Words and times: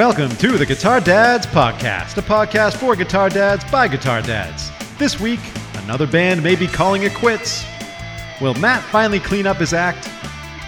Welcome 0.00 0.34
to 0.36 0.56
the 0.56 0.64
Guitar 0.64 0.98
Dads 0.98 1.46
Podcast, 1.46 2.16
a 2.16 2.22
podcast 2.22 2.78
for 2.78 2.96
guitar 2.96 3.28
dads 3.28 3.70
by 3.70 3.86
guitar 3.86 4.22
dads. 4.22 4.70
This 4.96 5.20
week, 5.20 5.40
another 5.82 6.06
band 6.06 6.42
may 6.42 6.56
be 6.56 6.66
calling 6.66 7.02
it 7.02 7.12
quits. 7.12 7.66
Will 8.40 8.54
Matt 8.54 8.82
finally 8.84 9.20
clean 9.20 9.46
up 9.46 9.58
his 9.58 9.74
act? 9.74 10.08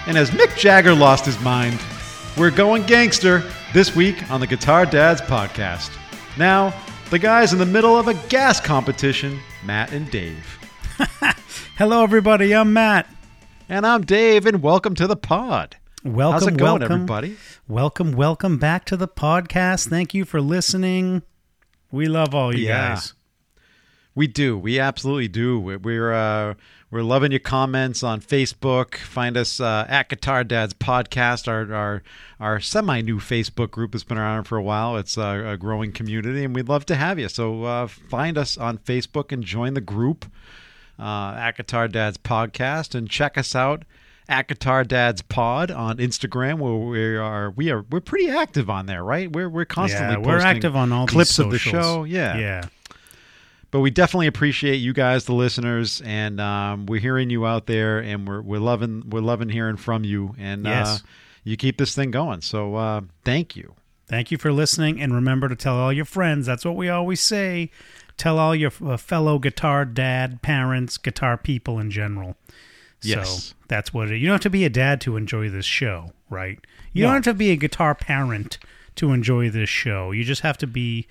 And 0.06 0.18
has 0.18 0.32
Mick 0.32 0.54
Jagger 0.58 0.94
lost 0.94 1.24
his 1.24 1.40
mind? 1.40 1.80
We're 2.36 2.50
going 2.50 2.82
gangster 2.82 3.42
this 3.72 3.96
week 3.96 4.30
on 4.30 4.40
the 4.40 4.46
Guitar 4.46 4.84
Dads 4.84 5.22
Podcast. 5.22 5.96
Now, 6.36 6.74
the 7.08 7.18
guys 7.18 7.54
in 7.54 7.58
the 7.58 7.64
middle 7.64 7.98
of 7.98 8.08
a 8.08 8.14
gas 8.28 8.60
competition, 8.60 9.40
Matt 9.64 9.92
and 9.92 10.10
Dave. 10.10 10.58
Hello, 11.78 12.02
everybody. 12.02 12.54
I'm 12.54 12.74
Matt. 12.74 13.08
And 13.66 13.86
I'm 13.86 14.04
Dave, 14.04 14.44
and 14.44 14.62
welcome 14.62 14.94
to 14.96 15.06
the 15.06 15.16
pod. 15.16 15.78
Welcome, 16.04 16.32
How's 16.32 16.46
it 16.48 16.56
going, 16.56 16.80
welcome, 16.80 16.92
everybody? 16.92 17.36
Welcome, 17.68 18.12
welcome 18.12 18.58
back 18.58 18.84
to 18.86 18.96
the 18.96 19.06
podcast. 19.06 19.88
Thank 19.88 20.14
you 20.14 20.24
for 20.24 20.40
listening. 20.40 21.22
We 21.92 22.06
love 22.06 22.34
all 22.34 22.54
you 22.54 22.66
Yeah. 22.66 22.90
guys. 22.94 23.14
We 24.14 24.26
do. 24.26 24.58
We 24.58 24.78
absolutely 24.80 25.28
do. 25.28 25.58
We- 25.60 25.76
We're 25.76 26.12
uh, 26.12 26.54
we're 26.90 27.02
loving 27.04 27.30
your 27.32 27.38
comments 27.40 28.02
on 28.02 28.20
Facebook. 28.20 28.96
Find 28.96 29.36
us 29.36 29.60
uh, 29.60 29.86
at 29.88 30.08
Guitar 30.10 30.44
Dads 30.44 30.74
Podcast, 30.74 31.48
our 31.48 31.72
our 31.72 32.02
our 32.40 32.60
semi 32.60 33.00
new 33.00 33.18
Facebook 33.18 33.70
group 33.70 33.94
has 33.94 34.04
been 34.04 34.18
around 34.18 34.44
for 34.44 34.58
a 34.58 34.62
while. 34.62 34.96
It's 34.98 35.16
a, 35.16 35.52
a 35.52 35.56
growing 35.56 35.92
community, 35.92 36.44
and 36.44 36.54
we'd 36.54 36.68
love 36.68 36.84
to 36.86 36.96
have 36.96 37.18
you. 37.18 37.28
So 37.30 37.64
uh, 37.64 37.86
find 37.86 38.36
us 38.36 38.58
on 38.58 38.76
Facebook 38.78 39.32
and 39.32 39.42
join 39.42 39.72
the 39.72 39.80
group 39.80 40.26
uh, 40.98 41.34
at 41.38 41.52
Guitar 41.56 41.88
Dads 41.88 42.18
Podcast, 42.18 42.94
and 42.94 43.08
check 43.08 43.38
us 43.38 43.54
out 43.54 43.84
at 44.28 44.48
Guitar 44.48 44.84
Dads 44.84 45.22
Pod 45.22 45.70
on 45.70 45.98
Instagram, 45.98 46.58
where 46.58 46.74
we 46.74 47.16
are 47.16 47.50
we 47.50 47.70
are 47.70 47.84
we're 47.90 48.00
pretty 48.00 48.28
active 48.30 48.70
on 48.70 48.86
there, 48.86 49.02
right? 49.04 49.30
We're 49.30 49.48
we're 49.48 49.64
constantly 49.64 50.14
Yeah, 50.14 50.18
we're 50.26 50.34
posting 50.34 50.56
active 50.56 50.76
on 50.76 50.92
all 50.92 51.06
clips 51.06 51.38
of 51.38 51.50
the 51.50 51.58
show. 51.58 52.04
Yeah, 52.04 52.36
Yeah. 52.38 52.62
but 53.70 53.80
we 53.80 53.90
definitely 53.90 54.26
appreciate 54.28 54.76
you 54.76 54.92
guys, 54.92 55.24
the 55.24 55.34
listeners, 55.34 56.00
and 56.04 56.40
um, 56.40 56.86
we're 56.86 57.00
hearing 57.00 57.30
you 57.30 57.46
out 57.46 57.66
there, 57.66 57.98
and 57.98 58.26
we're 58.26 58.40
we're 58.40 58.60
loving 58.60 59.04
we're 59.10 59.20
loving 59.22 59.48
hearing 59.48 59.76
from 59.76 60.04
you, 60.04 60.34
and 60.38 60.66
uh, 60.66 60.96
you 61.44 61.56
keep 61.56 61.78
this 61.78 61.94
thing 61.94 62.10
going. 62.10 62.40
So 62.40 62.76
uh, 62.76 63.00
thank 63.24 63.56
you. 63.56 63.74
Thank 64.08 64.30
you 64.30 64.36
for 64.38 64.52
listening. 64.52 65.00
And 65.00 65.14
remember 65.14 65.48
to 65.48 65.56
tell 65.56 65.74
all 65.76 65.92
your 65.92 66.04
friends. 66.04 66.44
That's 66.46 66.64
what 66.64 66.76
we 66.76 66.88
always 66.90 67.20
say. 67.20 67.70
Tell 68.18 68.38
all 68.38 68.54
your 68.54 68.70
uh, 68.84 68.98
fellow 68.98 69.38
guitar 69.38 69.86
dad, 69.86 70.42
parents, 70.42 70.98
guitar 70.98 71.38
people 71.38 71.78
in 71.78 71.90
general. 71.90 72.36
Yes. 73.04 73.44
So 73.44 73.54
that's 73.68 73.92
what 73.92 74.10
it 74.10 74.18
You 74.18 74.26
don't 74.26 74.34
have 74.34 74.40
to 74.42 74.50
be 74.50 74.64
a 74.64 74.70
dad 74.70 75.00
to 75.02 75.16
enjoy 75.16 75.48
this 75.48 75.66
show, 75.66 76.12
right? 76.30 76.58
You 76.92 77.02
No. 77.02 77.08
don't 77.08 77.24
have 77.24 77.34
to 77.34 77.38
be 77.38 77.50
a 77.50 77.56
guitar 77.56 77.94
parent 77.94 78.58
to 78.96 79.12
enjoy 79.12 79.50
this 79.50 79.68
show. 79.70 80.10
You 80.12 80.24
just 80.24 80.42
have 80.42 80.58
to 80.58 80.66
be 80.66 81.06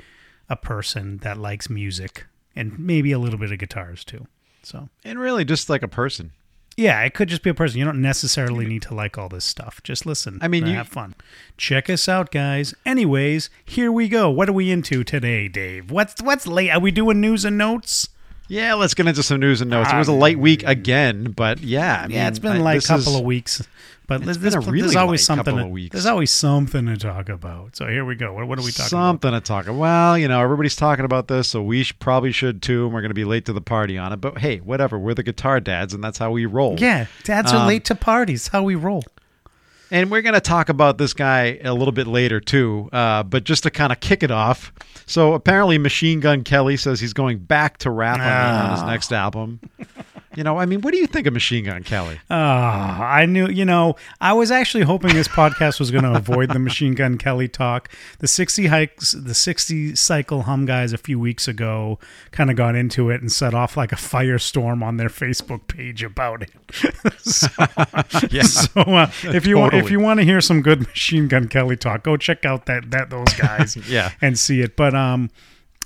a 0.49 0.55
person 0.55 1.17
that 1.19 1.37
likes 1.37 1.69
music 1.69 2.25
and 2.55 2.77
maybe 2.77 3.11
a 3.11 3.19
little 3.19 3.39
bit 3.39 3.51
of 3.51 3.59
guitars 3.59 4.03
too. 4.03 4.27
So, 4.63 4.89
And 5.03 5.17
really, 5.19 5.43
just 5.45 5.69
like 5.69 5.81
a 5.81 5.87
person. 5.87 6.31
yeah, 6.77 7.01
it 7.01 7.13
could 7.13 7.29
just 7.29 7.41
be 7.41 7.49
a 7.49 7.53
person. 7.53 7.79
You 7.79 7.85
don't 7.85 8.01
necessarily 8.01 8.65
need 8.65 8.83
to 8.83 8.93
like 8.93 9.17
all 9.17 9.27
this 9.29 9.45
stuff. 9.45 9.81
Just 9.83 10.05
listen. 10.05 10.37
I 10.41 10.47
mean, 10.47 10.65
you- 10.67 10.73
have 10.75 10.87
fun. 10.87 11.15
Check 11.57 11.89
us 11.89 12.07
out, 12.07 12.31
guys. 12.31 12.73
Anyways, 12.85 13.49
here 13.65 13.91
we 13.91 14.07
go. 14.07 14.29
What 14.29 14.49
are 14.49 14.53
we 14.53 14.69
into 14.69 15.03
today, 15.03 15.47
Dave? 15.47 15.89
What's 15.89 16.21
what's 16.21 16.45
late? 16.45 16.69
Are 16.69 16.79
we 16.79 16.91
doing 16.91 17.19
news 17.19 17.43
and 17.45 17.57
notes? 17.57 18.07
Yeah, 18.51 18.73
let's 18.73 18.93
get 18.93 19.07
into 19.07 19.23
some 19.23 19.39
news 19.39 19.61
and 19.61 19.69
notes. 19.71 19.91
It 19.93 19.97
was 19.97 20.09
a 20.09 20.11
light 20.13 20.37
week 20.37 20.63
again, 20.65 21.31
but 21.31 21.61
yeah, 21.61 22.01
I 22.03 22.07
yeah, 22.07 22.07
mean, 22.07 22.27
it's 22.27 22.39
been 22.39 22.57
I- 22.57 22.59
like 22.59 22.83
a 22.83 22.85
couple 22.85 23.13
is- 23.13 23.19
of 23.19 23.23
weeks, 23.23 23.65
but 24.07 24.19
been 24.21 24.29
a 24.29 24.33
there's 24.33 24.95
always 24.97 25.23
something. 25.25 25.45
couple 25.45 25.59
to- 25.59 25.65
of 25.67 25.71
weeks. 25.71 25.93
There's 25.93 26.05
always 26.05 26.31
something 26.31 26.85
to 26.87 26.97
talk 26.97 27.29
about. 27.29 27.77
So 27.77 27.87
here 27.87 28.03
we 28.03 28.15
go. 28.15 28.33
What, 28.33 28.49
what 28.49 28.59
are 28.59 28.61
we 28.63 28.71
talking 28.71 28.81
about? 28.81 28.89
Something 28.89 29.31
to 29.31 29.39
talk 29.39 29.67
about. 29.67 29.77
Well, 29.77 30.17
you 30.17 30.27
know, 30.27 30.41
everybody's 30.41 30.75
talking 30.75 31.05
about 31.05 31.29
this, 31.29 31.47
so 31.47 31.61
we 31.63 31.83
sh- 31.83 31.93
probably 31.99 32.33
should 32.33 32.61
too. 32.61 32.83
And 32.85 32.93
we're 32.93 32.99
going 32.99 33.11
to 33.11 33.15
be 33.15 33.23
late 33.23 33.45
to 33.45 33.53
the 33.53 33.61
party 33.61 33.97
on 33.97 34.11
it. 34.11 34.17
But 34.17 34.39
hey, 34.39 34.57
whatever. 34.57 34.99
We're 34.99 35.13
the 35.13 35.23
guitar 35.23 35.61
dads, 35.61 35.93
and 35.93 36.03
that's 36.03 36.17
how 36.17 36.31
we 36.31 36.45
roll. 36.45 36.75
Yeah, 36.77 37.05
dads 37.23 37.53
are 37.53 37.61
Um, 37.61 37.67
late 37.67 37.85
to 37.85 37.95
parties. 37.95 38.49
How 38.49 38.63
we 38.63 38.75
roll. 38.75 39.05
And 39.91 40.09
we're 40.09 40.21
going 40.21 40.33
to 40.35 40.41
talk 40.41 40.69
about 40.69 40.97
this 40.97 41.13
guy 41.13 41.59
a 41.63 41.73
little 41.73 41.91
bit 41.91 42.07
later 42.07 42.39
too. 42.39 42.89
Uh, 42.93 43.23
but 43.23 43.43
just 43.43 43.63
to 43.63 43.69
kind 43.69 43.91
of 43.91 43.99
kick 43.99 44.23
it 44.23 44.31
off, 44.31 44.71
so 45.05 45.33
apparently 45.33 45.77
Machine 45.77 46.21
Gun 46.21 46.43
Kelly 46.43 46.77
says 46.77 46.99
he's 47.01 47.11
going 47.13 47.39
back 47.39 47.77
to 47.79 47.89
rap 47.91 48.19
on, 48.19 48.65
on 48.65 48.71
his 48.71 48.79
Ah. 48.81 48.85
next 48.89 49.11
album. 49.11 49.59
You 50.33 50.43
know, 50.45 50.57
I 50.57 50.65
mean, 50.65 50.79
what 50.79 50.93
do 50.93 50.97
you 50.97 51.07
think 51.07 51.27
of 51.27 51.33
Machine 51.33 51.65
Gun 51.65 51.83
Kelly? 51.83 52.17
Ah, 52.29 53.01
I 53.03 53.25
knew, 53.25 53.47
you 53.47 53.65
know, 53.65 53.95
I 54.21 54.31
was 54.31 54.49
actually 54.49 54.83
hoping 54.83 55.13
this 55.13 55.27
podcast 55.27 55.77
was 55.77 55.91
going 55.91 56.05
to 56.05 56.13
avoid 56.13 56.51
the 56.51 56.59
Machine 56.59 56.93
Gun 56.95 57.17
Kelly 57.17 57.49
talk. 57.49 57.89
The 58.19 58.29
60 58.29 58.67
hikes, 58.67 59.11
the 59.11 59.33
60 59.33 59.95
cycle 59.95 60.43
hum 60.43 60.65
guys 60.65 60.93
a 60.93 60.97
few 60.97 61.19
weeks 61.19 61.49
ago 61.49 61.99
kind 62.31 62.49
of 62.49 62.55
got 62.55 62.75
into 62.75 63.09
it 63.09 63.19
and 63.19 63.29
set 63.29 63.53
off 63.53 63.75
like 63.75 63.91
a 63.91 63.95
firestorm 63.97 64.81
on 64.81 64.95
their 64.95 65.09
Facebook 65.09 65.67
page 65.67 66.01
about 66.01 66.43
it. 66.43 66.51
so, 67.21 67.47
Yeah. 68.31 68.43
so 68.43 68.81
uh, 68.81 69.11
if 69.23 69.45
you 69.45 69.57
want, 69.57 69.73
if 69.73 69.91
you 69.91 69.99
want 69.99 70.21
to 70.21 70.23
hear 70.25 70.39
some 70.39 70.61
good 70.61 70.79
Machine 70.87 71.27
Gun 71.27 71.49
Kelly 71.49 71.75
talk, 71.75 72.03
go 72.03 72.15
check 72.15 72.45
out 72.45 72.67
that 72.67 72.91
that 72.91 73.09
those 73.09 73.33
guys 73.33 73.75
Yeah. 73.89 74.11
and 74.21 74.39
see 74.39 74.61
it. 74.61 74.77
But 74.77 74.95
um 74.95 75.29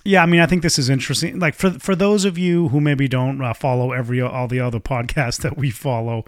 yeah, 0.08 0.22
I 0.22 0.28
mean, 0.28 0.40
I 0.40 0.46
think 0.46 0.62
this 0.62 0.78
is 0.78 0.88
interesting. 0.88 1.40
Like 1.40 1.56
for 1.56 1.72
for 1.72 1.96
those 1.96 2.26
of 2.26 2.38
you 2.38 2.70
who 2.70 2.80
maybe 2.80 3.08
don't 3.08 3.42
uh, 3.42 3.56
follow 3.56 3.92
every 3.92 4.22
all 4.22 4.48
the 4.48 4.60
other 4.60 4.80
podcasts 4.96 5.42
that 5.42 5.58
we 5.58 5.72
follow, 5.72 6.26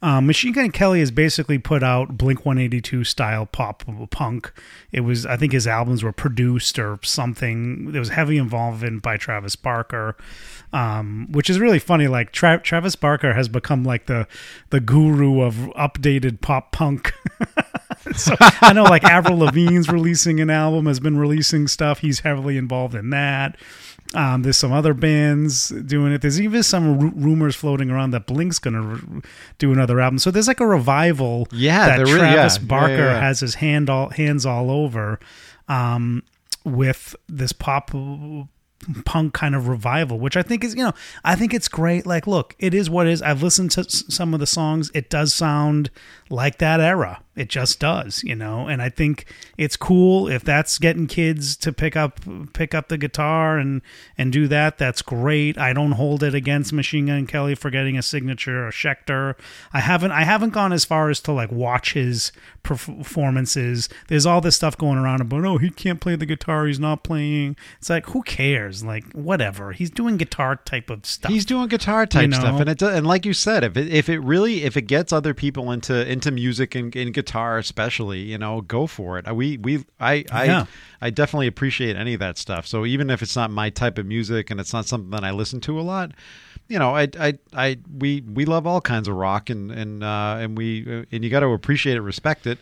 um, 0.00 0.26
Machine 0.26 0.54
Gun 0.54 0.70
Kelly 0.70 1.00
has 1.00 1.10
basically 1.10 1.58
put 1.58 1.82
out 1.82 2.16
Blink 2.16 2.46
One 2.46 2.56
Eighty 2.56 2.80
Two 2.80 3.04
style 3.04 3.44
pop 3.44 3.84
punk. 4.10 4.50
It 4.92 5.00
was, 5.00 5.26
I 5.26 5.36
think, 5.36 5.52
his 5.52 5.66
albums 5.66 6.02
were 6.02 6.12
produced 6.12 6.78
or 6.78 6.98
something. 7.02 7.92
There 7.92 8.00
was 8.00 8.08
heavy 8.08 8.38
involvement 8.38 9.02
by 9.02 9.18
Travis 9.18 9.56
Barker, 9.56 10.16
um, 10.72 11.28
which 11.30 11.50
is 11.50 11.60
really 11.60 11.78
funny. 11.78 12.08
Like 12.08 12.32
Tra- 12.32 12.62
Travis 12.62 12.96
Barker 12.96 13.34
has 13.34 13.46
become 13.46 13.84
like 13.84 14.06
the 14.06 14.26
the 14.70 14.80
guru 14.80 15.42
of 15.42 15.54
updated 15.76 16.40
pop 16.40 16.72
punk. 16.72 17.12
so 18.16 18.34
I 18.40 18.72
know 18.72 18.84
like 18.84 19.04
Avril 19.04 19.38
Lavigne's 19.38 19.88
releasing 19.88 20.40
an 20.40 20.50
album, 20.50 20.86
has 20.86 21.00
been 21.00 21.16
releasing 21.18 21.66
stuff. 21.68 22.00
He's 22.00 22.20
heavily 22.20 22.56
involved 22.56 22.94
in 22.94 23.10
that. 23.10 23.56
Um, 24.14 24.42
there's 24.42 24.56
some 24.56 24.72
other 24.72 24.94
bands 24.94 25.68
doing 25.68 26.12
it. 26.12 26.22
There's 26.22 26.40
even 26.40 26.62
some 26.62 26.98
ru- 26.98 27.12
rumors 27.14 27.54
floating 27.54 27.90
around 27.90 28.12
that 28.12 28.26
Blink's 28.26 28.58
going 28.58 28.74
to 28.74 28.80
re- 28.80 29.20
do 29.58 29.70
another 29.72 30.00
album. 30.00 30.18
So 30.18 30.30
there's 30.30 30.48
like 30.48 30.60
a 30.60 30.66
revival 30.66 31.46
Yeah, 31.52 31.88
that 31.88 31.98
really- 32.06 32.18
Travis 32.18 32.56
yeah. 32.56 32.62
Yeah, 32.62 32.66
Barker 32.68 32.92
yeah, 32.94 33.12
yeah. 33.12 33.20
has 33.20 33.40
his 33.40 33.56
hand 33.56 33.90
all 33.90 34.08
hands 34.08 34.46
all 34.46 34.70
over 34.70 35.20
um, 35.68 36.22
with 36.64 37.14
this 37.28 37.52
pop 37.52 37.90
punk 39.04 39.34
kind 39.34 39.54
of 39.54 39.68
revival, 39.68 40.18
which 40.18 40.36
I 40.36 40.42
think 40.42 40.64
is, 40.64 40.74
you 40.74 40.84
know, 40.84 40.92
I 41.24 41.34
think 41.36 41.52
it's 41.52 41.68
great. 41.68 42.06
Like, 42.06 42.26
look, 42.26 42.54
it 42.58 42.72
is 42.72 42.88
what 42.88 43.06
it 43.06 43.10
is. 43.12 43.20
I've 43.20 43.42
listened 43.42 43.72
to 43.72 43.80
s- 43.80 44.04
some 44.08 44.32
of 44.32 44.40
the 44.40 44.46
songs. 44.46 44.90
It 44.94 45.10
does 45.10 45.34
sound 45.34 45.90
like 46.30 46.58
that 46.58 46.80
era. 46.80 47.22
It 47.38 47.48
just 47.48 47.78
does, 47.78 48.24
you 48.24 48.34
know. 48.34 48.66
And 48.66 48.82
I 48.82 48.88
think 48.88 49.32
it's 49.56 49.76
cool 49.76 50.26
if 50.26 50.42
that's 50.42 50.76
getting 50.78 51.06
kids 51.06 51.56
to 51.58 51.72
pick 51.72 51.94
up 51.94 52.20
pick 52.52 52.74
up 52.74 52.88
the 52.88 52.98
guitar 52.98 53.58
and 53.58 53.80
and 54.18 54.32
do 54.32 54.48
that. 54.48 54.76
That's 54.76 55.02
great. 55.02 55.56
I 55.56 55.72
don't 55.72 55.92
hold 55.92 56.24
it 56.24 56.34
against 56.34 56.72
Machine 56.72 57.06
Gun 57.06 57.28
Kelly 57.28 57.54
for 57.54 57.70
getting 57.70 57.96
a 57.96 58.02
signature 58.02 58.66
or 58.66 58.72
Schecter. 58.72 59.36
I 59.72 59.78
haven't 59.78 60.10
I 60.10 60.24
haven't 60.24 60.50
gone 60.50 60.72
as 60.72 60.84
far 60.84 61.10
as 61.10 61.20
to 61.20 61.32
like 61.32 61.52
watch 61.52 61.92
his 61.92 62.32
performances. 62.64 63.88
There's 64.08 64.26
all 64.26 64.40
this 64.40 64.56
stuff 64.56 64.76
going 64.76 64.98
around 64.98 65.20
about 65.20 65.44
oh 65.44 65.58
he 65.58 65.70
can't 65.70 66.00
play 66.00 66.16
the 66.16 66.26
guitar. 66.26 66.66
He's 66.66 66.80
not 66.80 67.04
playing. 67.04 67.56
It's 67.78 67.88
like 67.88 68.06
who 68.06 68.22
cares? 68.24 68.82
Like 68.82 69.12
whatever. 69.12 69.70
He's 69.70 69.90
doing 69.90 70.16
guitar 70.16 70.56
type 70.56 70.90
of 70.90 71.06
stuff. 71.06 71.30
He's 71.30 71.44
doing 71.44 71.68
guitar 71.68 72.04
type 72.04 72.22
You 72.22 72.28
know? 72.28 72.40
stuff, 72.40 72.60
and 72.60 72.68
it 72.68 72.78
does, 72.78 72.96
and 72.96 73.06
like 73.06 73.24
you 73.24 73.32
said, 73.32 73.62
if 73.62 73.76
it 73.76 73.92
if 73.92 74.08
it 74.08 74.18
really 74.18 74.64
if 74.64 74.76
it 74.76 74.82
gets 74.82 75.12
other 75.12 75.34
people 75.34 75.70
into 75.70 76.04
into 76.10 76.17
music 76.26 76.74
and 76.74 76.94
in 76.94 77.12
guitar 77.12 77.58
especially, 77.58 78.20
you 78.20 78.38
know, 78.38 78.60
go 78.60 78.86
for 78.86 79.18
it. 79.18 79.34
We 79.34 79.56
we 79.58 79.84
I 80.00 80.24
I 80.30 80.44
Yeah. 80.46 80.66
I 81.00 81.10
definitely 81.10 81.46
appreciate 81.46 81.96
any 81.96 82.14
of 82.14 82.20
that 82.20 82.38
stuff. 82.38 82.66
So 82.66 82.84
even 82.84 83.10
if 83.10 83.22
it's 83.22 83.36
not 83.36 83.50
my 83.50 83.70
type 83.70 83.98
of 83.98 84.06
music 84.06 84.50
and 84.50 84.58
it's 84.60 84.72
not 84.72 84.86
something 84.86 85.10
that 85.10 85.24
I 85.24 85.30
listen 85.30 85.60
to 85.62 85.78
a 85.78 85.82
lot, 85.82 86.12
you 86.68 86.78
know, 86.78 86.94
I 86.96 87.08
I 87.18 87.38
I 87.54 87.78
we 87.96 88.22
we 88.22 88.44
love 88.44 88.66
all 88.66 88.80
kinds 88.80 89.08
of 89.08 89.14
rock 89.14 89.50
and 89.50 89.70
and 89.70 90.02
uh, 90.04 90.38
and 90.40 90.56
we 90.56 91.06
and 91.10 91.24
you 91.24 91.30
got 91.30 91.40
to 91.40 91.48
appreciate 91.48 91.96
it, 91.96 92.02
respect 92.02 92.46
it. 92.46 92.58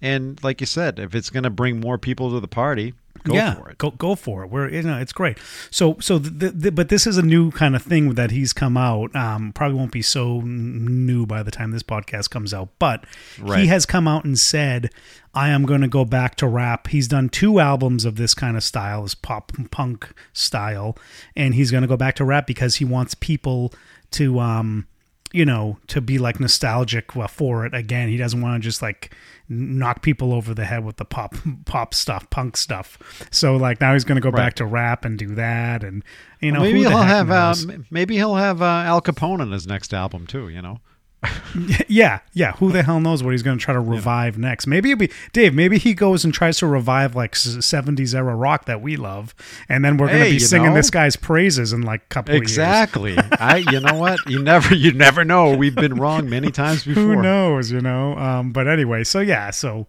And 0.00 0.42
like 0.42 0.60
you 0.60 0.66
said, 0.66 0.98
if 0.98 1.14
it's 1.14 1.30
going 1.30 1.44
to 1.44 1.50
bring 1.50 1.78
more 1.78 1.96
people 1.96 2.30
to 2.30 2.40
the 2.40 2.48
party, 2.48 2.92
Go 3.24 3.34
yeah, 3.34 3.54
for 3.54 3.70
it. 3.70 3.78
Go 3.78 3.90
go 3.90 4.14
for 4.14 4.42
it. 4.42 4.50
We're 4.50 4.68
you 4.68 4.82
know 4.82 4.98
it's 4.98 5.12
great. 5.12 5.38
So 5.70 5.96
so 6.00 6.18
the, 6.18 6.50
the, 6.50 6.72
but 6.72 6.88
this 6.88 7.06
is 7.06 7.16
a 7.18 7.22
new 7.22 7.50
kind 7.52 7.76
of 7.76 7.82
thing 7.82 8.14
that 8.14 8.30
he's 8.30 8.52
come 8.52 8.76
out. 8.76 9.14
Um, 9.14 9.52
probably 9.52 9.76
won't 9.78 9.92
be 9.92 10.02
so 10.02 10.40
new 10.40 11.24
by 11.26 11.42
the 11.42 11.50
time 11.50 11.70
this 11.70 11.82
podcast 11.82 12.30
comes 12.30 12.52
out. 12.52 12.70
But 12.78 13.04
Right. 13.40 13.60
he 13.60 13.66
has 13.68 13.86
come 13.86 14.08
out 14.08 14.24
and 14.24 14.38
said, 14.38 14.90
"I 15.34 15.50
am 15.50 15.64
going 15.64 15.82
to 15.82 15.88
go 15.88 16.04
back 16.04 16.34
to 16.36 16.46
rap." 16.48 16.88
He's 16.88 17.06
done 17.08 17.28
two 17.28 17.60
albums 17.60 18.04
of 18.04 18.16
this 18.16 18.34
kind 18.34 18.56
of 18.56 18.64
style, 18.64 19.02
this 19.02 19.14
pop 19.14 19.52
punk 19.70 20.12
style, 20.32 20.96
and 21.36 21.54
he's 21.54 21.70
going 21.70 21.82
to 21.82 21.88
go 21.88 21.96
back 21.96 22.16
to 22.16 22.24
rap 22.24 22.46
because 22.46 22.76
he 22.76 22.84
wants 22.84 23.14
people 23.14 23.72
to 24.12 24.38
um 24.40 24.86
you 25.32 25.44
know, 25.44 25.78
to 25.88 26.00
be 26.00 26.18
like 26.18 26.38
nostalgic 26.40 27.16
uh, 27.16 27.26
for 27.26 27.64
it 27.66 27.74
again. 27.74 28.08
He 28.08 28.16
doesn't 28.16 28.40
want 28.40 28.62
to 28.62 28.66
just 28.66 28.82
like 28.82 29.14
knock 29.48 30.02
people 30.02 30.32
over 30.32 30.54
the 30.54 30.64
head 30.64 30.84
with 30.84 30.96
the 30.96 31.04
pop 31.04 31.34
pop 31.64 31.94
stuff, 31.94 32.28
punk 32.30 32.56
stuff. 32.56 32.98
So 33.30 33.56
like 33.56 33.80
now 33.80 33.92
he's 33.92 34.04
going 34.04 34.16
to 34.16 34.22
go 34.22 34.30
Right. 34.30 34.36
back 34.46 34.54
to 34.54 34.64
rap 34.66 35.04
and 35.04 35.18
do 35.18 35.34
that, 35.34 35.82
and 35.84 36.02
you 36.40 36.52
know, 36.52 36.60
maybe 36.60 36.80
he'll 36.80 36.90
have 36.98 37.30
uh, 37.30 37.48
knows? 37.48 37.68
m- 37.68 37.86
maybe 37.90 38.16
he'll 38.16 38.36
have 38.36 38.62
uh, 38.62 38.64
Al 38.86 39.00
Capone 39.02 39.40
on 39.40 39.50
his 39.52 39.66
next 39.66 39.92
album 39.94 40.26
too. 40.26 40.48
You 40.48 40.62
know. 40.62 40.80
yeah, 41.88 42.20
yeah. 42.32 42.52
Who 42.52 42.72
the 42.72 42.82
hell 42.82 43.00
knows 43.00 43.22
what 43.22 43.30
he's 43.32 43.42
going 43.42 43.58
to 43.58 43.64
try 43.64 43.74
to 43.74 43.80
revive 43.80 44.38
next? 44.38 44.66
Maybe 44.66 44.90
it'll 44.90 44.98
be 45.00 45.10
Dave. 45.32 45.54
Maybe 45.54 45.78
he 45.78 45.94
goes 45.94 46.24
and 46.24 46.34
tries 46.34 46.58
to 46.58 46.66
revive 46.66 47.14
like 47.14 47.36
seventies 47.36 48.14
era 48.14 48.34
rock 48.34 48.64
that 48.66 48.80
we 48.80 48.96
love, 48.96 49.34
and 49.68 49.84
then 49.84 49.96
we're 49.96 50.08
going 50.08 50.18
to 50.20 50.24
Hey, 50.24 50.32
be 50.32 50.38
singing 50.38 50.70
know? 50.70 50.74
this 50.74 50.90
guy's 50.90 51.16
praises 51.16 51.72
in 51.72 51.82
like 51.82 52.02
a 52.02 52.06
couple 52.06 52.34
of 52.34 52.40
years. 52.42 52.50
Exactly. 52.52 53.16
I. 53.32 53.58
You 53.70 53.80
know 53.80 53.94
what? 53.94 54.18
You 54.26 54.42
never. 54.42 54.74
You 54.74 54.92
never 54.92 55.24
know. 55.24 55.56
We've 55.56 55.74
been 55.74 55.94
wrong 55.94 56.28
many 56.28 56.50
times 56.50 56.84
before. 56.84 57.02
who 57.02 57.22
knows 57.22 57.70
you 57.70 57.80
know 57.80 58.16
um 58.16 58.52
but 58.52 58.66
anyway 58.66 59.04
so 59.04 59.20
yeah 59.20 59.50
so 59.50 59.86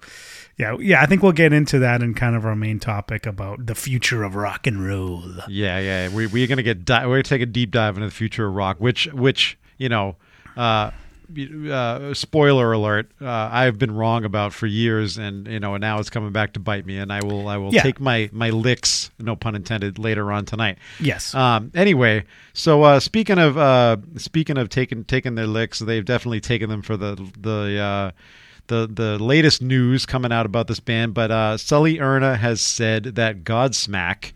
yeah 0.58 0.76
yeah 0.80 1.02
i 1.02 1.06
think 1.06 1.24
we'll 1.24 1.32
get 1.32 1.52
into 1.54 1.80
that 1.80 2.02
in 2.04 2.14
kind 2.14 2.36
of 2.36 2.46
our 2.46 2.56
main 2.56 2.80
topic 2.80 3.26
about 3.26 3.66
the 3.66 3.76
future 3.76 4.24
of 4.24 4.36
rock 4.36 4.68
and 4.68 4.86
roll 4.86 5.24
Yeah, 5.48 5.80
yeah. 5.80 6.10
We, 6.10 6.28
we're 6.28 6.48
gonna 6.48 6.64
get 6.64 6.86
di- 6.86 7.06
we're 7.06 7.16
gonna 7.16 7.24
take 7.24 7.42
a 7.42 7.46
deep 7.48 7.72
dive 7.72 7.96
into 7.96 8.08
the 8.08 8.14
future 8.14 8.46
of 8.48 8.54
rock, 8.54 8.78
which 8.80 9.06
which 9.14 9.58
you 9.78 9.90
know, 9.90 10.16
uh, 10.56 10.92
uh, 11.72 12.14
spoiler 12.14 12.72
alert, 12.72 13.12
uh, 13.22 13.28
I've 13.52 13.78
been 13.78 13.94
wrong 13.96 14.26
about 14.26 14.54
for 14.54 14.68
years, 14.68 15.18
and 15.18 15.48
you 15.48 15.60
know, 15.60 15.76
and 15.76 15.82
now 15.82 16.00
it's 16.00 16.10
coming 16.10 16.32
back 16.32 16.54
to 16.54 16.60
bite 16.60 16.86
me, 16.86 16.98
and 16.98 17.12
I 17.12 17.22
will 17.24 17.48
I 17.48 17.58
will 17.58 17.74
Yeah. 17.74 17.84
take 17.84 18.00
my 18.00 18.30
my 18.32 18.50
licks, 18.50 19.12
no 19.20 19.36
pun 19.36 19.56
intended, 19.56 19.98
later 20.00 20.32
on 20.32 20.46
tonight. 20.46 20.78
yes 21.00 21.34
Um, 21.36 21.72
anyway, 21.76 22.24
so 22.54 22.84
uh, 22.84 23.00
speaking 23.00 23.40
of 23.40 23.58
uh, 23.58 23.98
speaking 24.18 24.58
of 24.58 24.70
taking 24.70 25.04
taking 25.04 25.36
their 25.36 25.48
licks, 25.48 25.80
they've 25.80 26.06
definitely 26.06 26.42
taken 26.42 26.70
them 26.70 26.82
for 26.82 26.98
the 26.98 27.16
the 27.40 27.80
uh, 27.80 28.12
the 28.68 28.88
the 28.92 29.18
latest 29.24 29.62
news 29.62 30.06
coming 30.06 30.32
out 30.32 30.46
about 30.46 30.68
this 30.68 30.80
band. 30.80 31.14
But 31.14 31.32
uh, 31.32 31.58
Sully 31.58 32.00
Erna 32.00 32.38
has 32.38 32.62
said 32.62 33.04
that 33.16 33.44
Godsmack, 33.44 34.32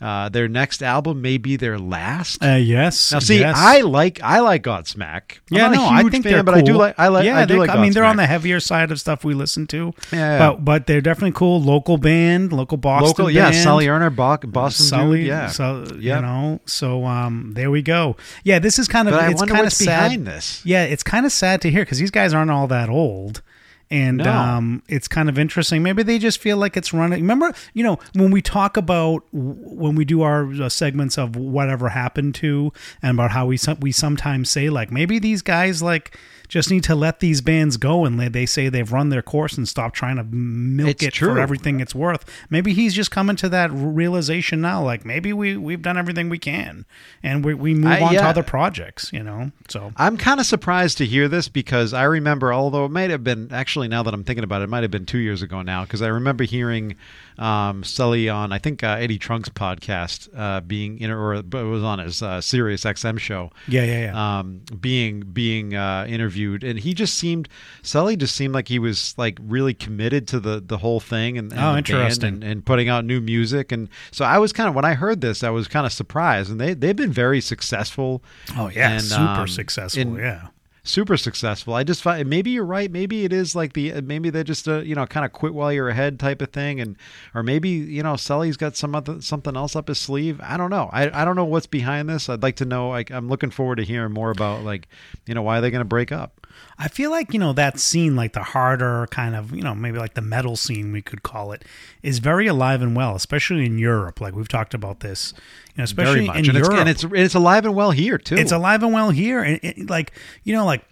uh, 0.00 0.28
their 0.28 0.46
next 0.48 0.82
album 0.82 1.20
may 1.20 1.38
be 1.38 1.56
their 1.56 1.78
last. 1.78 2.42
uh, 2.44 2.50
yes 2.54 3.12
now, 3.12 3.18
see, 3.18 3.40
yes. 3.40 3.56
I 3.58 3.80
like 3.80 4.20
I 4.22 4.40
like 4.40 4.62
Godsmack. 4.62 5.38
I'm 5.50 5.56
yeah, 5.56 5.68
no, 5.68 5.84
I 5.86 6.02
think 6.04 6.24
fan, 6.24 6.32
they're 6.32 6.42
but 6.42 6.52
cool. 6.52 6.60
I 6.60 6.64
do 6.64 6.76
like 6.76 6.94
I 6.98 7.08
like 7.08 7.24
Yeah, 7.24 7.38
I 7.38 7.44
do 7.44 7.58
like. 7.58 7.70
I 7.70 7.80
mean, 7.82 7.92
they're 7.92 8.04
on 8.04 8.16
the 8.16 8.26
heavier 8.26 8.60
side 8.60 8.90
of 8.92 9.00
stuff 9.00 9.24
we 9.24 9.34
listen 9.34 9.66
to. 9.68 9.92
Yeah, 10.12 10.18
yeah. 10.18 10.38
but 10.38 10.64
but 10.64 10.86
they're 10.86 11.00
definitely 11.00 11.32
cool. 11.32 11.60
Local 11.60 11.98
band, 11.98 12.52
local 12.52 12.76
Boston. 12.76 13.08
local. 13.08 13.30
Yeah, 13.30 13.50
band. 13.50 13.62
Sully 13.62 13.88
Erna, 13.88 14.10
Bo- 14.10 14.36
Boston 14.38 14.86
Sully, 14.86 15.18
dude. 15.18 15.26
Yeah, 15.28 15.46
so 15.48 15.84
Yeah. 15.98 16.16
you 16.16 16.22
know, 16.22 16.60
so 16.66 17.04
um, 17.04 17.52
there 17.54 17.70
we 17.70 17.82
go. 17.82 18.16
Yeah, 18.44 18.58
this 18.60 18.78
is 18.78 18.86
kind 18.88 19.08
of 19.08 19.14
but 19.14 19.30
it's 19.32 19.42
kind 19.42 19.66
of 19.66 19.72
sad. 19.72 20.10
behind 20.10 20.26
this. 20.26 20.62
Yeah, 20.64 20.84
it's 20.84 21.02
kind 21.02 21.26
of 21.26 21.32
sad 21.32 21.60
to 21.62 21.70
hear 21.70 21.82
because 21.82 21.98
these 21.98 22.10
guys 22.12 22.32
aren't 22.34 22.50
all 22.50 22.66
that 22.68 22.88
old. 22.88 23.42
And 23.90 24.18
No. 24.18 24.30
um, 24.30 24.82
it's 24.88 25.08
kind 25.08 25.28
of 25.30 25.38
interesting. 25.38 25.82
Maybe 25.82 26.02
they 26.02 26.18
just 26.18 26.40
feel 26.40 26.58
like 26.58 26.76
it's 26.76 26.92
running. 26.92 27.20
Remember, 27.20 27.54
you 27.72 27.82
know, 27.82 27.98
when 28.14 28.30
we 28.30 28.42
talk 28.42 28.76
about 28.76 29.22
when 29.32 29.94
we 29.94 30.04
do 30.04 30.20
our 30.22 30.50
uh, 30.60 30.68
segments 30.68 31.16
of 31.16 31.36
whatever 31.36 31.88
happened 31.88 32.34
to, 32.36 32.70
and 33.02 33.16
about 33.16 33.30
how 33.30 33.46
we 33.46 33.58
we 33.80 33.92
sometimes 33.92 34.50
say 34.50 34.68
like 34.68 34.90
maybe 34.92 35.18
these 35.18 35.40
guys 35.40 35.82
like 35.82 36.14
just 36.48 36.70
need 36.70 36.82
to 36.84 36.94
let 36.94 37.20
these 37.20 37.40
bands 37.40 37.76
go, 37.76 38.04
and 38.04 38.18
they, 38.18 38.28
they 38.28 38.46
say 38.46 38.68
they've 38.68 38.90
run 38.90 39.10
their 39.10 39.22
course 39.22 39.56
and 39.58 39.68
stop 39.68 39.92
trying 39.92 40.16
to 40.16 40.24
milk 40.24 40.88
It's 40.90 41.02
it 41.04 41.12
true. 41.12 41.34
for 41.34 41.38
everything 41.40 41.80
it's 41.80 41.94
worth. 41.94 42.24
Maybe 42.50 42.72
he's 42.72 42.94
just 42.94 43.10
coming 43.10 43.36
to 43.36 43.48
that 43.50 43.70
realization 43.72 44.60
now. 44.60 44.82
Like 44.82 45.04
maybe 45.04 45.32
we 45.32 45.56
we've 45.56 45.82
done 45.82 45.98
everything 45.98 46.28
we 46.28 46.38
can, 46.38 46.86
and 47.22 47.44
we 47.44 47.54
we 47.54 47.74
move 47.74 47.92
I- 47.92 48.00
on 48.00 48.12
to 48.14 48.24
other 48.24 48.42
projects. 48.42 49.12
You 49.12 49.22
know, 49.22 49.52
so 49.68 49.92
I'm 49.96 50.16
kind 50.16 50.40
of 50.40 50.46
surprised 50.46 50.98
to 50.98 51.06
hear 51.06 51.28
this 51.28 51.48
because 51.48 51.92
I 51.92 52.04
remember, 52.04 52.52
although 52.52 52.84
it 52.84 52.90
might 52.90 53.10
have 53.10 53.22
been 53.24 53.48
actually 53.52 53.88
now 53.88 54.02
that 54.02 54.14
I'm 54.14 54.24
thinking 54.24 54.44
about 54.44 54.62
it, 54.62 54.64
it 54.64 54.70
might 54.70 54.82
have 54.82 54.90
been 54.90 55.06
two 55.06 55.18
years 55.18 55.42
ago 55.42 55.62
now 55.62 55.84
because 55.84 56.02
I 56.02 56.08
remember 56.08 56.44
hearing 56.44 56.96
um, 57.38 57.84
Sully 57.84 58.28
on 58.28 58.52
I 58.52 58.58
think 58.58 58.82
uh, 58.82 58.96
Eddie 58.98 59.18
Trunk's 59.18 59.48
podcast 59.48 60.28
uh, 60.36 60.60
being 60.60 60.98
know 61.08 61.16
or 61.16 61.34
it 61.34 61.52
was 61.52 61.82
on 61.82 61.98
his 61.98 62.22
uh, 62.22 62.40
Sirius 62.40 62.84
XM 62.84 63.18
show. 63.18 63.50
yeah, 63.68 63.84
yeah, 63.84 64.00
yeah. 64.12 64.38
Um, 64.38 64.62
being 64.80 65.20
being 65.20 65.74
uh, 65.74 66.06
interviewed, 66.08 66.64
and 66.64 66.78
he 66.78 66.94
just 66.94 67.14
seemed 67.14 67.48
Sully 67.82 68.16
just 68.16 68.34
seemed 68.34 68.54
like 68.54 68.68
he 68.68 68.78
was 68.78 69.14
like 69.16 69.38
really 69.42 69.74
committed 69.74 70.26
to 70.28 70.40
the 70.40 70.60
the 70.60 70.78
whole 70.78 71.00
thing 71.00 71.38
and, 71.38 71.52
and 71.52 71.60
Oh, 71.60 71.76
interesting. 71.76 72.34
and, 72.34 72.44
and 72.44 72.64
putting 72.66 72.88
out 72.88 73.04
new 73.04 73.20
music, 73.20 73.72
and 73.72 73.88
so 74.10 74.24
I 74.24 74.38
was 74.38 74.52
kind 74.52 74.68
of 74.68 74.74
when 74.74 74.84
I 74.84 74.94
heard 74.94 75.20
this, 75.20 75.42
I 75.44 75.50
was 75.50 75.68
kind 75.68 75.86
of 75.86 75.92
surprised, 75.92 76.50
and 76.50 76.60
they 76.60 76.74
they've 76.74 76.96
been 76.96 77.12
very 77.12 77.40
successful 77.40 78.22
Oh 78.56 78.68
yeah, 78.68 78.92
and, 78.92 79.02
super 79.02 79.22
um, 79.22 79.48
successful. 79.48 80.00
in- 80.02 80.14
yeah, 80.16 80.48
super 80.88 81.16
successful. 81.16 81.74
I 81.74 81.84
just 81.84 82.02
find 82.02 82.28
maybe 82.28 82.50
you're 82.50 82.64
right. 82.64 82.90
Maybe 82.90 83.24
it 83.24 83.32
is 83.32 83.54
like 83.54 83.74
the 83.74 84.00
maybe 84.00 84.30
they're 84.30 84.44
just 84.44 84.66
a 84.66 84.84
you 84.84 84.94
know 84.94 85.06
kind 85.06 85.24
of 85.24 85.32
quit 85.32 85.54
while 85.54 85.72
you're 85.72 85.88
ahead 85.88 86.18
type 86.18 86.42
of 86.42 86.50
thing, 86.50 86.80
and 86.80 86.96
or 87.34 87.42
maybe 87.42 87.68
you 87.68 88.02
know 88.02 88.16
Sully's 88.16 88.56
got 88.56 88.76
some 88.76 88.94
other 88.94 89.20
something 89.20 89.56
else 89.56 89.76
up 89.76 89.88
his 89.88 89.98
sleeve. 89.98 90.40
I 90.42 90.56
don't 90.56 90.70
know. 90.70 90.90
I, 90.92 91.22
I 91.22 91.24
don't 91.24 91.36
know 91.36 91.44
what's 91.44 91.66
behind 91.66 92.08
this. 92.08 92.28
I'd 92.28 92.42
like 92.42 92.56
to 92.56 92.64
know. 92.64 92.88
Like 92.88 93.10
I'm 93.10 93.28
looking 93.28 93.50
forward 93.50 93.76
to 93.76 93.84
hearing 93.84 94.12
more 94.12 94.30
about 94.30 94.64
like 94.64 94.88
you 95.26 95.34
know 95.34 95.42
why 95.42 95.58
are 95.58 95.60
they 95.60 95.70
going 95.70 95.80
to 95.80 95.84
break 95.84 96.12
up. 96.12 96.37
I 96.80 96.88
feel 96.88 97.10
like 97.10 97.32
you 97.32 97.40
know 97.40 97.52
that 97.54 97.80
scene, 97.80 98.14
like 98.14 98.34
the 98.34 98.42
harder 98.42 99.08
kind 99.10 99.34
of 99.34 99.52
you 99.52 99.62
know 99.62 99.74
maybe 99.74 99.98
like 99.98 100.14
the 100.14 100.22
metal 100.22 100.54
scene 100.54 100.92
we 100.92 101.02
could 101.02 101.22
call 101.22 101.52
it, 101.52 101.64
is 102.02 102.20
very 102.20 102.46
alive 102.46 102.82
and 102.82 102.94
well, 102.94 103.16
especially 103.16 103.66
in 103.66 103.78
Europe. 103.78 104.20
Like 104.20 104.34
we've 104.34 104.48
talked 104.48 104.74
about 104.74 105.00
this, 105.00 105.34
you 105.74 105.78
know, 105.78 105.84
especially 105.84 106.26
in 106.26 106.30
and 106.30 106.46
it's, 106.46 106.56
Europe. 106.56 106.74
and 106.74 106.88
it's 106.88 107.04
it's 107.12 107.34
alive 107.34 107.64
and 107.64 107.74
well 107.74 107.90
here 107.90 108.16
too. 108.16 108.36
it's 108.36 108.52
alive 108.52 108.82
and 108.82 108.92
well 108.92 109.10
here 109.10 109.42
and 109.42 109.58
it, 109.62 109.90
like 109.90 110.12
you 110.44 110.54
know 110.54 110.64
like 110.64 110.84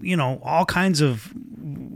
you 0.00 0.16
know 0.16 0.40
all 0.42 0.64
kinds 0.64 1.00
of 1.00 1.32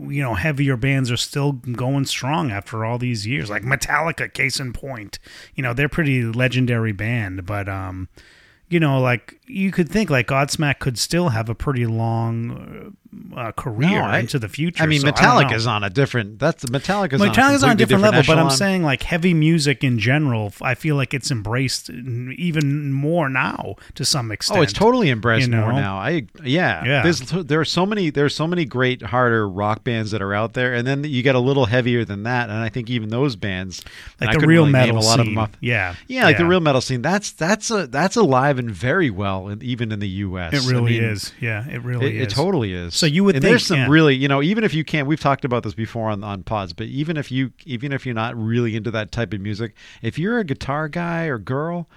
you 0.07 0.21
know 0.21 0.35
heavier 0.35 0.77
bands 0.77 1.11
are 1.11 1.17
still 1.17 1.53
going 1.53 2.05
strong 2.05 2.51
after 2.51 2.85
all 2.85 2.97
these 2.97 3.25
years 3.25 3.49
like 3.49 3.63
metallica 3.63 4.31
case 4.31 4.59
in 4.59 4.73
point 4.73 5.19
you 5.55 5.63
know 5.63 5.73
they're 5.73 5.89
pretty 5.89 6.23
legendary 6.23 6.91
band 6.91 7.45
but 7.45 7.69
um 7.69 8.07
you 8.69 8.79
know 8.79 8.99
like 8.99 9.38
you 9.49 9.71
could 9.71 9.89
think 9.89 10.09
like 10.09 10.27
godsmack 10.27 10.79
could 10.79 10.97
still 10.97 11.29
have 11.29 11.49
a 11.49 11.55
pretty 11.55 11.85
long 11.85 12.95
uh, 13.35 13.51
career 13.53 13.89
No, 13.89 14.03
I- 14.03 14.19
into 14.19 14.37
the 14.37 14.47
future 14.47 14.83
I 14.83 14.87
mean, 14.87 15.01
so 15.01 15.07
don't 15.07 15.15
Metallica 15.15 15.53
is 15.53 15.65
on 15.65 15.83
a 15.83 15.89
different. 15.89 16.39
That's 16.39 16.65
Metallica's, 16.65 17.21
Metallica's 17.21 17.63
on 17.63 17.71
a 17.71 17.75
different, 17.75 18.03
level, 18.03 18.21
but 18.25 18.37
I'm 18.37 18.49
saying 18.51 18.83
like 18.83 19.03
heavy 19.03 19.33
music 19.33 19.83
in 19.83 19.97
general. 19.97 20.53
I 20.61 20.75
feel 20.75 20.95
like 20.95 21.13
it's 21.13 21.31
embraced 21.31 21.89
even 21.89 22.93
more 22.93 23.29
now 23.29 23.75
to 23.95 24.05
some 24.05 24.31
extent. 24.31 24.59
Oh, 24.59 24.61
it's 24.61 24.73
totally 24.73 25.09
embraced 25.09 25.49
you 25.49 25.55
more 25.55 25.73
now. 25.73 25.97
I 25.97 26.27
yeah. 26.43 26.83
Yeah. 26.85 27.03
There's 27.03 27.19
there 27.21 27.59
are 27.59 27.65
so 27.65 27.85
many 27.85 28.09
there's 28.09 28.35
so 28.35 28.47
many 28.47 28.65
great 28.65 29.01
harder 29.01 29.49
rock 29.49 29.83
bands 29.83 30.11
that 30.11 30.21
are 30.21 30.33
out 30.33 30.53
there, 30.53 30.73
and 30.73 30.85
then 30.85 31.03
you 31.03 31.23
get 31.23 31.35
a 31.35 31.39
little 31.39 31.65
heavier 31.65 32.05
than 32.05 32.23
that, 32.23 32.49
and 32.49 32.59
I 32.59 32.69
think 32.69 32.89
even 32.89 33.09
those 33.09 33.35
bands, 33.35 33.83
like 34.21 34.37
the 34.37 34.45
real 34.45 34.63
really 34.63 34.71
metal 34.71 34.99
a 34.99 35.01
lot 35.01 35.19
of 35.19 35.25
them. 35.25 35.49
Yeah, 35.61 35.95
Yeah, 36.07 36.25
like 36.25 36.37
the 36.37 36.45
real 36.45 36.59
metal 36.59 36.81
scene. 36.81 37.01
That's 37.01 37.31
that's 37.31 37.71
a 37.71 37.87
that's 37.87 38.15
alive 38.15 38.59
and 38.59 38.69
very 38.69 39.09
well, 39.09 39.38
in, 39.47 39.63
even 39.63 39.93
in 39.93 39.99
the 39.99 40.09
U.S. 40.09 40.53
It 40.53 40.65
I 40.67 40.69
really 40.69 40.99
mean, 40.99 41.03
is. 41.05 41.31
Yeah, 41.39 41.65
it 41.69 41.81
really 41.81 42.07
It, 42.07 42.15
is. 42.15 42.27
it 42.27 42.35
totally 42.35 42.73
is. 42.73 42.93
So 42.93 43.05
you 43.05 43.23
would 43.23 43.35
and 43.35 43.41
think- 43.41 43.51
there's 43.53 43.65
some 43.65 43.77
yeah. 43.79 43.87
really, 43.87 44.15
you 44.15 44.27
know, 44.27 44.41
even 44.41 44.65
if 44.65 44.73
you 44.73 44.83
can't, 44.83 45.07
we've 45.07 45.21
talked 45.21 45.45
about 45.45 45.63
this 45.63 45.73
before 45.73 46.09
on 46.09 46.21
on 46.25 46.43
pods, 46.43 46.73
but 46.73 46.87
even 46.87 47.15
if 47.15 47.31
you, 47.31 47.53
even 47.65 47.93
if 47.93 48.05
you're 48.05 48.13
not 48.13 48.35
really 48.35 48.75
into 48.75 48.91
that 48.91 49.13
type 49.13 49.31
of 49.33 49.39
music, 49.39 49.73
if 50.01 50.19
you're 50.19 50.39
a 50.39 50.43
guitar 50.43 50.89
guy 50.89 51.25
or 51.27 51.37
girl, 51.37 51.87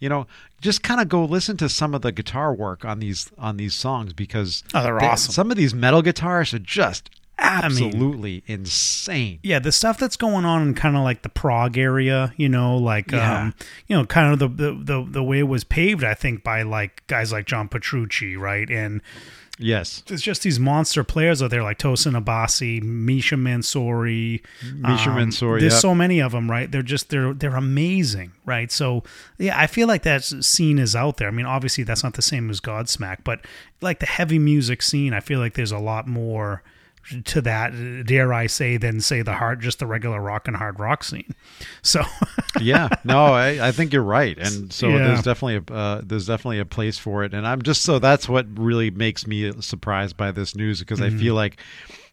you 0.00 0.08
know, 0.10 0.26
just 0.60 0.82
kind 0.82 1.00
of 1.00 1.08
go 1.08 1.24
listen 1.24 1.56
to 1.56 1.68
some 1.70 1.94
of 1.94 2.02
the 2.02 2.12
guitar 2.12 2.52
work 2.52 2.84
on 2.84 2.98
these 2.98 3.30
on 3.38 3.56
these 3.56 3.72
songs 3.74 4.12
because 4.12 4.62
Oh, 4.74 4.82
they're 4.82 4.98
they- 4.98 5.06
awesome. 5.06 5.32
Some 5.32 5.50
of 5.50 5.56
these 5.56 5.72
metal 5.72 6.02
guitars 6.02 6.52
are 6.52 6.58
just 6.58 7.08
mean- 7.40 7.84
absolutely 7.84 8.42
insane. 8.46 9.38
Yeah, 9.42 9.58
the 9.58 9.72
stuff 9.72 9.98
that's 9.98 10.16
going 10.16 10.44
on 10.44 10.62
in 10.62 10.74
kind 10.74 10.96
of 10.96 11.02
like 11.02 11.22
the 11.22 11.28
prog 11.28 11.78
area, 11.78 12.32
you 12.36 12.48
know, 12.48 12.76
like 12.76 13.10
Yeah. 13.10 13.40
um, 13.42 13.54
you 13.86 13.96
know, 13.96 14.04
kind 14.04 14.32
of 14.32 14.38
the, 14.38 14.48
the 14.48 14.72
the 14.74 15.06
the 15.10 15.22
way 15.24 15.38
it 15.40 15.48
was 15.48 15.64
paved, 15.64 16.04
I 16.04 16.14
think, 16.14 16.42
by 16.44 16.62
like 16.62 17.06
guys 17.06 17.32
like 17.32 17.46
John 17.46 17.68
Petrucci, 17.68 18.36
right? 18.36 18.68
And 18.70 19.00
Yes, 19.62 20.02
there's 20.06 20.22
just 20.22 20.42
these 20.42 20.58
monster 20.58 21.04
players 21.04 21.42
out 21.42 21.50
there 21.50 21.62
like 21.62 21.76
Tosin 21.76 22.18
Abasi, 22.18 22.82
Misha 22.82 23.36
Mansoor, 23.36 24.06
Misha 24.06 25.10
Mansoor, 25.10 25.60
There's 25.60 25.74
yep. 25.74 25.82
so 25.82 25.94
many 25.94 26.18
of 26.20 26.32
them, 26.32 26.50
right? 26.50 26.70
They're 26.72 26.80
just 26.80 27.10
they're 27.10 27.34
they're 27.34 27.54
amazing, 27.56 28.32
right? 28.46 28.72
So 28.72 29.02
yeah, 29.36 29.60
I 29.60 29.66
feel 29.66 29.86
like 29.86 30.02
that 30.04 30.24
scene 30.24 30.78
is 30.78 30.96
out 30.96 31.18
there. 31.18 31.28
I 31.28 31.30
mean, 31.30 31.44
obviously 31.44 31.84
that's 31.84 32.02
not 32.02 32.14
the 32.14 32.22
same 32.22 32.48
as 32.48 32.58
Godsmack, 32.62 33.18
but 33.22 33.44
like 33.82 33.98
the 33.98 34.06
heavy 34.06 34.38
music 34.38 34.80
scene, 34.80 35.12
I 35.12 35.20
feel 35.20 35.40
like 35.40 35.52
there's 35.54 35.72
a 35.72 35.78
lot 35.78 36.06
more 36.08 36.62
to 37.24 37.40
that, 37.42 37.72
dare 38.06 38.32
I 38.32 38.46
say, 38.46 38.76
than 38.76 39.00
say 39.00 39.22
the 39.22 39.32
hard, 39.34 39.60
just 39.60 39.78
the 39.78 39.86
regular 39.86 40.20
rock 40.20 40.46
and 40.46 40.56
hard 40.56 40.78
rock 40.78 41.02
scene. 41.02 41.34
So, 41.82 42.02
yeah, 42.60 42.88
no, 43.04 43.26
I, 43.26 43.68
I 43.68 43.72
think 43.72 43.92
you're 43.92 44.02
right, 44.02 44.36
and 44.38 44.72
so 44.72 44.88
Yeah. 44.90 44.98
there's 44.98 45.22
definitely 45.22 45.56
a 45.68 45.74
uh, 45.76 46.00
there's 46.04 46.26
definitely 46.26 46.58
a 46.60 46.64
place 46.64 46.98
for 46.98 47.24
it, 47.24 47.34
and 47.34 47.46
I'm 47.46 47.62
just 47.62 47.82
so 47.82 47.98
that's 47.98 48.28
what 48.28 48.46
really 48.58 48.90
makes 48.90 49.26
me 49.26 49.50
surprised 49.60 50.16
by 50.16 50.30
this 50.30 50.54
news 50.54 50.80
because 50.80 51.00
Mm-hmm. 51.00 51.16
I 51.16 51.20
feel 51.20 51.34
like 51.34 51.58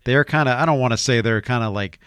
they're 0.03 0.23
kind 0.25 0.47
of 0.49 0.57
I 0.57 0.65
don't 0.65 0.79
want 0.79 0.93
to 0.93 0.97
say 0.97 1.21
they're 1.21 1.41
kind 1.41 1.63
of 1.63 1.73
like 1.73 1.99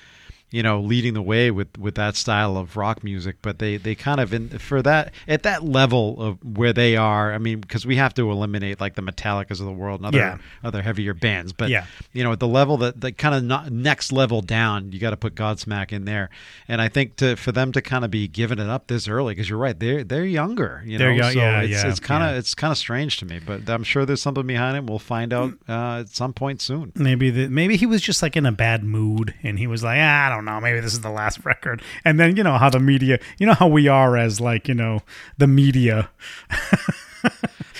you 0.50 0.62
know 0.62 0.80
leading 0.80 1.14
the 1.14 1.22
way 1.22 1.50
with 1.50 1.68
with 1.78 1.94
that 1.94 2.16
style 2.16 2.56
of 2.56 2.76
rock 2.76 3.04
music 3.04 3.36
but 3.42 3.58
they 3.58 3.76
they 3.76 3.94
kind 3.94 4.20
of 4.20 4.34
in 4.34 4.48
for 4.58 4.82
that 4.82 5.12
at 5.28 5.42
that 5.44 5.62
level 5.64 6.20
of 6.20 6.38
where 6.56 6.72
they 6.72 6.96
are 6.96 7.32
i 7.32 7.38
mean 7.38 7.60
because 7.60 7.86
we 7.86 7.96
have 7.96 8.12
to 8.12 8.30
eliminate 8.30 8.80
like 8.80 8.94
the 8.96 9.02
metallicas 9.02 9.60
of 9.60 9.66
the 9.66 9.72
world 9.72 10.00
and 10.00 10.06
other 10.06 10.18
Yeah. 10.18 10.38
other 10.64 10.82
heavier 10.82 11.14
bands 11.14 11.52
but 11.52 11.68
Yeah. 11.70 11.86
you 12.12 12.24
know 12.24 12.32
at 12.32 12.40
the 12.40 12.48
level 12.48 12.76
that 12.78 13.00
the 13.00 13.12
kind 13.12 13.34
of 13.34 13.44
not 13.44 13.70
next 13.70 14.12
level 14.12 14.40
down 14.42 14.92
you 14.92 14.98
got 14.98 15.10
to 15.10 15.16
put 15.16 15.34
godsmack 15.34 15.92
in 15.92 16.04
there 16.04 16.30
and 16.66 16.82
i 16.82 16.88
think 16.88 17.16
to 17.16 17.36
for 17.36 17.52
them 17.52 17.70
to 17.72 17.80
kind 17.80 18.04
of 18.04 18.10
be 18.10 18.26
giving 18.26 18.58
it 18.58 18.68
up 18.68 18.88
this 18.88 19.06
early 19.08 19.34
because 19.34 19.48
you're 19.48 19.58
right 19.58 19.78
they're 19.78 20.02
they're 20.04 20.24
younger 20.24 20.82
you 20.84 20.98
They're 20.98 21.10
know 21.10 21.16
young- 21.28 21.32
so 21.32 21.38
yeah, 21.38 21.60
it's, 21.62 21.70
yeah, 21.84 21.88
it's 21.90 22.00
kind 22.00 22.24
of 22.24 22.30
yeah. 22.32 22.38
it's 22.38 22.54
kind 22.54 22.72
of 22.72 22.78
strange 22.78 23.18
to 23.18 23.24
me 23.24 23.38
but 23.44 23.68
i'm 23.70 23.84
sure 23.84 24.04
there's 24.04 24.22
something 24.22 24.46
behind 24.46 24.76
it 24.76 24.84
we'll 24.84 24.98
find 24.98 25.32
out 25.32 25.54
uh, 25.68 26.00
at 26.00 26.08
some 26.08 26.32
point 26.32 26.60
soon 26.60 26.92
Maybe 26.96 27.30
the, 27.30 27.48
maybe 27.48 27.76
he 27.76 27.86
was 27.86 28.02
just 28.02 28.22
like 28.22 28.36
in 28.36 28.46
a 28.46 28.52
bad 28.52 28.82
mood, 28.84 29.34
and 29.42 29.58
he 29.58 29.66
was 29.66 29.82
like, 29.82 29.98
ah, 30.00 30.26
I 30.26 30.28
don't 30.30 30.39
know, 30.44 30.60
maybe 30.60 30.80
this 30.80 30.92
is 30.92 31.00
the 31.00 31.10
last 31.10 31.40
record. 31.44 31.82
And 32.04 32.18
then 32.20 32.36
you 32.36 32.42
know 32.42 32.58
how 32.58 32.70
the 32.70 32.80
media, 32.80 33.18
you 33.38 33.46
know 33.46 33.54
how 33.54 33.68
we 33.68 33.88
are 33.88 34.16
as 34.16 34.40
like 34.40 34.68
you 34.68 34.74
know 34.74 35.00
the 35.38 35.46
media. 35.46 36.10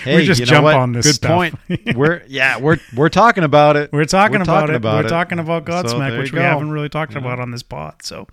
Hey, 0.03 0.25
just 0.25 0.39
you 0.39 0.45
know 0.47 0.51
jump 0.51 0.63
what? 0.63 0.75
on 0.75 0.93
this 0.93 1.05
Good 1.05 1.15
stuff. 1.15 1.31
point. 1.31 1.55
we're 1.95 2.23
yeah, 2.27 2.57
we're 2.59 2.77
we're 2.95 3.09
talking 3.09 3.43
about 3.43 3.75
it. 3.75 3.91
We're 3.93 4.05
talking 4.05 4.37
We're 4.37 4.43
about 4.43 4.61
talking 4.61 4.73
it. 4.73 4.77
about 4.77 4.95
We're 5.03 5.07
it. 5.07 5.09
talking 5.09 5.39
about 5.39 5.65
Godsmack, 5.65 6.09
there 6.09 6.19
which 6.19 6.31
you 6.31 6.37
we 6.39 6.43
haven't 6.43 6.71
really 6.71 6.89
talked 6.89 7.15
about 7.15 7.39
on 7.39 7.51
this 7.51 7.61
pod. 7.61 8.01
So, 8.01 8.27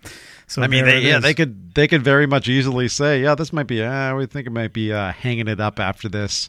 so 0.46 0.62
I 0.62 0.66
mean, 0.66 0.86
they, 0.86 1.00
yeah, 1.00 1.18
they 1.18 1.34
could 1.34 1.74
they 1.74 1.86
could 1.86 2.02
very 2.02 2.26
much 2.26 2.48
easily 2.48 2.88
say, 2.88 3.22
yeah, 3.22 3.34
this 3.34 3.52
might 3.52 3.66
be. 3.66 3.82
Uh, 3.82 4.14
we 4.16 4.24
think 4.24 4.46
it 4.46 4.50
might 4.50 4.72
be 4.72 4.92
uh, 4.94 5.12
hanging 5.12 5.46
it 5.46 5.60
up 5.60 5.78
after 5.78 6.08
this, 6.08 6.48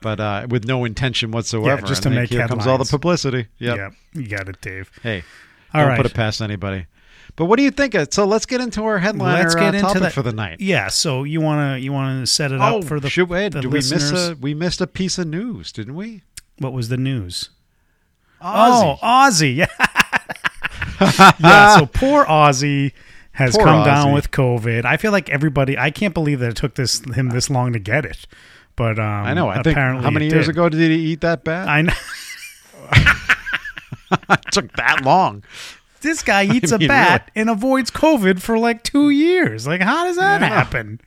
but 0.00 0.20
uh, 0.20 0.46
with 0.48 0.64
no 0.66 0.84
intention 0.84 1.32
whatsoever. 1.32 1.82
just 1.82 2.04
to 2.04 2.08
then 2.08 2.18
make 2.18 2.30
here 2.30 2.46
comes 2.46 2.60
all 2.66 2.78
the 2.78 2.84
headlines. 2.84 2.90
publicity. 2.92 3.46
Yep. 3.58 3.76
Yeah, 3.76 3.90
you 4.12 4.28
got 4.28 4.48
it, 4.48 4.60
Dave. 4.60 4.90
Hey, 5.02 5.24
All 5.74 5.80
don't 5.80 5.90
right. 5.90 5.96
put 5.96 6.06
it 6.06 6.14
past 6.14 6.40
anybody. 6.40 6.86
But 7.40 7.46
what 7.46 7.56
do 7.56 7.62
you 7.62 7.70
think? 7.70 7.94
Of, 7.94 8.12
So 8.12 8.26
let's 8.26 8.44
get 8.44 8.60
into 8.60 8.84
our 8.84 8.98
headliner 8.98 9.38
Let's 9.42 9.54
get 9.54 9.74
uh, 9.74 9.78
into 9.78 10.00
that 10.00 10.12
for 10.12 10.20
the 10.20 10.34
night. 10.34 10.60
Yeah. 10.60 10.88
So 10.88 11.24
you 11.24 11.40
wanna 11.40 11.78
you 11.78 11.90
wanna 11.90 12.26
set 12.26 12.52
it 12.52 12.60
Oh, 12.60 12.80
up 12.80 12.84
for 12.84 13.00
the 13.00 13.08
should 13.08 13.30
we, 13.30 13.48
the 13.48 13.62
did 13.62 13.72
we 13.72 13.78
miss 13.78 14.12
a 14.12 14.36
we 14.38 14.52
missed 14.52 14.82
a 14.82 14.86
piece 14.86 15.16
of 15.16 15.26
news, 15.26 15.72
didn't 15.72 15.94
we? 15.94 16.20
What 16.58 16.74
was 16.74 16.90
the 16.90 16.98
news? 16.98 17.48
Ozzy. 18.42 18.44
Oh, 18.44 18.98
Ozzy. 19.02 19.56
Yeah. 21.00 21.32
yeah. 21.40 21.78
So 21.78 21.86
poor 21.86 22.26
Ozzy 22.26 22.92
has 23.32 23.56
Poor 23.56 23.64
come 23.64 23.86
down 23.86 24.12
with 24.12 24.30
COVID. 24.32 24.84
I 24.84 24.98
feel 24.98 25.12
like 25.12 25.30
everybody. 25.30 25.78
I 25.78 25.90
can't 25.90 26.12
believe 26.12 26.40
that 26.40 26.50
it 26.50 26.56
took 26.56 26.74
this 26.74 27.02
him 27.14 27.30
this 27.30 27.48
long 27.48 27.72
to 27.72 27.78
get 27.78 28.04
it. 28.04 28.26
But 28.76 28.98
um, 28.98 29.24
I 29.24 29.32
know. 29.32 29.48
I 29.48 29.62
think 29.62 29.78
how 29.78 30.10
many 30.10 30.28
years 30.28 30.44
did. 30.44 30.56
ago 30.56 30.68
did 30.68 30.90
he 30.90 31.12
eat 31.12 31.22
that 31.22 31.42
bad? 31.42 31.68
I 31.68 31.80
know 31.80 31.94
it 34.28 34.40
took 34.52 34.70
that 34.72 35.06
long. 35.06 35.42
This 36.00 36.22
guy 36.22 36.44
eats 36.54 36.72
mean, 36.72 36.82
a 36.82 36.88
bat 36.88 37.30
and 37.34 37.48
avoids 37.50 37.90
COVID 37.90 38.40
for 38.40 38.58
like 38.58 38.82
two 38.82 39.10
years. 39.10 39.66
Like, 39.66 39.80
how 39.82 40.04
does 40.04 40.16
that 40.16 40.42
I 40.42 40.48
know. 40.48 40.54
happen? 40.54 41.00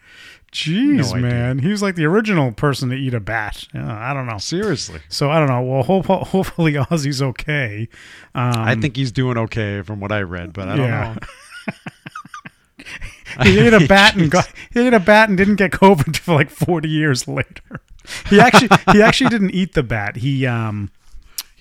Jeez, 0.52 1.12
No 1.16 1.20
man, 1.20 1.58
he 1.60 1.70
was 1.70 1.82
like 1.82 1.96
the 1.96 2.06
original 2.06 2.52
person 2.52 2.90
to 2.90 2.96
eat 2.96 3.16
a 3.16 3.20
bat. 3.20 3.64
Yeah, 3.74 3.92
I 3.92 4.14
don't 4.14 4.28
know. 4.28 4.38
Seriously. 4.38 5.00
So 5.10 5.32
I 5.32 5.40
don't 5.40 5.48
know. 5.48 5.64
Well, 5.64 5.82
hope, 5.82 6.06
hopefully 6.06 6.74
Ozzy's 6.74 7.24
okay. 7.24 7.90
Um, 8.36 8.54
I 8.60 8.76
think 8.76 8.96
he's 8.96 9.12
doing 9.12 9.36
okay 9.38 9.82
from 9.82 10.00
what 10.00 10.12
I 10.12 10.22
read, 10.22 10.54
but 10.54 10.70
I 10.70 10.76
don't 10.76 10.86
Yeah. 10.88 11.14
know. 11.16 11.74
he 13.44 13.60
ate 13.60 13.74
a 13.74 13.80
bat 13.88 14.16
and 14.16 14.30
got 14.30 14.48
he 14.72 14.86
ate 14.86 14.94
a 14.94 15.00
bat 15.00 15.30
and 15.30 15.38
didn't 15.38 15.56
get 15.56 15.72
COVID 15.72 16.18
for 16.18 16.36
like 16.36 16.50
forty 16.52 16.90
years 16.90 17.28
later. 17.28 17.82
He 18.30 18.40
actually 18.40 18.70
he 18.92 19.02
actually 19.02 19.30
didn't 19.32 19.52
eat 19.52 19.74
the 19.74 19.82
bat. 19.84 20.18
He 20.18 20.46
um 20.46 20.92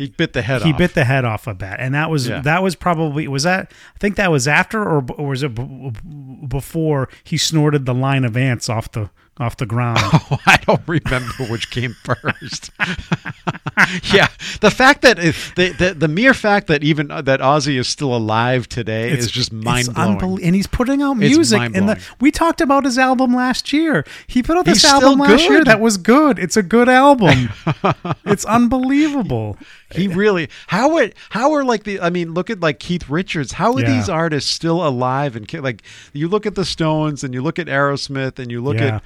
He 0.02 0.08
bit 0.10 0.32
the 0.32 0.42
head 0.42 0.62
he 0.62 0.72
off. 0.72 0.78
bit 0.78 0.94
the 0.94 1.04
head 1.04 1.24
off 1.24 1.46
a 1.46 1.54
bat, 1.54 1.76
and 1.80 1.94
that 1.94 2.10
was 2.10 2.28
Yeah. 2.28 2.40
that 2.40 2.62
was 2.62 2.74
probably 2.74 3.26
was 3.28 3.42
that 3.44 3.72
I 3.94 3.98
think 3.98 4.16
that 4.16 4.30
was 4.30 4.46
after 4.48 4.82
or, 4.82 5.04
or 5.16 5.28
was 5.28 5.42
it 5.42 5.54
b- 5.54 5.62
b- 5.92 6.46
before 6.48 7.08
he 7.24 7.36
snorted 7.36 7.86
the 7.86 7.94
line 7.94 8.24
of 8.24 8.36
ants 8.36 8.68
off 8.68 8.90
the 8.92 9.10
off 9.38 9.56
the 9.56 9.66
ground. 9.66 9.98
Oh, 10.30 10.38
I 10.46 10.56
don't 10.66 10.80
remember 10.86 11.44
which 11.50 11.70
came 11.70 11.94
first. 12.04 12.70
yeah, 14.12 14.28
the 14.60 14.70
fact 14.70 15.02
that 15.02 15.18
it, 15.18 15.34
the, 15.56 15.70
the 15.72 15.94
the 15.94 16.08
mere 16.08 16.32
fact 16.34 16.66
that 16.68 16.82
even 16.84 17.10
uh, 17.10 17.20
that 17.22 17.40
Ozzy 17.40 17.78
is 17.78 17.88
still 17.88 18.14
alive 18.14 18.68
today 18.68 19.10
is 19.10 19.30
just 19.30 19.52
mind 19.52 19.94
blowing. 19.94 20.42
and 20.42 20.54
he's 20.54 20.66
putting 20.66 21.02
out 21.02 21.12
It's 21.20 21.34
music. 21.36 21.60
And 21.60 21.88
the, 21.88 22.02
we 22.20 22.30
talked 22.30 22.60
about 22.60 22.84
his 22.84 22.98
album 22.98 23.34
last 23.34 23.72
year. 23.72 24.04
He 24.26 24.42
put 24.42 24.56
out 24.56 24.64
this 24.64 24.82
He's 24.82 24.90
album 24.90 25.18
last 25.18 25.42
year 25.48 25.64
that 25.64 25.80
was 25.80 25.96
good. 25.96 26.38
It's 26.38 26.56
a 26.56 26.62
good 26.62 26.88
album. 26.88 27.50
it's 28.24 28.44
unbelievable. 28.44 29.56
He 29.94 30.08
really 30.08 30.48
how 30.68 30.96
are 30.96 31.10
how 31.30 31.52
are 31.52 31.64
like 31.64 31.84
the 31.84 32.00
I 32.00 32.08
mean 32.10 32.32
look 32.32 32.48
at 32.48 32.60
like 32.60 32.78
Keith 32.78 33.10
Richards 33.10 33.52
how 33.52 33.74
are 33.74 33.80
Yeah. 33.80 33.94
these 33.94 34.08
artists 34.08 34.50
still 34.50 34.86
alive 34.86 35.36
and 35.36 35.52
like 35.62 35.82
you 36.14 36.28
look 36.28 36.46
at 36.46 36.54
the 36.54 36.64
Stones 36.64 37.22
and 37.24 37.34
you 37.34 37.42
look 37.42 37.58
at 37.58 37.66
Aerosmith 37.66 38.38
and 38.38 38.50
you 38.50 38.62
look 38.62 38.76
Yeah. 38.76 38.96
at 38.96 39.02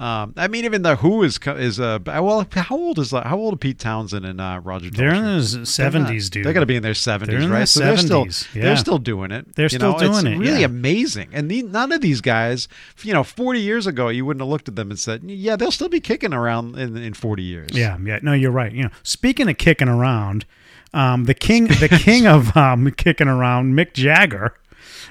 um, 0.00 0.34
I 0.36 0.48
mean 0.48 0.64
even 0.64 0.82
the 0.82 0.96
Who 0.96 1.22
is 1.22 1.38
is 1.46 1.78
uh 1.78 2.00
well 2.04 2.46
how 2.52 2.76
old 2.76 2.98
is 2.98 3.12
how 3.12 3.36
old 3.36 3.54
are 3.54 3.56
Pete 3.56 3.78
Townshend 3.78 4.26
and 4.26 4.40
uh, 4.40 4.60
Roger 4.62 4.90
They're 4.90 5.14
in 5.14 5.24
their 5.24 5.64
seventies, 5.64 6.30
dude. 6.30 6.44
They're 6.44 6.52
gonna 6.52 6.66
be 6.66 6.76
in 6.76 6.82
their 6.82 6.94
seventies, 6.94 7.46
right? 7.46 7.58
their 7.58 7.66
so 7.66 7.80
they're 7.80 7.96
still 7.96 8.26
yeah. 8.54 8.62
they're 8.62 8.76
still 8.76 8.98
doing 8.98 9.30
it. 9.30 9.54
They're 9.54 9.66
You 9.66 9.68
still 9.70 9.92
know, 9.92 9.98
doing 9.98 10.12
it's 10.12 10.22
it, 10.24 10.38
Really 10.38 10.60
yeah. 10.60 10.66
amazing. 10.66 11.28
And 11.32 11.48
the, 11.50 11.62
none 11.62 11.92
of 11.92 12.00
these 12.00 12.20
guys, 12.20 12.66
you 13.02 13.12
know, 13.12 13.22
forty 13.22 13.60
years 13.60 13.86
ago, 13.86 14.08
you 14.08 14.24
wouldn't 14.24 14.40
have 14.40 14.48
looked 14.48 14.68
at 14.68 14.74
them 14.74 14.90
and 14.90 14.98
said, 14.98 15.22
"Yeah, 15.24 15.54
they'll 15.54 15.70
still 15.70 15.88
be 15.88 16.00
kicking 16.00 16.34
around 16.34 16.76
in, 16.76 16.96
in 16.96 17.14
forty 17.14 17.44
years." 17.44 17.70
Yeah, 17.72 17.96
yeah. 18.02 18.18
No, 18.22 18.32
you're 18.32 18.50
right. 18.50 18.72
You 18.72 18.84
know, 18.84 18.90
speaking 19.04 19.48
of 19.48 19.58
kicking 19.58 19.88
around, 19.88 20.44
um, 20.92 21.24
the 21.24 21.34
king, 21.34 21.66
the 21.66 21.88
king 21.88 22.26
of 22.26 22.56
um, 22.56 22.90
kicking 22.92 23.28
around, 23.28 23.74
Mick 23.74 23.92
Jagger. 23.92 24.54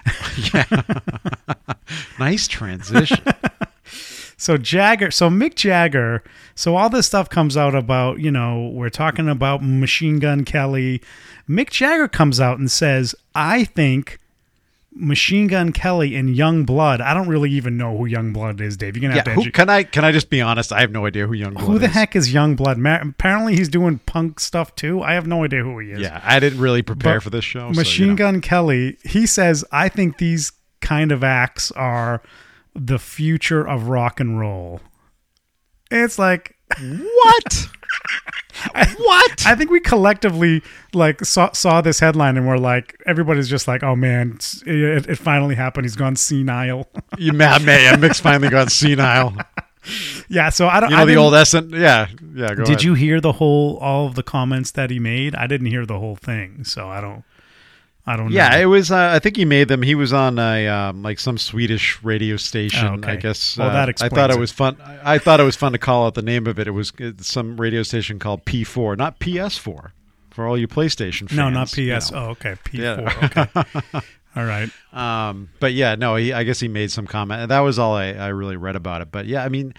Yeah. 0.53 0.65
nice 2.19 2.47
transition. 2.47 3.23
So 4.37 4.57
Jagger, 4.57 5.11
so 5.11 5.29
Mick 5.29 5.55
Jagger, 5.55 6.23
so 6.55 6.75
all 6.75 6.89
this 6.89 7.07
stuff 7.07 7.29
comes 7.29 7.55
out 7.55 7.75
about, 7.75 8.19
you 8.19 8.31
know, 8.31 8.69
we're 8.73 8.89
talking 8.89 9.29
about 9.29 9.63
Machine 9.63 10.19
Gun 10.19 10.43
Kelly. 10.45 11.01
Mick 11.47 11.69
Jagger 11.69 12.07
comes 12.07 12.39
out 12.39 12.59
and 12.59 12.69
says, 12.69 13.15
"I 13.35 13.63
think 13.63 14.19
Machine 14.95 15.47
Gun 15.47 15.71
Kelly 15.71 16.15
and 16.15 16.35
Yungblud. 16.35 17.01
I 17.01 17.13
don't 17.13 17.27
really 17.27 17.49
even 17.51 17.77
know 17.77 17.97
who 17.97 18.07
Yungblud 18.07 18.61
is, 18.61 18.77
Dave. 18.77 18.95
You're 18.95 19.01
gonna 19.01 19.15
have 19.15 19.27
yeah, 19.27 19.35
to. 19.35 19.41
who, 19.41 19.51
can 19.51 19.69
I 19.69 19.83
can 19.83 20.05
I 20.05 20.11
just 20.11 20.29
be 20.29 20.41
honest? 20.41 20.71
I 20.71 20.81
have 20.81 20.91
no 20.91 21.05
idea 21.05 21.25
who 21.25 21.33
Yungblud. 21.35 21.61
who 21.61 21.79
the 21.79 21.87
is. 21.87 21.93
heck 21.93 22.15
is 22.15 22.33
Yungblud? 22.33 22.77
Ma- 22.77 22.99
apparently, 23.01 23.55
he's 23.55 23.69
doing 23.69 23.99
punk 24.05 24.39
stuff 24.39 24.75
too. 24.75 25.01
I 25.01 25.13
have 25.13 25.25
no 25.27 25.43
idea 25.43 25.63
who 25.63 25.79
he 25.79 25.91
is. 25.91 25.99
Yeah, 25.99 26.21
I 26.23 26.39
didn't 26.39 26.59
really 26.59 26.81
prepare 26.81 27.15
But 27.15 27.23
for 27.23 27.29
this 27.31 27.45
show. 27.45 27.71
so, 27.71 27.79
Machine 27.79 28.05
you 28.05 28.11
know. 28.11 28.17
Gun 28.17 28.41
Kelly, 28.41 28.97
he 29.03 29.25
says, 29.25 29.65
I 29.71 29.89
think 29.89 30.17
these 30.17 30.51
kind 30.81 31.11
of 31.11 31.23
acts 31.23 31.71
are 31.71 32.21
the 32.75 32.99
future 32.99 33.67
of 33.67 33.87
rock 33.89 34.19
and 34.19 34.39
roll. 34.39 34.81
It's 35.91 36.17
like 36.17 36.55
What? 36.79 37.67
what? 38.97 39.45
I 39.45 39.55
think 39.55 39.69
we 39.71 39.79
collectively 39.79 40.61
like 40.93 41.23
saw, 41.25 41.51
saw 41.51 41.81
this 41.81 41.99
headline 41.99 42.37
and 42.37 42.47
we're 42.47 42.57
like 42.57 43.01
everybody's 43.05 43.47
just 43.49 43.67
like 43.67 43.83
oh 43.83 43.95
man 43.95 44.37
it, 44.65 45.07
it 45.09 45.15
finally 45.17 45.55
happened 45.55 45.85
he's 45.85 45.95
gone 45.95 46.15
senile 46.15 46.87
you 47.17 47.33
mad 47.33 47.61
man? 47.65 47.99
Mick's 47.99 48.19
finally 48.19 48.49
gone 48.49 48.69
senile. 48.69 49.35
yeah 50.29 50.49
so 50.49 50.67
I 50.67 50.79
don't 50.79 50.89
You 50.91 50.95
I 50.95 50.99
know 51.01 51.05
the 51.05 51.15
old 51.15 51.35
Essen? 51.35 51.69
Yeah, 51.71 52.07
yeah. 52.33 52.49
Go 52.49 52.63
did 52.63 52.67
ahead. 52.69 52.83
you 52.83 52.93
hear 52.93 53.19
the 53.21 53.33
whole 53.33 53.77
all 53.77 54.07
of 54.07 54.15
the 54.15 54.23
comments 54.23 54.71
that 54.71 54.89
he 54.89 54.99
made 54.99 55.35
I 55.35 55.45
didn't 55.47 55.67
hear 55.67 55.85
the 55.85 55.99
whole 55.99 56.15
thing 56.15 56.63
so 56.63 56.87
I 56.89 57.01
don't 57.01 57.23
I 58.05 58.17
don't 58.17 58.31
Yeah, 58.31 58.49
know 58.49 58.59
it 58.61 58.65
was. 58.65 58.91
Uh, 58.91 59.11
I 59.13 59.19
think 59.19 59.37
he 59.37 59.45
made 59.45 59.69
them. 59.69 59.81
He 59.81 59.95
was 59.95 60.11
on 60.11 60.37
a 60.37 60.67
um, 60.67 61.03
like 61.03 61.19
some 61.19 61.37
Swedish 61.37 62.03
radio 62.03 62.35
station. 62.37 62.85
Oh, 62.87 62.93
okay. 62.95 63.13
I 63.13 63.15
guess. 63.15 63.57
Well, 63.57 63.69
uh, 63.69 63.73
that 63.85 64.01
I 64.01 64.09
thought 64.09 64.29
it 64.29 64.35
it. 64.35 64.39
was 64.39 64.51
fun. 64.51 64.77
I 64.83 65.15
I 65.15 65.17
thought 65.19 65.39
it 65.39 65.43
was 65.43 65.55
fun 65.55 65.71
to 65.71 65.77
call 65.77 66.05
out 66.05 66.13
the 66.15 66.21
name 66.21 66.45
of 66.47 66.59
it. 66.59 66.67
It 66.67 66.71
was 66.71 66.91
some 67.19 67.59
radio 67.59 67.81
station 67.83 68.19
called 68.19 68.43
P4, 68.45 68.97
not 68.97 69.19
PS4, 69.19 69.91
for 70.31 70.47
all 70.47 70.57
you 70.57 70.67
PlayStation 70.67 71.29
fans. 71.29 71.37
no 71.37 71.49
not 71.49 71.67
PS 71.69 71.77
you 71.77 71.87
know. 71.87 72.01
oh 72.13 72.29
okay 72.31 72.55
P4 72.65 72.73
Yeah. 72.73 73.45
okay 73.45 73.99
all 74.35 74.43
right 74.45 74.69
Um, 74.91 75.49
but 75.61 75.73
yeah, 75.73 75.95
no, 75.95 76.15
he, 76.15 76.33
I 76.33 76.43
guess 76.43 76.59
he 76.59 76.67
made 76.67 76.91
some 76.91 77.07
comment. 77.07 77.47
That 77.49 77.59
was 77.61 77.79
all 77.79 77.93
I, 77.95 78.07
I 78.13 78.27
really 78.29 78.57
read 78.57 78.75
about 78.75 79.01
it. 79.01 79.11
But 79.11 79.27
yeah, 79.27 79.45
I 79.45 79.49
mean, 79.49 79.73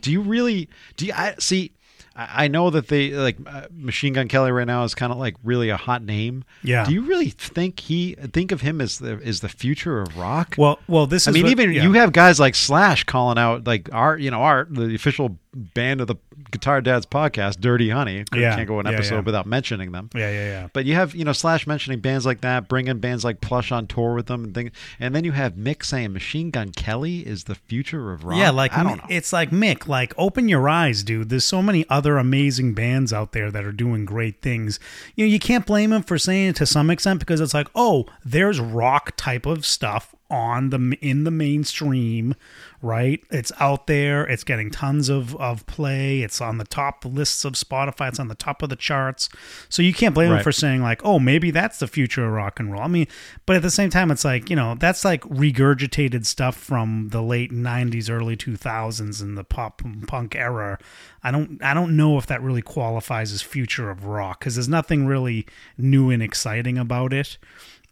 do 0.00 0.10
you 0.10 0.22
really, 0.22 0.68
do 0.96 1.06
you, 1.06 1.12
I 1.14 1.34
see, 1.38 1.72
I 2.20 2.44
I 2.44 2.48
know 2.48 2.68
that 2.70 2.88
they 2.88 3.10
like 3.12 3.38
uh, 3.46 3.62
Machine 3.74 4.12
Gun 4.12 4.28
Kelly 4.28 4.52
right 4.52 4.66
now 4.66 4.84
is 4.84 4.94
kind 4.94 5.10
of 5.12 5.18
like 5.18 5.36
really 5.42 5.70
a 5.70 5.76
hot 5.76 6.02
name. 6.02 6.44
Yeah. 6.62 6.84
Do 6.84 6.92
you 6.92 7.02
really 7.02 7.30
think 7.30 7.80
he 7.80 8.14
think 8.32 8.52
of 8.52 8.60
him 8.60 8.80
as 8.80 8.98
the 8.98 9.18
is 9.20 9.40
the 9.40 9.48
future 9.48 10.00
of 10.02 10.16
rock? 10.16 10.54
Well, 10.58 10.78
well, 10.88 11.06
this 11.06 11.26
I 11.26 11.30
is 11.30 11.34
mean, 11.34 11.44
what- 11.44 11.52
even 11.52 11.72
yeah. 11.72 11.82
you 11.82 11.92
have 11.94 12.12
guys 12.12 12.38
like 12.38 12.54
Slash 12.54 13.04
calling 13.04 13.38
out 13.38 13.66
like 13.66 13.88
art, 13.92 14.20
you 14.20 14.30
know, 14.30 14.40
art 14.42 14.74
the 14.74 14.94
official 14.94 15.38
band 15.52 16.00
of 16.00 16.06
the 16.06 16.16
Guitar 16.50 16.80
Dads 16.80 17.06
podcast, 17.06 17.60
Dirty 17.60 17.90
Honey. 17.90 18.24
Yeah, 18.34 18.54
can't 18.54 18.68
go 18.68 18.80
an 18.80 18.86
yeah, 18.86 18.92
episode 18.92 19.16
yeah. 19.16 19.20
without 19.22 19.46
mentioning 19.46 19.92
them. 19.92 20.10
Yeah, 20.14 20.30
yeah, 20.30 20.44
yeah. 20.44 20.68
But 20.72 20.84
you 20.84 20.94
have, 20.94 21.14
you 21.14 21.24
know, 21.24 21.32
Slash 21.32 21.66
mentioning 21.66 22.00
bands 22.00 22.24
like 22.24 22.40
that, 22.42 22.68
bringing 22.68 22.98
bands 22.98 23.24
like 23.24 23.40
Plush 23.40 23.72
on 23.72 23.86
tour 23.86 24.14
with 24.14 24.26
them, 24.26 24.44
and 24.44 24.54
things. 24.54 24.70
And 24.98 25.14
then 25.14 25.24
you 25.24 25.32
have 25.32 25.54
Mick 25.54 25.84
saying 25.84 26.12
Machine 26.12 26.50
Gun 26.50 26.70
Kelly 26.70 27.26
is 27.26 27.44
the 27.44 27.54
future 27.54 28.12
of 28.12 28.24
rock. 28.24 28.38
Yeah, 28.38 28.50
like 28.50 28.76
I 28.76 28.82
don't 28.82 28.98
know. 28.98 29.06
it's 29.08 29.32
like 29.32 29.50
Mick, 29.50 29.86
like 29.88 30.14
open 30.16 30.48
your 30.48 30.68
eyes, 30.68 31.02
dude. 31.02 31.28
There's 31.28 31.44
so 31.44 31.62
many 31.62 31.84
other 31.88 32.18
amazing 32.18 32.74
bands 32.74 33.12
out 33.12 33.32
there 33.32 33.50
that 33.50 33.64
are 33.64 33.72
doing 33.72 34.04
great 34.04 34.40
things. 34.40 34.78
You 35.16 35.26
know, 35.26 35.30
you 35.30 35.38
can't 35.38 35.66
blame 35.66 35.92
him 35.92 36.02
for 36.02 36.18
saying 36.18 36.50
it 36.50 36.56
to 36.56 36.66
some 36.66 36.90
extent 36.90 37.20
because 37.20 37.40
it's 37.40 37.54
like, 37.54 37.68
oh, 37.74 38.06
there's 38.24 38.60
rock 38.60 39.12
type 39.16 39.46
of 39.46 39.66
stuff 39.66 40.14
on 40.30 40.70
the 40.70 40.96
in 41.00 41.24
the 41.24 41.30
mainstream, 41.30 42.34
right? 42.82 43.22
It's 43.30 43.52
out 43.60 43.86
there. 43.86 44.24
It's 44.26 44.44
getting 44.44 44.70
tons 44.70 45.08
of 45.08 45.36
of 45.36 45.66
play. 45.66 46.22
It's 46.22 46.40
on 46.40 46.58
the 46.58 46.64
top 46.64 47.04
lists 47.04 47.44
of 47.44 47.52
Spotify. 47.54 48.08
It's 48.08 48.18
on 48.20 48.28
the 48.28 48.34
top 48.34 48.62
of 48.62 48.70
the 48.70 48.76
charts. 48.76 49.28
So 49.68 49.82
you 49.82 49.92
can't 49.92 50.14
blame 50.14 50.30
Right. 50.30 50.42
for 50.42 50.52
saying 50.52 50.80
like, 50.82 51.04
oh, 51.04 51.18
maybe 51.18 51.50
that's 51.50 51.78
the 51.78 51.86
future 51.86 52.24
of 52.26 52.32
rock 52.32 52.58
and 52.60 52.72
roll. 52.72 52.82
I 52.82 52.88
mean, 52.88 53.06
but 53.46 53.56
at 53.56 53.62
the 53.62 53.70
same 53.70 53.90
time, 53.90 54.10
it's 54.10 54.24
like 54.24 54.48
you 54.48 54.56
know 54.56 54.74
that's 54.74 55.04
like 55.04 55.22
regurgitated 55.24 56.24
stuff 56.26 56.56
from 56.56 57.08
the 57.10 57.22
late 57.22 57.52
'90s, 57.52 58.08
early 58.10 58.36
2000s, 58.36 59.20
and 59.20 59.36
the 59.36 59.44
pop 59.44 59.82
punk 60.06 60.34
era. 60.34 60.78
I 61.22 61.30
don't 61.30 61.62
I 61.62 61.74
don't 61.74 61.96
know 61.96 62.16
if 62.18 62.26
that 62.26 62.42
really 62.42 62.62
qualifies 62.62 63.32
as 63.32 63.42
future 63.42 63.90
of 63.90 64.04
rock 64.04 64.40
because 64.40 64.54
there's 64.54 64.68
nothing 64.68 65.06
really 65.06 65.46
new 65.76 66.10
and 66.10 66.22
exciting 66.22 66.78
about 66.78 67.12
it. 67.12 67.36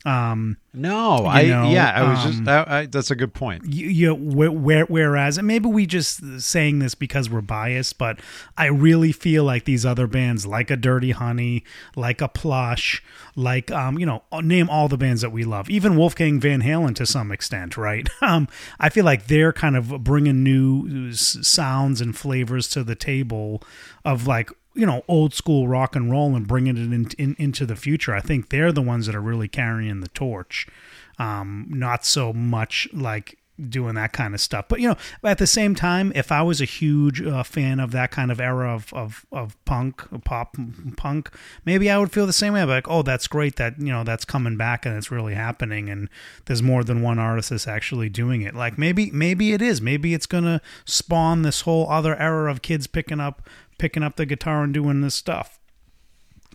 Um, 0.05 0.59
no, 0.73 1.27
I 1.27 1.43
know, 1.43 1.71
yeah, 1.71 1.91
I 1.91 2.09
was 2.09 2.25
um, 2.25 2.33
just 2.33 2.49
I, 2.49 2.79
I, 2.79 2.87
that's 2.87 3.11
a 3.11 3.17
good 3.17 3.35
point. 3.35 3.65
you, 3.67 3.89
you 3.89 4.15
where, 4.15 4.53
where, 4.53 4.85
whereas 4.85 5.39
and 5.39 5.47
maybe 5.47 5.69
we 5.69 5.87
just 5.87 6.41
saying 6.41 6.79
this 6.79 6.95
because 6.95 7.29
we're 7.29 7.41
biased 7.41 7.99
but 7.99 8.21
i 8.57 8.67
really 8.67 9.11
feel 9.11 9.43
like 9.43 9.65
these 9.65 9.85
other 9.85 10.07
bands 10.07 10.47
like 10.47 10.71
a 10.71 10.77
dirty 10.77 11.11
honey 11.11 11.65
like 11.97 12.21
a 12.21 12.29
plush 12.29 13.03
like 13.35 13.73
um 13.73 13.99
you 13.99 14.07
know 14.07 14.23
name 14.41 14.71
all 14.71 14.87
the 14.87 14.97
bands 14.97 15.21
that 15.21 15.31
we 15.31 15.45
love 15.45 15.69
even 15.69 15.97
wolfgang 15.97 16.39
van 16.39 16.63
halen 16.63 16.95
to 16.95 17.05
some 17.05 17.33
extent 17.33 17.77
right 17.77 18.09
um 18.23 18.47
i 18.79 18.89
feel 18.89 19.05
like 19.05 19.27
they're 19.27 19.53
kind 19.53 19.77
of 19.77 20.05
bringing 20.05 20.45
new 20.45 21.13
sounds 21.13 22.01
and 22.01 22.17
flavors 22.17 22.69
to 22.69 22.85
the 22.85 22.95
table 22.95 23.61
of 24.05 24.29
like 24.29 24.51
you 24.79 24.87
know 24.87 25.03
old 25.09 25.35
school 25.35 25.67
rock 25.67 25.97
and 25.97 26.11
roll 26.11 26.37
and 26.37 26.47
bringing 26.47 26.77
it 26.77 26.93
in, 26.93 27.11
in, 27.19 27.37
into 27.39 27.67
the 27.67 27.77
future 27.77 28.15
i 28.15 28.21
think 28.21 28.49
they're 28.49 28.73
the 28.73 28.83
ones 28.83 29.07
that 29.07 29.15
are 29.15 29.21
really 29.21 29.49
carrying 29.49 30.01
the 30.01 30.09
torch 30.09 30.67
um, 31.19 31.67
not 31.69 32.05
so 32.05 32.33
much 32.33 32.89
like 32.93 33.39
doing 33.69 33.95
that 33.97 34.13
kind 34.13 34.35
of 34.35 34.41
stuff. 34.41 34.67
But 34.69 34.81
you 34.81 34.89
know, 34.89 34.97
at 35.25 35.39
the 35.39 35.47
same 35.47 35.75
time, 35.75 36.13
if 36.15 36.31
I 36.31 36.43
was 36.43 36.61
a 36.61 36.65
huge 36.65 37.21
uh, 37.21 37.43
fan 37.43 37.81
of 37.81 37.91
that 37.93 38.11
kind 38.11 38.31
of 38.31 38.41
era 38.41 38.73
of, 38.73 38.93
of 38.95 39.27
of 39.33 39.63
punk, 39.65 40.03
pop 40.25 40.57
punk, 40.97 41.31
maybe 41.65 41.91
I 41.91 41.99
would 41.99 42.13
feel 42.13 42.27
the 42.27 42.33
same 42.33 42.53
way. 42.53 42.63
I'd 42.63 42.67
be 42.67 42.73
like, 42.73 42.89
oh, 42.89 43.03
that's 43.03 43.27
great 43.27 43.57
that 43.57 43.79
you 43.79 43.93
know 43.93 44.05
that's 44.05 44.25
coming 44.25 44.57
back 44.57 44.87
and 44.87 44.97
it's 44.97 45.11
really 45.11 45.35
happening, 45.35 45.89
and 45.89 46.09
there's 46.47 46.63
more 46.63 46.85
than 46.85 47.03
one 47.03 47.19
artist 47.19 47.51
that's 47.51 47.69
actually 47.69 48.09
doing 48.09 48.43
it. 48.43 48.55
Like 48.55 48.79
maybe 48.79 49.11
maybe 49.11 49.53
it 49.53 49.63
is. 49.63 49.81
Maybe 49.81 50.15
it's 50.15 50.27
gonna 50.27 50.61
spawn 50.85 51.43
this 51.43 51.63
whole 51.63 51.89
other 51.91 52.17
era 52.17 52.51
of 52.51 52.63
kids 52.63 52.87
picking 52.87 53.21
up 53.21 53.49
picking 53.79 54.03
up 54.03 54.17
the 54.17 54.27
guitar 54.27 54.63
and 54.65 54.75
doing 54.75 55.01
this 55.01 55.15
stuff. 55.15 55.55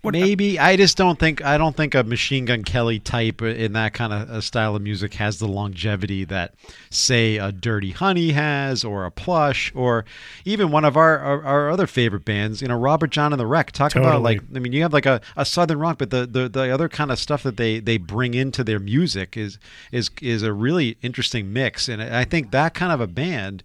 What- 0.01 0.11
Maybe 0.11 0.59
I 0.59 0.75
just 0.75 0.97
don't 0.97 1.17
think 1.17 1.41
I 1.45 1.57
don't 1.57 1.77
think 1.77 1.95
a 1.95 2.03
Machine 2.03 2.43
Gun 2.43 2.65
Kelly 2.65 2.99
type 2.99 3.41
in 3.41 3.71
that 3.71 3.93
kind 3.93 4.11
of 4.11 4.29
a 4.29 4.41
style 4.41 4.75
of 4.75 4.81
music 4.81 5.13
has 5.13 5.39
the 5.39 5.47
longevity 5.47 6.25
that 6.25 6.55
say 6.89 7.37
a 7.37 7.53
Dirty 7.53 7.91
Honey 7.91 8.31
has 8.31 8.83
or 8.83 9.05
a 9.05 9.11
Plush 9.11 9.71
or 9.73 10.03
even 10.43 10.71
one 10.71 10.83
of 10.83 10.97
our 10.97 11.17
our, 11.19 11.43
our 11.45 11.69
other 11.69 11.87
favorite 11.87 12.25
bands, 12.25 12.61
you 12.61 12.67
know, 12.67 12.77
Robert 12.77 13.11
Jon 13.11 13.31
and 13.31 13.39
the 13.39 13.47
Wreck. 13.47 13.71
Talk 13.71 13.95
about 13.95 14.21
like 14.21 14.41
I 14.53 14.59
mean, 14.59 14.73
you 14.73 14.81
have 14.81 14.91
like 14.91 15.05
a, 15.05 15.21
a 15.37 15.45
southern 15.45 15.79
rock, 15.79 15.99
but 15.99 16.09
the, 16.09 16.25
the 16.27 16.49
the 16.49 16.69
other 16.69 16.89
kind 16.89 17.09
of 17.09 17.17
stuff 17.17 17.43
that 17.43 17.55
they 17.55 17.79
they 17.79 17.95
bring 17.97 18.33
into 18.33 18.61
their 18.65 18.79
music 18.79 19.37
is 19.37 19.57
is 19.93 20.09
is 20.21 20.43
a 20.43 20.51
really 20.51 20.97
interesting 21.01 21.53
mix, 21.53 21.87
and 21.87 22.03
I 22.03 22.25
think 22.25 22.51
that 22.51 22.73
kind 22.73 22.91
of 22.91 22.99
a 22.99 23.07
band 23.07 23.63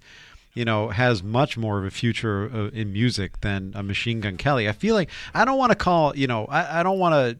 you 0.58 0.64
know, 0.64 0.88
has 0.88 1.22
much 1.22 1.56
more 1.56 1.78
of 1.78 1.84
a 1.84 1.90
future 1.90 2.50
uh, 2.52 2.66
in 2.70 2.92
music 2.92 3.42
than 3.42 3.70
a 3.76 3.82
Machine 3.84 4.18
Gun 4.20 4.36
Kelly. 4.36 4.68
I 4.68 4.72
feel 4.72 4.96
like 4.96 5.08
I 5.32 5.44
don't 5.44 5.56
want 5.56 5.70
to 5.70 5.76
call, 5.76 6.16
you 6.16 6.26
know, 6.26 6.46
I, 6.46 6.80
I 6.80 6.82
don't 6.82 6.98
want 6.98 7.14
to 7.14 7.38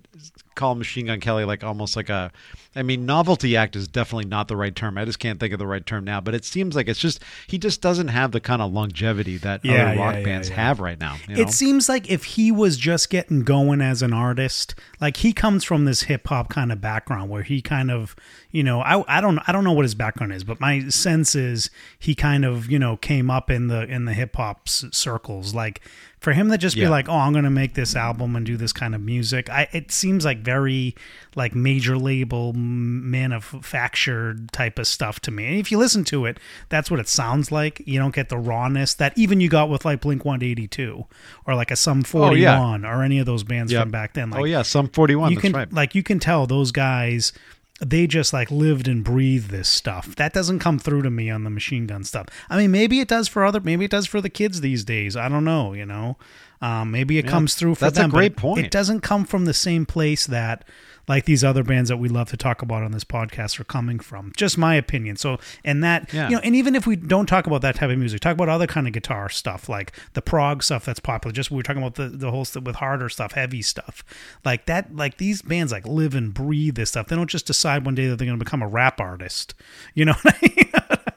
call 0.58 0.74
Machine 0.74 1.06
Gun 1.06 1.20
Kelly 1.20 1.44
like 1.44 1.64
almost 1.64 1.96
like 1.96 2.10
a, 2.10 2.30
I 2.76 2.82
mean, 2.82 3.06
novelty 3.06 3.56
act 3.56 3.74
is 3.76 3.88
definitely 3.88 4.26
not 4.26 4.48
the 4.48 4.56
right 4.56 4.74
term. 4.76 4.98
I 4.98 5.04
just 5.06 5.18
can't 5.18 5.40
think 5.40 5.54
of 5.54 5.58
the 5.58 5.66
right 5.66 5.84
term 5.86 6.04
now, 6.04 6.20
but 6.20 6.34
it 6.34 6.44
seems 6.44 6.76
like 6.76 6.86
it's 6.88 6.98
just, 7.00 7.20
he 7.46 7.56
just 7.58 7.80
doesn't 7.80 8.08
have 8.08 8.32
the 8.32 8.40
kind 8.40 8.60
of 8.60 8.72
longevity 8.72 9.38
that 9.38 9.64
Yeah, 9.64 9.86
other 9.92 9.98
rock 9.98 10.14
yeah, 10.16 10.22
bands 10.24 10.50
yeah. 10.50 10.56
have 10.56 10.80
right 10.80 11.00
now. 11.00 11.16
You 11.28 11.36
know? 11.36 11.42
It 11.42 11.50
seems 11.50 11.88
like 11.88 12.10
if 12.10 12.24
he 12.24 12.52
was 12.52 12.76
just 12.76 13.08
getting 13.08 13.42
going 13.42 13.80
as 13.80 14.02
an 14.02 14.12
artist, 14.12 14.74
like 15.00 15.16
he 15.18 15.32
comes 15.32 15.64
from 15.64 15.86
this 15.86 16.02
hip 16.02 16.26
hop 16.28 16.50
kind 16.50 16.70
of 16.70 16.80
background 16.80 17.30
where 17.30 17.42
he 17.42 17.62
kind 17.62 17.90
of, 17.90 18.14
you 18.50 18.62
know, 18.62 18.80
I, 18.80 19.18
I 19.18 19.20
don't 19.20 19.38
I 19.46 19.52
don't 19.52 19.64
know 19.64 19.72
what 19.72 19.84
his 19.84 19.94
background 19.94 20.32
is, 20.32 20.44
but 20.44 20.60
my 20.60 20.88
sense 20.88 21.34
is 21.34 21.70
he 21.98 22.14
kind 22.14 22.44
of, 22.44 22.70
you 22.70 22.78
know, 22.78 22.96
came 22.96 23.30
up 23.30 23.50
in 23.50 23.68
the 23.68 23.84
in 23.84 24.04
the 24.04 24.12
hip 24.14 24.36
hop 24.36 24.62
s- 24.66 24.84
circles. 24.92 25.54
Like 25.54 25.80
for 26.20 26.32
him 26.32 26.50
to 26.50 26.58
just 26.58 26.74
be 26.76 26.88
like, 26.88 27.08
"Oh, 27.08 27.14
I'm 27.16 27.32
going 27.32 27.44
to 27.44 27.50
make 27.50 27.74
this 27.74 27.94
album 27.96 28.34
and 28.36 28.44
do 28.44 28.56
this 28.56 28.72
kind 28.72 28.94
of 28.94 29.00
music." 29.00 29.48
I 29.50 29.68
it 29.72 29.90
seems 29.92 30.24
like 30.24 30.38
very 30.38 30.94
like 31.36 31.54
major 31.54 31.96
label 31.96 32.52
manufactured 32.54 34.50
type 34.52 34.78
of 34.78 34.86
stuff 34.86 35.20
to 35.20 35.30
me. 35.30 35.46
And 35.46 35.56
if 35.58 35.70
you 35.70 35.78
listen 35.78 36.04
to 36.04 36.26
it, 36.26 36.38
that's 36.68 36.90
what 36.90 37.00
it 37.00 37.08
sounds 37.08 37.52
like. 37.52 37.82
You 37.86 37.98
don't 37.98 38.14
get 38.14 38.28
the 38.28 38.38
rawness 38.38 38.94
that 38.94 39.16
even 39.16 39.40
you 39.40 39.48
got 39.48 39.68
with 39.68 39.84
like 39.84 40.00
Blink 40.00 40.24
182 40.24 41.04
or 41.46 41.54
like 41.54 41.70
a 41.70 41.76
Sum 41.76 42.02
41 42.02 42.84
or 42.84 43.02
any 43.02 43.18
of 43.18 43.26
those 43.26 43.44
bands 43.44 43.72
Yep. 43.72 43.82
from 43.82 43.90
back 43.90 44.14
then. 44.14 44.28
Oh, 44.32 44.36
like 44.36 44.40
oh 44.42 44.44
yeah, 44.44 44.62
Sum 44.62 44.88
41, 44.88 45.30
you 45.30 45.36
that's 45.36 45.42
can 45.42 45.52
right. 45.52 45.72
like 45.72 45.94
you 45.94 46.02
can 46.02 46.18
tell 46.18 46.46
those 46.46 46.72
guys 46.72 47.32
they 47.80 48.06
just 48.06 48.32
like 48.32 48.50
lived 48.50 48.88
and 48.88 49.04
breathed 49.04 49.50
this 49.50 49.68
stuff. 49.68 50.16
That 50.16 50.32
doesn't 50.32 50.58
come 50.58 50.78
through 50.78 51.02
to 51.02 51.10
me 51.10 51.30
on 51.30 51.44
the 51.44 51.50
machine 51.50 51.86
gun 51.86 52.04
stuff. 52.04 52.26
I 52.50 52.56
mean, 52.56 52.70
maybe 52.70 53.00
it 53.00 53.08
does 53.08 53.28
for 53.28 53.44
other, 53.44 53.60
maybe 53.60 53.84
it 53.84 53.90
does 53.90 54.06
for 54.06 54.20
the 54.20 54.30
kids 54.30 54.60
these 54.60 54.84
days. 54.84 55.16
I 55.16 55.28
don't 55.28 55.44
know, 55.44 55.72
you 55.72 55.86
know. 55.86 56.16
Um, 56.60 56.90
maybe 56.90 57.18
it 57.18 57.24
Yeah, 57.24 57.30
comes 57.30 57.54
through 57.54 57.76
for 57.76 57.84
that's 57.86 57.98
a 57.98 58.02
them. 58.02 58.10
but 58.10 58.16
great 58.16 58.32
it- 58.32 58.36
point. 58.36 58.64
It 58.66 58.70
doesn't 58.70 59.00
come 59.00 59.24
from 59.24 59.44
the 59.44 59.54
same 59.54 59.86
place 59.86 60.26
that 60.26 60.64
like 61.06 61.24
these 61.24 61.42
other 61.42 61.62
bands 61.64 61.88
that 61.88 61.96
we 61.96 62.06
love 62.08 62.28
to 62.28 62.36
talk 62.36 62.60
about 62.60 62.82
on 62.82 62.92
this 62.92 63.04
podcast 63.04 63.58
are 63.58 63.64
coming 63.64 63.98
from. 63.98 64.30
Just 64.36 64.58
my 64.58 64.74
opinion. 64.74 65.16
So, 65.16 65.38
and 65.64 65.82
that 65.82 66.12
Yeah. 66.12 66.28
you 66.28 66.34
know, 66.36 66.42
and 66.44 66.54
even 66.54 66.74
if 66.74 66.86
we 66.86 66.96
don't 66.96 67.24
talk 67.24 67.46
about 67.46 67.62
that 67.62 67.76
type 67.76 67.88
of 67.88 67.96
music, 67.98 68.20
talk 68.20 68.34
about 68.34 68.50
other 68.50 68.66
kind 68.66 68.86
of 68.86 68.92
guitar 68.92 69.30
stuff 69.30 69.70
like 69.70 69.92
the 70.12 70.20
prog 70.20 70.62
stuff 70.62 70.84
that's 70.84 71.00
popular. 71.00 71.32
Just 71.32 71.50
we 71.50 71.56
were 71.56 71.62
talking 71.62 71.80
about 71.82 71.94
the 71.94 72.08
the 72.10 72.30
whole 72.30 72.44
stuff 72.44 72.64
with 72.64 72.76
harder 72.76 73.08
stuff, 73.08 73.32
heavy 73.32 73.62
stuff, 73.62 74.04
like 74.44 74.66
that. 74.66 74.94
Like 74.94 75.16
these 75.16 75.40
bands 75.40 75.72
like 75.72 75.86
live 75.86 76.14
and 76.14 76.34
breathe 76.34 76.74
this 76.74 76.90
stuff. 76.90 77.06
They 77.08 77.16
don't 77.16 77.30
just 77.30 77.46
decide 77.46 77.86
one 77.86 77.94
day 77.94 78.06
that 78.08 78.16
they're 78.16 78.26
going 78.26 78.38
to 78.38 78.44
become 78.44 78.60
a 78.62 78.68
rap 78.68 79.00
artist. 79.00 79.54
You 79.94 80.04
know 80.04 80.12
what 80.22 80.34
I 80.34 80.38
mean? 80.42 81.07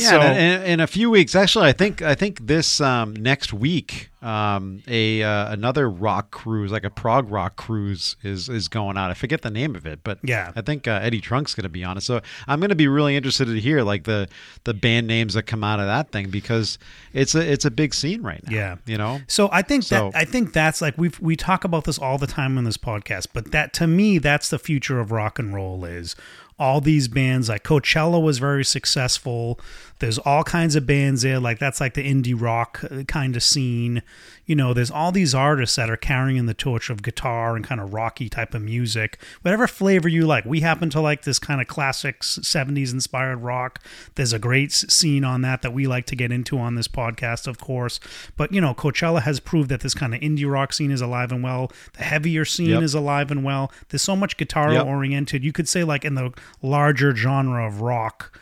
Yeah, 0.00 0.10
So- 0.10 0.20
in, 0.20 0.62
in 0.62 0.80
a 0.80 0.86
few 0.86 1.10
weeks, 1.10 1.34
actually, 1.34 1.68
I 1.68 1.72
think 1.72 2.02
I 2.02 2.14
think 2.14 2.46
this 2.46 2.80
um, 2.80 3.14
next 3.14 3.52
week, 3.52 4.10
um, 4.22 4.82
a 4.86 5.22
uh, 5.22 5.52
another 5.52 5.88
rock 5.88 6.30
cruise, 6.30 6.70
like 6.72 6.84
a 6.84 6.90
prog 6.90 7.30
rock 7.30 7.56
cruise, 7.56 8.16
is 8.22 8.48
is 8.48 8.68
going 8.68 8.96
out. 8.98 9.10
I 9.10 9.14
forget 9.14 9.42
the 9.42 9.50
name 9.50 9.74
of 9.76 9.86
it, 9.86 10.00
but 10.04 10.18
Yeah. 10.22 10.52
I 10.54 10.60
think 10.62 10.86
uh, 10.86 11.00
Eddie 11.02 11.20
Trunk's 11.20 11.54
going 11.54 11.62
to 11.64 11.68
be 11.70 11.84
on 11.84 11.96
it. 11.96 12.02
So 12.02 12.20
I'm 12.46 12.60
going 12.60 12.68
to 12.70 12.74
be 12.76 12.88
really 12.88 13.16
interested 13.16 13.46
to 13.46 13.58
hear 13.60 13.82
like 13.82 14.04
the 14.04 14.28
the 14.64 14.74
band 14.74 15.06
names 15.06 15.34
that 15.34 15.44
come 15.44 15.64
out 15.64 15.80
of 15.80 15.86
that 15.86 16.10
thing 16.12 16.30
because 16.30 16.78
it's 17.12 17.34
a 17.34 17.52
it's 17.52 17.64
a 17.64 17.70
big 17.70 17.94
scene 17.94 18.22
right 18.22 18.42
now. 18.46 18.52
Yeah. 18.54 18.76
you 18.86 18.98
know. 18.98 19.20
So 19.26 19.48
I 19.52 19.62
think 19.62 19.84
So- 19.84 20.10
that 20.12 20.18
I 20.18 20.24
think 20.24 20.52
that's 20.52 20.80
like 20.82 20.98
we 20.98 21.10
we 21.20 21.34
talk 21.36 21.64
about 21.64 21.84
this 21.84 21.98
all 21.98 22.18
the 22.18 22.26
time 22.26 22.58
on 22.58 22.64
this 22.64 22.76
podcast, 22.76 23.28
but 23.32 23.52
that 23.52 23.72
to 23.74 23.86
me 23.86 24.18
that's 24.18 24.50
the 24.50 24.58
future 24.58 25.00
of 25.00 25.10
rock 25.12 25.38
and 25.38 25.54
roll 25.54 25.84
is 25.84 26.14
all 26.60 26.80
these 26.80 27.08
bands 27.08 27.48
like 27.48 27.64
Coachella 27.64 28.22
was 28.22 28.38
very 28.38 28.64
successful. 28.64 29.58
There's 29.98 30.18
all 30.18 30.44
kinds 30.44 30.76
of 30.76 30.86
bands 30.86 31.22
there 31.22 31.38
like 31.40 31.58
that's 31.58 31.80
like 31.80 31.94
the 31.94 32.02
indie 32.08 32.38
rock 32.40 32.82
uh, 32.90 33.02
kind 33.04 33.34
of 33.36 33.42
scene. 33.42 34.02
You 34.46 34.56
know, 34.56 34.72
there's 34.74 34.90
all 34.90 35.12
these 35.12 35.34
artists 35.34 35.76
that 35.76 35.88
are 35.90 35.96
carrying 35.96 36.36
in 36.36 36.46
the 36.46 36.54
torch 36.54 36.90
of 36.90 37.02
guitar 37.02 37.54
and 37.54 37.64
kind 37.64 37.80
of 37.80 37.94
rocky 37.94 38.28
type 38.28 38.52
of 38.54 38.62
music, 38.62 39.18
whatever 39.42 39.66
flavor 39.68 40.08
you 40.08 40.26
like. 40.26 40.44
We 40.44 40.60
happen 40.60 40.90
to 40.90 41.00
like 41.00 41.22
this 41.22 41.38
kind 41.38 41.60
of 41.60 41.68
classic 41.68 42.20
70s 42.22 42.92
inspired 42.92 43.36
rock. 43.38 43.80
There's 44.16 44.32
a 44.32 44.40
great 44.40 44.72
scene 44.72 45.22
on 45.24 45.42
that 45.42 45.62
that 45.62 45.72
we 45.72 45.86
like 45.86 46.06
to 46.06 46.16
get 46.16 46.32
into 46.32 46.58
on 46.58 46.74
this 46.74 46.88
podcast, 46.88 47.46
of 47.46 47.58
course. 47.58 48.00
But, 48.36 48.52
you 48.52 48.60
know, 48.60 48.74
Coachella 48.74 49.22
has 49.22 49.38
proved 49.38 49.68
that 49.68 49.80
this 49.82 49.94
kind 49.94 50.14
of 50.14 50.20
indie 50.20 50.50
rock 50.50 50.72
scene 50.72 50.90
is 50.90 51.00
alive 51.00 51.30
and 51.30 51.44
well. 51.44 51.70
The 51.96 52.02
heavier 52.04 52.44
scene 52.44 52.70
Yep. 52.70 52.82
is 52.82 52.94
alive 52.94 53.30
and 53.30 53.44
well. 53.44 53.70
There's 53.90 54.02
so 54.02 54.16
much 54.16 54.36
guitar 54.36 54.72
Yep. 54.72 54.84
oriented. 54.86 55.44
You 55.44 55.52
could 55.52 55.68
say, 55.68 55.84
like, 55.84 56.04
in 56.04 56.16
the 56.16 56.32
larger 56.62 57.14
genre 57.14 57.66
of 57.66 57.80
rock, 57.80 58.38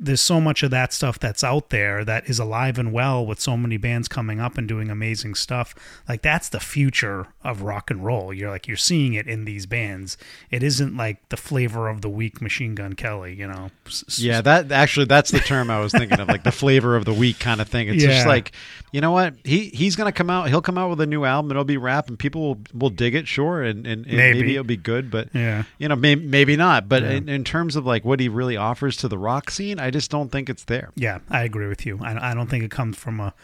there's 0.00 0.20
so 0.20 0.40
much 0.40 0.62
of 0.62 0.70
that 0.70 0.92
stuff 0.92 1.18
that's 1.18 1.42
out 1.42 1.70
there 1.70 2.04
that 2.04 2.28
is 2.28 2.38
alive 2.38 2.78
and 2.78 2.92
well 2.92 3.24
with 3.24 3.40
so 3.40 3.56
many 3.56 3.76
bands 3.76 4.06
coming 4.06 4.38
up 4.38 4.56
and 4.56 4.68
doing 4.68 4.90
amazing 4.90 5.34
stuff. 5.34 5.74
Like 6.08 6.22
that's 6.22 6.48
the 6.48 6.60
future 6.60 7.26
of 7.42 7.62
rock 7.62 7.90
and 7.90 8.04
roll. 8.04 8.32
You're 8.32 8.50
like 8.50 8.68
you're 8.68 8.76
seeing 8.76 9.14
it 9.14 9.26
in 9.26 9.44
these 9.44 9.66
bands. 9.66 10.16
It 10.50 10.62
isn't 10.62 10.96
like 10.96 11.28
the 11.30 11.36
flavor 11.36 11.88
of 11.88 12.02
the 12.02 12.08
week 12.08 12.40
Machine 12.40 12.74
Gun 12.74 12.92
Kelly, 12.92 13.34
you 13.34 13.46
know. 13.46 13.70
Yeah, 14.16 14.40
that 14.42 14.70
actually 14.70 15.06
that's 15.06 15.30
the 15.30 15.40
term 15.40 15.70
I 15.70 15.80
was 15.80 15.92
thinking 15.92 16.20
of, 16.20 16.28
like 16.28 16.44
the 16.44 16.52
flavor 16.52 16.94
of 16.94 17.04
the 17.04 17.14
week 17.14 17.38
kind 17.40 17.60
of 17.60 17.68
thing. 17.68 17.88
It's 17.88 18.02
yeah. 18.02 18.10
just 18.10 18.26
like, 18.26 18.52
you 18.92 19.00
know 19.00 19.10
what? 19.10 19.34
He 19.44 19.68
he's 19.70 19.96
gonna 19.96 20.12
come 20.12 20.30
out. 20.30 20.48
He'll 20.48 20.62
come 20.62 20.78
out 20.78 20.90
with 20.90 21.00
a 21.00 21.06
new 21.06 21.24
album. 21.24 21.50
It'll 21.50 21.64
be 21.64 21.76
rap, 21.76 22.08
and 22.08 22.18
people 22.18 22.40
will, 22.42 22.58
will 22.72 22.90
dig 22.90 23.14
it, 23.14 23.26
sure, 23.26 23.62
and, 23.62 23.86
and, 23.86 24.06
and 24.06 24.16
maybe. 24.16 24.40
maybe. 24.40 24.52
it'll 24.52 24.64
be 24.64 24.76
good. 24.76 25.10
But 25.10 25.28
yeah, 25.34 25.64
you 25.78 25.88
know, 25.88 25.96
maybe, 25.96 26.24
maybe 26.24 26.56
not. 26.56 26.88
But 26.88 27.02
yeah. 27.02 27.10
in, 27.10 27.28
in 27.28 27.44
terms 27.44 27.76
of 27.76 27.84
like 27.84 28.04
what 28.04 28.20
he 28.20 28.28
really 28.28 28.56
offers 28.56 28.96
to 28.98 29.08
the 29.08 29.18
rock 29.18 29.50
scene, 29.50 29.78
I 29.78 29.87
just 29.90 30.10
don't 30.10 30.30
think 30.30 30.48
it's 30.48 30.64
there. 30.64 30.90
Yeah, 30.94 31.18
I 31.30 31.44
agree 31.44 31.68
with 31.68 31.86
you. 31.86 31.98
I, 32.02 32.30
I 32.30 32.34
don't 32.34 32.48
think 32.48 32.64
it 32.64 32.70
comes 32.70 32.96
from 32.96 33.20
a, 33.20 33.34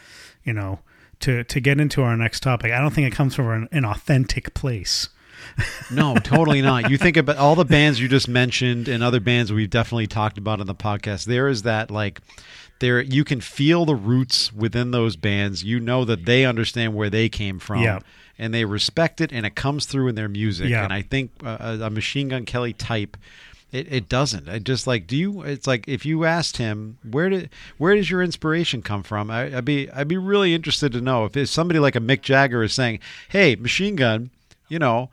you 0.43 0.53
know, 0.53 0.79
to 1.21 1.43
to 1.43 1.59
get 1.59 1.79
into 1.79 2.01
our 2.03 2.17
next 2.17 2.41
topic. 2.41 2.71
I 2.71 2.79
don't 2.79 2.93
think 2.93 3.07
it 3.11 3.15
comes 3.15 3.35
from 3.35 3.49
an, 3.49 3.69
an 3.71 3.85
authentic 3.85 4.53
place. 4.53 5.09
no, 5.91 6.15
totally 6.15 6.61
not. 6.61 6.89
You 6.89 6.97
think 6.97 7.17
about 7.17 7.37
all 7.37 7.55
the 7.55 7.65
bands 7.65 7.99
you 7.99 8.07
just 8.07 8.27
mentioned 8.27 8.87
and 8.87 9.03
other 9.03 9.19
bands 9.19 9.51
we've 9.51 9.69
definitely 9.69 10.07
talked 10.07 10.37
about 10.37 10.59
on 10.59 10.67
the 10.67 10.75
podcast. 10.75 11.25
There 11.25 11.47
is 11.47 11.63
that 11.63 11.91
like 11.91 12.21
there 12.79 13.01
you 13.01 13.23
can 13.23 13.41
feel 13.41 13.85
the 13.85 13.95
roots 13.95 14.51
within 14.53 14.91
those 14.91 15.15
bands. 15.15 15.63
You 15.63 15.79
know 15.79 16.05
that 16.05 16.25
they 16.25 16.45
understand 16.45 16.93
where 16.93 17.09
they 17.09 17.29
came 17.29 17.59
from. 17.59 17.83
Yeah. 17.83 17.99
And 18.37 18.53
they 18.53 18.65
respect 18.65 19.21
it, 19.21 19.31
and 19.31 19.45
it 19.45 19.55
comes 19.55 19.85
through 19.85 20.09
in 20.09 20.15
their 20.15 20.27
music. 20.27 20.67
Yeah. 20.67 20.83
And 20.83 20.91
I 20.91 21.03
think 21.03 21.31
uh, 21.41 21.77
a 21.81 21.89
Machine 21.89 22.27
Gun 22.27 22.43
Kelly 22.43 22.73
type 22.73 23.15
it, 23.75 23.87
it 23.91 24.09
doesn't. 24.09 24.47
I 24.47 24.59
just 24.59 24.87
like 24.87 25.07
do 25.07 25.17
you? 25.17 25.41
It's 25.43 25.67
like 25.67 25.87
if 25.87 26.05
you 26.05 26.25
asked 26.25 26.57
him 26.57 26.97
where 27.09 27.29
did 27.29 27.49
where 27.77 27.95
does 27.95 28.09
your 28.09 28.23
inspiration 28.23 28.81
come 28.81 29.03
from? 29.03 29.29
I, 29.29 29.49
would 29.49 29.65
be 29.65 29.89
I'd 29.91 30.07
be 30.07 30.17
really 30.17 30.53
interested 30.53 30.91
to 30.93 31.01
know 31.01 31.25
if 31.25 31.49
somebody 31.49 31.79
like 31.79 31.95
a 31.95 31.99
Mick 31.99 32.21
Jagger 32.21 32.63
is 32.63 32.73
saying, 32.73 32.99
"Hey, 33.29 33.55
Machine 33.55 33.95
Gun, 33.95 34.29
you 34.69 34.79
know, 34.79 35.09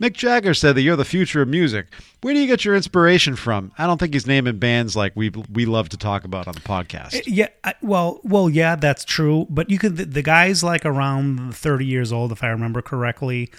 Mick 0.00 0.12
Jagger 0.12 0.54
said 0.54 0.76
that 0.76 0.82
you're 0.82 0.96
the 0.96 1.04
future 1.04 1.42
of 1.42 1.48
music. 1.48 1.86
Where 2.20 2.32
do 2.32 2.40
you 2.40 2.46
get 2.46 2.64
your 2.64 2.76
inspiration 2.76 3.34
from? 3.34 3.72
I 3.78 3.86
don't 3.86 3.98
think 3.98 4.12
he's 4.12 4.26
naming 4.26 4.58
bands 4.58 4.96
like 4.96 5.12
we 5.16 5.30
we 5.52 5.66
love 5.66 5.88
to 5.90 5.96
talk 5.96 6.24
about 6.24 6.46
on 6.46 6.54
the 6.54 6.60
podcast. 6.60 7.16
Uh, 7.16 7.22
yeah, 7.26 7.48
well, 7.80 8.20
well, 8.22 8.48
yeah, 8.48 8.76
that's 8.76 9.04
true. 9.04 9.46
But 9.50 9.70
you 9.70 9.78
could 9.78 9.96
the, 9.96 10.04
the 10.04 10.22
guys 10.22 10.62
like 10.62 10.84
around 10.84 11.54
30 11.54 11.84
years 11.84 12.12
old, 12.12 12.32
if 12.32 12.42
I 12.42 12.48
remember 12.48 12.82
correctly. 12.82 13.50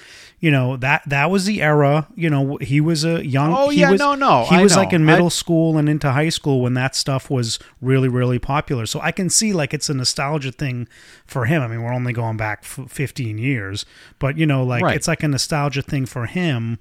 You 0.42 0.52
know 0.52 0.78
that 0.78 1.04
that 1.06 1.30
was 1.30 1.46
the 1.46 1.62
era. 1.62 2.08
You 2.16 2.30
know, 2.30 2.58
he 2.58 2.80
was 2.80 3.04
a 3.04 3.26
young. 3.26 3.54
Oh 3.54 3.70
he 3.70 3.82
yeah, 3.82 3.92
was, 3.92 4.00
no, 4.00 4.16
no. 4.16 4.46
He 4.46 4.56
I 4.56 4.62
was 4.62 4.76
know. 4.76 4.84
like 4.84 4.94
in 4.94 5.04
middle 5.04 5.26
I, 5.26 5.30
school 5.30 5.78
and 5.78 5.90
into 5.90 6.12
high 6.12 6.30
school 6.30 6.62
when 6.62 6.76
that 6.76 6.96
stuff 6.96 7.30
was 7.30 7.60
really 7.82 8.08
really 8.08 8.40
popular. 8.40 8.86
So 8.86 9.02
I 9.02 9.12
can 9.12 9.30
see 9.30 9.52
like 9.52 9.74
it's 9.74 9.90
a 9.90 9.94
nostalgia 9.94 10.54
thing 10.54 10.88
for 11.26 11.46
him. 11.46 11.62
I 11.62 11.68
mean, 11.68 11.84
we're 11.84 11.94
only 11.94 12.14
going 12.14 12.38
back 12.38 12.64
15 12.64 13.38
years, 13.38 13.86
but 14.18 14.38
you 14.38 14.46
know, 14.46 14.64
like 14.64 14.84
right. 14.84 14.96
it's 14.96 15.10
like 15.10 15.24
a 15.24 15.28
nostalgia 15.28 15.82
thing 15.82 16.06
for 16.06 16.26
him 16.30 16.80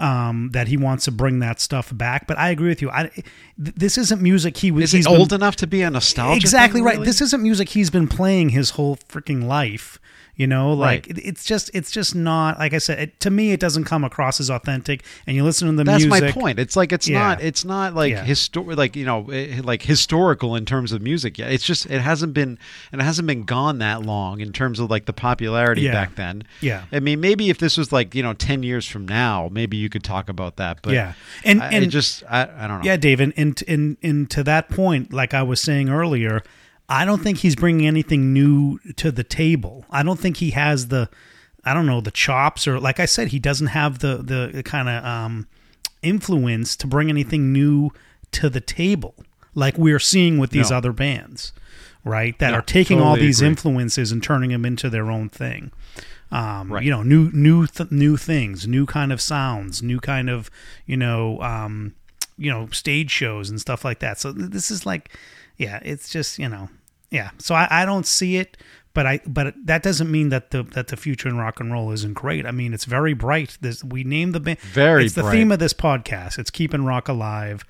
um, 0.00 0.50
that 0.52 0.68
he 0.68 0.76
wants 0.76 1.04
to 1.06 1.12
bring 1.12 1.40
that 1.40 1.60
stuff 1.60 1.96
back. 1.96 2.26
But 2.26 2.38
I 2.38 2.50
agree 2.50 2.68
with 2.68 2.82
you. 2.82 2.90
I, 2.90 3.10
this 3.56 3.98
isn't 3.98 4.22
music 4.22 4.56
he 4.56 4.70
was. 4.70 4.94
Is 4.94 5.06
he 5.06 5.12
old 5.12 5.32
enough 5.32 5.56
to 5.56 5.66
be 5.66 5.82
a 5.82 5.90
nostalgia? 5.90 6.36
Exactly 6.36 6.78
thing, 6.78 6.84
right. 6.84 6.94
Really? 6.96 7.06
This 7.06 7.20
isn't 7.20 7.42
music 7.42 7.70
he's 7.70 7.90
been 7.90 8.08
playing 8.08 8.50
his 8.50 8.70
whole 8.70 8.96
freaking 8.96 9.44
life. 9.44 9.98
You 10.38 10.46
know, 10.46 10.72
like 10.72 11.06
right. 11.08 11.18
it's 11.18 11.44
just 11.44 11.68
it's 11.74 11.90
just 11.90 12.14
not 12.14 12.60
like 12.60 12.72
I 12.72 12.78
said. 12.78 12.98
It, 13.00 13.20
to 13.20 13.30
me, 13.30 13.50
it 13.50 13.58
doesn't 13.58 13.84
come 13.84 14.04
across 14.04 14.38
as 14.38 14.50
authentic. 14.50 15.02
And 15.26 15.34
you 15.34 15.42
listen 15.42 15.66
to 15.68 15.74
the 15.74 15.82
That's 15.82 16.04
music. 16.04 16.22
my 16.36 16.40
point. 16.40 16.60
It's 16.60 16.76
like 16.76 16.92
it's 16.92 17.08
Yeah. 17.08 17.18
not 17.18 17.42
it's 17.42 17.64
not 17.64 17.94
like 17.96 18.12
Yeah. 18.12 18.24
histor- 18.24 18.76
like 18.76 18.94
you 18.94 19.04
know 19.04 19.28
eh, 19.30 19.60
like 19.64 19.82
historical 19.82 20.54
in 20.54 20.64
terms 20.64 20.92
of 20.92 21.02
music 21.02 21.38
yet. 21.38 21.50
It's 21.50 21.64
just 21.64 21.86
it 21.86 22.00
hasn't 22.00 22.34
been 22.34 22.56
and 22.92 23.00
it 23.00 23.04
hasn't 23.04 23.26
been 23.26 23.42
gone 23.42 23.78
that 23.80 24.02
long 24.02 24.38
in 24.38 24.52
terms 24.52 24.78
of 24.78 24.88
like 24.88 25.06
the 25.06 25.12
popularity 25.12 25.82
Yeah. 25.82 25.92
back 25.92 26.14
then. 26.14 26.44
Yeah. 26.60 26.84
I 26.92 27.00
mean, 27.00 27.20
maybe 27.20 27.50
if 27.50 27.58
this 27.58 27.76
was 27.76 27.90
like 27.90 28.14
you 28.14 28.22
know 28.22 28.32
ten 28.32 28.62
years 28.62 28.86
from 28.86 29.08
now, 29.08 29.48
maybe 29.52 29.76
you 29.76 29.88
could 29.88 30.04
talk 30.04 30.28
about 30.28 30.54
that. 30.56 30.78
But 30.82 30.92
Yeah. 30.92 31.14
And- 31.44 31.60
I, 31.60 31.70
and- 31.72 31.90
just 31.90 32.22
I, 32.30 32.42
I 32.42 32.68
don't 32.68 32.78
know. 32.78 32.84
Yeah, 32.84 32.96
Dave, 32.96 33.18
and, 33.18 33.32
and 33.36 33.60
and 33.66 33.96
and 34.04 34.30
to 34.30 34.44
that 34.44 34.68
point, 34.68 35.12
like 35.12 35.34
I 35.34 35.42
was 35.42 35.60
saying 35.60 35.88
earlier, 35.88 36.44
I 36.88 37.04
don't 37.04 37.22
think 37.22 37.38
he's 37.38 37.54
bringing 37.56 37.86
anything 37.86 38.32
new 38.32 38.78
to 38.96 39.10
the 39.12 39.24
table. 39.24 39.84
I 39.90 40.02
don't 40.02 40.18
think 40.18 40.38
he 40.38 40.52
has 40.52 40.88
the, 40.88 41.10
I 41.64 41.74
don't 41.74 41.84
know, 41.86 42.00
the 42.00 42.10
chops 42.10 42.66
or 42.66 42.80
like 42.80 42.98
I 42.98 43.04
said, 43.04 43.28
he 43.28 43.38
doesn't 43.38 43.68
have 43.68 43.98
the 43.98 44.16
the, 44.18 44.50
the 44.54 44.62
kind 44.62 44.88
of 44.88 45.04
um, 45.04 45.46
influence 46.02 46.76
to 46.76 46.86
bring 46.86 47.08
anything 47.08 47.52
new 47.52 47.90
to 48.32 48.48
the 48.50 48.60
table, 48.60 49.14
like 49.54 49.76
we're 49.78 49.98
seeing 49.98 50.38
with 50.38 50.50
these 50.50 50.70
No. 50.70 50.76
other 50.78 50.92
bands, 50.92 51.52
right? 52.04 52.38
That 52.38 52.50
No, 52.52 52.58
are 52.58 52.62
taking 52.62 53.00
all 53.00 53.16
these 53.16 53.40
agree. 53.40 53.48
influences 53.48 54.12
and 54.12 54.22
turning 54.22 54.50
them 54.50 54.64
into 54.64 54.88
their 54.90 55.10
own 55.10 55.28
thing. 55.28 55.72
Um, 56.30 56.70
Right. 56.72 56.84
You 56.84 56.90
know, 56.90 57.02
new 57.02 57.30
new 57.32 57.66
th- 57.66 57.90
new 57.90 58.16
things, 58.18 58.66
new 58.66 58.84
kind 58.86 59.12
of 59.12 59.20
sounds, 59.20 59.82
new 59.82 59.98
kind 59.98 60.28
of 60.28 60.50
you 60.86 60.96
know, 60.96 61.40
um, 61.40 61.94
you 62.36 62.50
know, 62.50 62.68
stage 62.70 63.10
shows 63.10 63.48
and 63.50 63.58
stuff 63.60 63.84
like 63.84 63.98
that. 64.00 64.18
So 64.20 64.32
this 64.32 64.70
is 64.70 64.84
like, 64.84 65.10
yeah, 65.56 65.80
it's 65.82 66.10
just 66.10 66.38
you 66.38 66.48
know, 66.50 66.68
yeah. 67.10 67.30
So 67.38 67.54
I, 67.54 67.66
I 67.70 67.84
don't 67.84 68.06
see 68.06 68.36
it, 68.36 68.56
but 68.94 69.06
I 69.06 69.20
but 69.26 69.54
that 69.64 69.82
doesn't 69.82 70.10
mean 70.10 70.28
that 70.30 70.50
the 70.50 70.62
that 70.62 70.88
the 70.88 70.96
future 70.96 71.28
in 71.28 71.36
rock 71.36 71.60
and 71.60 71.72
roll 71.72 71.90
isn't 71.92 72.14
great. 72.14 72.46
I 72.46 72.50
mean, 72.50 72.74
it's 72.74 72.84
very 72.84 73.14
bright. 73.14 73.58
This 73.60 73.82
we 73.84 74.04
named 74.04 74.34
the 74.34 74.40
band. 74.40 74.58
Very 74.60 75.04
It's 75.06 75.14
the 75.14 75.22
bright. 75.22 75.32
theme 75.32 75.52
of 75.52 75.58
this 75.58 75.74
podcast. 75.74 76.38
It's 76.38 76.50
keeping 76.50 76.84
rock 76.84 77.08
alive. 77.08 77.64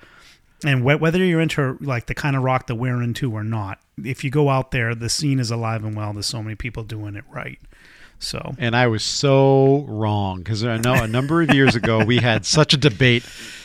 And 0.65 0.81
wh- 0.81 0.99
whether 1.01 1.23
you're 1.23 1.39
into 1.39 1.77
like 1.79 2.07
the 2.07 2.15
kind 2.15 2.35
of 2.35 2.43
rock 2.43 2.67
that 2.67 2.75
we're 2.75 3.01
into 3.01 3.31
or 3.31 3.43
not, 3.45 3.79
if 4.03 4.23
you 4.25 4.29
go 4.29 4.49
out 4.49 4.71
there, 4.71 4.93
the 4.93 5.07
scene 5.09 5.39
is 5.39 5.51
alive 5.51 5.85
and 5.85 5.95
well. 5.95 6.11
There's 6.11 6.25
so 6.25 6.43
many 6.43 6.55
people 6.55 6.83
doing 6.83 7.15
it 7.15 7.23
right. 7.31 7.59
So 8.19 8.55
And 8.57 8.75
I 8.75 8.87
was 8.87 9.03
so 9.03 9.85
wrong 9.87 10.39
because 10.39 10.63
I 10.63 10.77
know 10.77 10.93
a 10.93 11.07
number 11.07 11.41
of 11.41 11.53
years 11.53 11.75
ago 11.75 12.03
we 12.03 12.17
had 12.17 12.45
such 12.45 12.73
a 12.73 12.77
debate, 12.77 13.23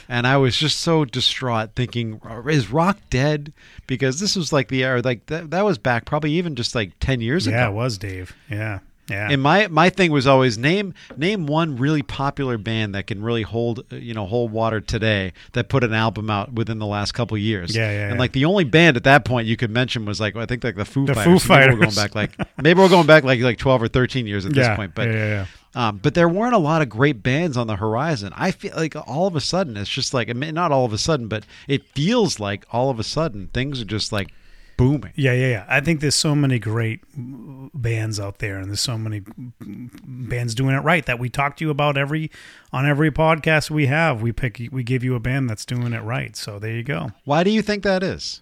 and 0.08 0.26
I 0.26 0.36
was 0.36 0.56
just 0.56 0.78
so 0.78 1.04
distraught, 1.04 1.70
thinking, 1.74 2.20
"Is 2.48 2.70
rock 2.70 2.98
dead?" 3.10 3.52
Because 3.86 4.20
this 4.20 4.36
was 4.36 4.52
like 4.52 4.68
the 4.68 4.84
era, 4.84 5.02
like 5.02 5.26
that, 5.26 5.50
that 5.50 5.64
was 5.64 5.76
back 5.76 6.04
probably 6.04 6.32
even 6.32 6.54
just 6.54 6.74
like 6.74 6.92
ten 7.00 7.20
years 7.20 7.46
yeah, 7.46 7.52
ago. 7.52 7.58
Yeah, 7.58 7.68
it 7.68 7.74
was 7.74 7.98
Dave. 7.98 8.36
Yeah, 8.48 8.78
yeah. 9.08 9.28
And 9.30 9.42
my 9.42 9.68
my 9.68 9.90
thing 9.90 10.10
was 10.12 10.26
always 10.26 10.56
name 10.56 10.94
name 11.16 11.46
one 11.46 11.76
really 11.76 12.02
popular 12.02 12.56
band 12.56 12.94
that 12.94 13.06
can 13.06 13.22
really 13.22 13.42
hold 13.42 13.84
you 13.90 14.14
know 14.14 14.24
hold 14.24 14.50
water 14.50 14.80
today 14.80 15.32
that 15.52 15.68
put 15.68 15.84
an 15.84 15.92
album 15.92 16.30
out 16.30 16.52
within 16.52 16.78
the 16.78 16.86
last 16.86 17.12
couple 17.12 17.34
of 17.34 17.42
years. 17.42 17.76
Yeah, 17.76 17.90
yeah, 17.90 18.04
And 18.04 18.14
yeah. 18.14 18.18
like 18.18 18.32
the 18.32 18.46
only 18.46 18.64
band 18.64 18.96
at 18.96 19.04
that 19.04 19.24
point 19.26 19.46
you 19.46 19.56
could 19.56 19.70
mention 19.70 20.06
was 20.06 20.20
like 20.20 20.36
I 20.36 20.46
think 20.46 20.64
like 20.64 20.76
the 20.76 20.86
Foo 20.86 21.04
The 21.04 21.14
Fighters. 21.14 21.44
Foo 21.44 21.54
Maybe 21.54 21.74
we're 21.74 21.80
going 21.80 21.94
back 21.94 22.14
like 22.14 22.62
maybe 22.62 22.80
we're 22.80 22.88
going 22.88 23.06
back 23.06 23.24
like 23.24 23.40
like 23.40 23.58
twelve 23.58 23.82
or 23.82 23.88
thirteen 23.88 24.26
years 24.26 24.46
at 24.46 24.54
yeah, 24.54 24.68
this 24.68 24.76
point. 24.76 24.94
But 24.94 25.08
yeah, 25.08 25.14
yeah, 25.14 25.46
yeah. 25.74 25.88
um, 25.88 25.98
but 25.98 26.14
there 26.14 26.28
weren't 26.28 26.54
a 26.54 26.58
lot 26.58 26.80
of 26.80 26.88
great 26.88 27.22
bands 27.22 27.58
on 27.58 27.66
the 27.66 27.76
horizon. 27.76 28.32
I 28.34 28.52
feel 28.52 28.74
like 28.74 28.96
all 29.06 29.26
of 29.26 29.36
a 29.36 29.40
sudden 29.40 29.76
it's 29.76 29.90
just 29.90 30.14
like 30.14 30.30
I 30.30 30.32
mean, 30.32 30.54
not 30.54 30.72
all 30.72 30.86
of 30.86 30.94
a 30.94 30.98
sudden, 30.98 31.28
but 31.28 31.44
it 31.68 31.84
feels 31.88 32.40
like 32.40 32.64
all 32.70 32.88
of 32.88 32.98
a 32.98 33.04
sudden 33.04 33.48
things 33.52 33.82
are 33.82 33.86
just 33.86 34.12
like 34.12 34.32
booming. 34.76 35.12
Yeah, 35.14 35.32
yeah, 35.32 35.46
yeah. 35.48 35.64
I 35.68 35.80
think 35.80 36.00
there's 36.00 36.14
so 36.14 36.34
many 36.34 36.58
great 36.58 37.00
bands 37.16 38.18
out 38.20 38.38
there, 38.38 38.58
and 38.58 38.68
there's 38.68 38.80
so 38.80 38.98
many 38.98 39.22
bands 39.60 40.54
doing 40.54 40.74
it 40.74 40.80
right 40.80 41.04
that 41.06 41.18
we 41.18 41.28
talk 41.28 41.56
to 41.58 41.64
you 41.64 41.70
about 41.70 41.96
every 41.96 42.30
on 42.72 42.86
every 42.86 43.10
podcast 43.10 43.70
we 43.70 43.86
have. 43.86 44.22
We 44.22 44.32
pick, 44.32 44.60
we 44.70 44.82
give 44.82 45.04
you 45.04 45.14
a 45.14 45.20
band 45.20 45.48
that's 45.48 45.64
doing 45.64 45.92
it 45.92 46.02
right. 46.02 46.36
So 46.36 46.58
there 46.58 46.72
you 46.72 46.82
go. 46.82 47.10
Why 47.24 47.44
do 47.44 47.50
you 47.50 47.62
think 47.62 47.82
that 47.84 48.02
is? 48.02 48.40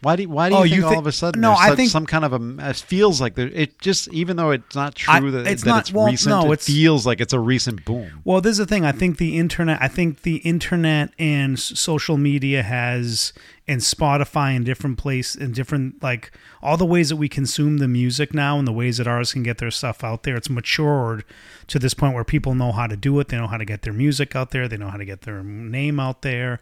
Why 0.00 0.16
do 0.16 0.22
you, 0.22 0.28
why 0.28 0.48
do 0.48 0.54
you 0.54 0.60
Oh, 0.60 0.62
think 0.64 0.74
you 0.76 0.86
all 0.86 0.98
of 0.98 1.06
a 1.06 1.12
sudden 1.12 1.40
No, 1.40 1.50
there's 1.50 1.60
I 1.60 1.76
think- 1.76 1.90
some 1.90 2.04
kind 2.06 2.24
of 2.24 2.32
a 2.32 2.70
it 2.70 2.76
feels 2.76 3.20
like 3.20 3.36
there 3.36 3.48
it 3.48 3.78
just 3.78 4.08
even 4.12 4.36
though 4.36 4.50
it's 4.50 4.74
not 4.74 5.00
I- 5.08 5.20
true 5.20 5.30
that 5.30 5.46
it's 5.46 5.62
that 5.62 5.68
not- 5.70 5.80
it's 5.82 5.92
well, 5.92 6.06
recent 6.06 6.30
no, 6.44 6.52
it 6.52 6.60
feels 6.60 7.06
like 7.06 7.20
it's 7.20 7.32
a 7.32 7.40
recent 7.40 7.84
boom. 7.84 8.20
Well, 8.24 8.40
this 8.40 8.52
is 8.52 8.58
the 8.58 8.66
thing. 8.66 8.84
I 8.84 8.92
think 8.92 9.16
the 9.18 9.38
internet. 9.38 9.78
I 9.80 9.88
think 9.88 10.22
the 10.22 10.36
internet 10.38 11.10
and 11.18 11.58
social 11.58 12.16
media 12.18 12.62
has, 12.62 13.32
and 13.66 13.80
Spotify 13.80 14.54
and 14.54 14.64
different 14.64 14.98
place 14.98 15.34
and 15.34 15.54
different 15.54 16.02
like 16.02 16.30
all 16.62 16.76
the 16.76 16.84
ways 16.84 17.08
that 17.08 17.16
we 17.16 17.30
consume 17.30 17.78
the 17.78 17.88
music 17.88 18.34
now 18.34 18.58
and 18.58 18.68
the 18.68 18.72
ways 18.72 18.98
that 18.98 19.06
artists 19.06 19.32
can 19.32 19.42
get 19.42 19.56
their 19.56 19.70
stuff 19.70 20.04
out 20.04 20.22
there. 20.22 20.36
It's 20.36 20.50
matured 20.50 21.24
to 21.68 21.78
this 21.78 21.94
point 21.94 22.14
where 22.14 22.24
people 22.24 22.54
know 22.54 22.72
how 22.72 22.86
to 22.86 22.96
do 22.96 23.18
it. 23.20 23.28
They 23.28 23.38
know 23.38 23.46
how 23.46 23.56
to 23.56 23.64
get 23.64 23.80
their 23.80 23.94
music 23.94 24.36
out 24.36 24.50
there. 24.50 24.68
They 24.68 24.76
know 24.76 24.90
how 24.90 24.98
to 24.98 25.04
get 25.06 25.22
their 25.22 25.42
name 25.42 25.98
out 25.98 26.20
there, 26.20 26.60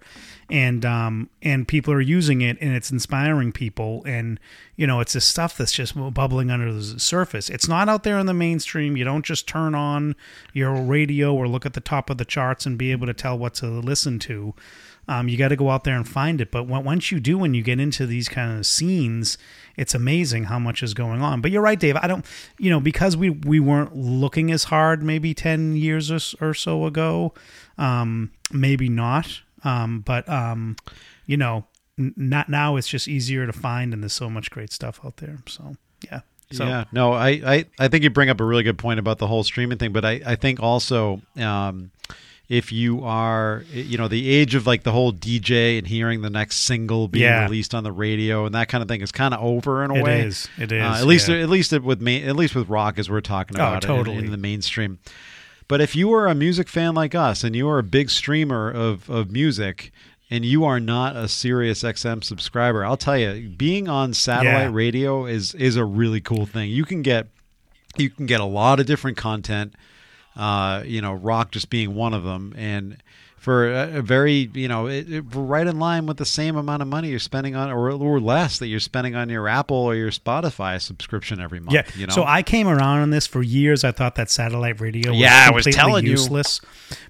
and 0.49 0.85
um 0.85 1.29
and 1.43 1.67
people 1.67 1.93
are 1.93 2.01
using 2.01 2.41
it 2.41 2.57
and 2.61 2.75
it's 2.75 2.93
inspiring 2.93 3.51
people. 3.51 4.05
And 4.07 4.39
you 4.77 4.87
know, 4.87 5.01
it's 5.01 5.13
this 5.13 5.25
stuff 5.25 5.57
that's 5.57 5.73
just 5.73 5.95
bubbling 6.15 6.51
under 6.51 6.73
the 6.73 7.01
surface. 7.01 7.51
It's 7.51 7.67
not 7.67 7.89
out 7.89 8.05
there 8.05 8.19
in 8.19 8.27
the 8.27 8.35
mainstream. 8.35 8.97
You 8.97 9.05
don't 9.05 9.25
just 9.25 9.49
turn 9.49 9.75
on 9.75 10.15
your 10.53 10.81
radio 10.81 11.35
or 11.35 11.49
look 11.49 11.67
at 11.67 11.75
the 11.75 11.81
top 11.81 12.11
of 12.11 12.19
the 12.19 12.25
charts 12.25 12.65
and 12.65 12.79
be 12.79 12.93
able 12.93 13.07
to 13.09 13.15
tell 13.15 13.37
what 13.37 13.55
to 13.55 13.67
listen 13.67 14.21
to. 14.21 14.55
Um, 15.09 15.29
you 15.29 15.37
got 15.37 15.49
to 15.49 15.57
go 15.57 15.71
out 15.71 15.85
there 15.85 15.97
and 15.97 16.09
find 16.09 16.41
it. 16.41 16.51
But 16.51 16.69
when, 16.69 16.85
once 16.85 17.11
you 17.11 17.19
do, 17.19 17.37
when 17.37 17.55
you 17.55 17.63
get 17.63 17.81
into 17.81 18.07
these 18.07 18.29
kind 18.29 18.57
of 18.57 18.67
scenes, 18.67 19.37
it's 19.77 19.95
amazing 19.95 20.45
how 20.45 20.59
much 20.59 20.83
is 20.83 20.95
going 20.95 21.21
on. 21.21 21.41
But 21.41 21.51
you're 21.51 21.63
right, 21.63 21.79
Dave. 21.79 21.97
I 21.97 22.07
don't, 22.07 22.25
you 22.59 22.71
know, 22.71 22.81
because 22.81 23.17
we 23.17 23.31
we 23.31 23.59
weren't 23.59 23.97
looking 23.97 24.53
as 24.53 24.65
hard 24.65 25.03
maybe 25.03 25.35
ten 25.35 25.77
years 25.77 26.11
or, 26.11 26.21
or 26.41 26.55
so 26.55 26.87
ago. 26.87 27.35
Um, 27.79 28.31
maybe 28.53 28.89
not. 28.89 29.41
Um, 29.65 30.01
but 30.01 30.29
um, 30.29 30.77
you 31.27 31.37
know, 31.37 31.67
n- 31.99 32.15
not 32.17 32.49
now 32.49 32.77
it's 32.77 32.89
just 32.89 33.09
easier 33.09 33.47
to 33.47 33.53
find, 33.53 33.93
and 33.93 34.03
there's 34.03 34.13
so 34.13 34.31
much 34.31 34.51
great 34.51 34.73
stuff 34.73 35.01
out 35.05 35.17
there. 35.19 35.39
So 35.47 35.77
yeah. 36.05 36.21
So 36.53 36.67
yeah, 36.67 36.85
no, 36.93 37.15
I, 37.15 37.29
I, 37.29 37.65
I 37.79 37.89
think 37.89 38.05
you 38.05 38.11
bring 38.11 38.29
up 38.29 38.39
a 38.39 38.45
really 38.45 38.63
good 38.63 38.77
point 38.77 39.01
about 39.01 39.17
the 39.17 39.27
whole 39.27 39.43
streaming 39.43 39.79
thing, 39.79 39.93
but 39.93 40.05
I, 40.05 40.21
I 40.27 40.37
think 40.37 40.61
also 40.61 41.23
um, 41.39 41.91
if 42.53 42.71
you 42.71 43.03
are, 43.03 43.65
you 43.73 43.97
know, 43.97 44.09
the 44.09 44.29
age 44.29 44.55
of 44.55 44.67
like 44.67 44.83
the 44.83 44.93
whole 44.93 45.11
DJ 45.13 45.79
and 45.79 45.87
hearing 45.87 46.21
the 46.21 46.29
next 46.29 46.57
single 46.59 47.09
being 47.09 47.23
Yeah. 47.25 47.45
released 47.45 47.75
on 47.75 47.83
the 47.83 47.93
radio 47.93 48.45
and 48.45 48.55
that 48.55 48.69
kind 48.69 48.83
of 48.83 48.89
thing 48.89 49.01
is 49.01 49.11
kind 49.11 49.33
of 49.33 49.41
over 49.43 49.83
in 49.83 49.91
a 49.91 49.95
it 49.95 50.03
way. 50.03 50.21
is. 50.21 50.49
It 50.59 50.71
is. 50.71 50.83
Uh, 50.83 50.99
at 51.01 51.07
least, 51.07 51.29
yeah. 51.29 51.37
at 51.37 51.49
least 51.49 51.73
it 51.73 51.83
with 51.83 52.03
me, 52.03 52.23
at 52.25 52.37
least 52.37 52.55
with 52.55 52.69
rock, 52.69 52.99
as 52.99 53.09
we're 53.09 53.23
talking 53.23 53.59
Oh, 53.59 53.61
about 53.63 53.85
it 53.85 53.89
in- 53.91 53.97
totally. 53.97 54.19
in, 54.19 54.31
the 54.31 54.37
mainstream. 54.37 54.99
But 55.67 55.81
if 55.81 55.97
you 55.97 56.13
are 56.13 56.27
a 56.29 56.35
music 56.35 56.69
fan 56.69 56.95
like 56.95 57.15
us 57.15 57.43
and 57.43 57.57
you 57.57 57.67
are 57.71 57.79
a 57.79 57.83
big 57.83 58.11
streamer 58.11 58.71
of, 58.71 59.09
of 59.09 59.31
music 59.31 59.91
and 60.31 60.45
you 60.45 60.65
are 60.67 60.79
not 60.81 61.17
a 61.17 61.29
Sirius 61.29 61.83
XM 61.83 62.23
subscriber, 62.23 62.85
I'll 62.85 62.99
tell 62.99 63.17
you, 63.17 63.49
being 63.49 63.89
on 63.89 64.13
satellite 64.13 64.65
Yeah. 64.65 64.71
radio 64.75 65.25
is 65.25 65.55
is 65.55 65.77
a 65.77 65.85
really 65.87 66.21
cool 66.21 66.45
thing. 66.45 66.69
You 66.71 66.85
can 66.85 67.01
get 67.01 67.29
you 67.97 68.11
can 68.11 68.27
get 68.27 68.41
a 68.43 68.45
lot 68.45 68.79
of 68.79 68.85
different 68.87 69.17
content. 69.17 69.75
Uh, 70.37 70.83
you 70.87 71.03
know, 71.03 71.13
rock 71.13 71.51
just 71.51 71.69
being 71.69 71.95
one 71.95 72.15
of 72.15 72.25
them, 72.25 72.55
and 72.57 72.97
for 73.37 73.71
a, 73.71 73.99
a 73.99 74.03
very 74.03 74.49
you 74.55 74.69
know, 74.69 74.87
it, 74.87 75.13
it, 75.13 75.25
right 75.35 75.67
in 75.67 75.79
line 75.79 76.07
with 76.07 76.17
the 76.17 76.25
same 76.25 76.57
amount 76.57 76.81
of 76.81 76.89
money 76.89 77.09
you're 77.09 77.19
spending 77.19 77.57
on, 77.57 77.71
or 77.71 77.91
or 77.91 78.21
less 78.21 78.59
that 78.61 78.69
you're 78.69 78.81
spending 78.81 79.15
on 79.15 79.29
your 79.29 79.49
Apple 79.49 79.77
or 79.77 79.95
your 79.95 80.11
Spotify 80.11 80.81
subscription 80.81 81.41
every 81.41 81.59
month. 81.61 81.75
Yeah. 81.75 81.83
you 81.97 82.07
know. 82.07 82.15
So 82.15 82.25
I 82.25 82.43
came 82.43 82.69
around 82.69 83.01
on 83.01 83.11
this 83.11 83.27
for 83.27 83.43
years. 83.43 83.85
I 83.85 83.91
thought 83.91 84.15
that 84.15 84.31
satellite 84.31 84.81
radio 84.81 85.11
was 85.11 85.21
Yeah, 85.21 85.49
I 85.51 85.55
was 85.55 85.65
completely 85.65 85.73
telling 85.73 86.05
you. 86.05 86.13
useless. 86.13 86.61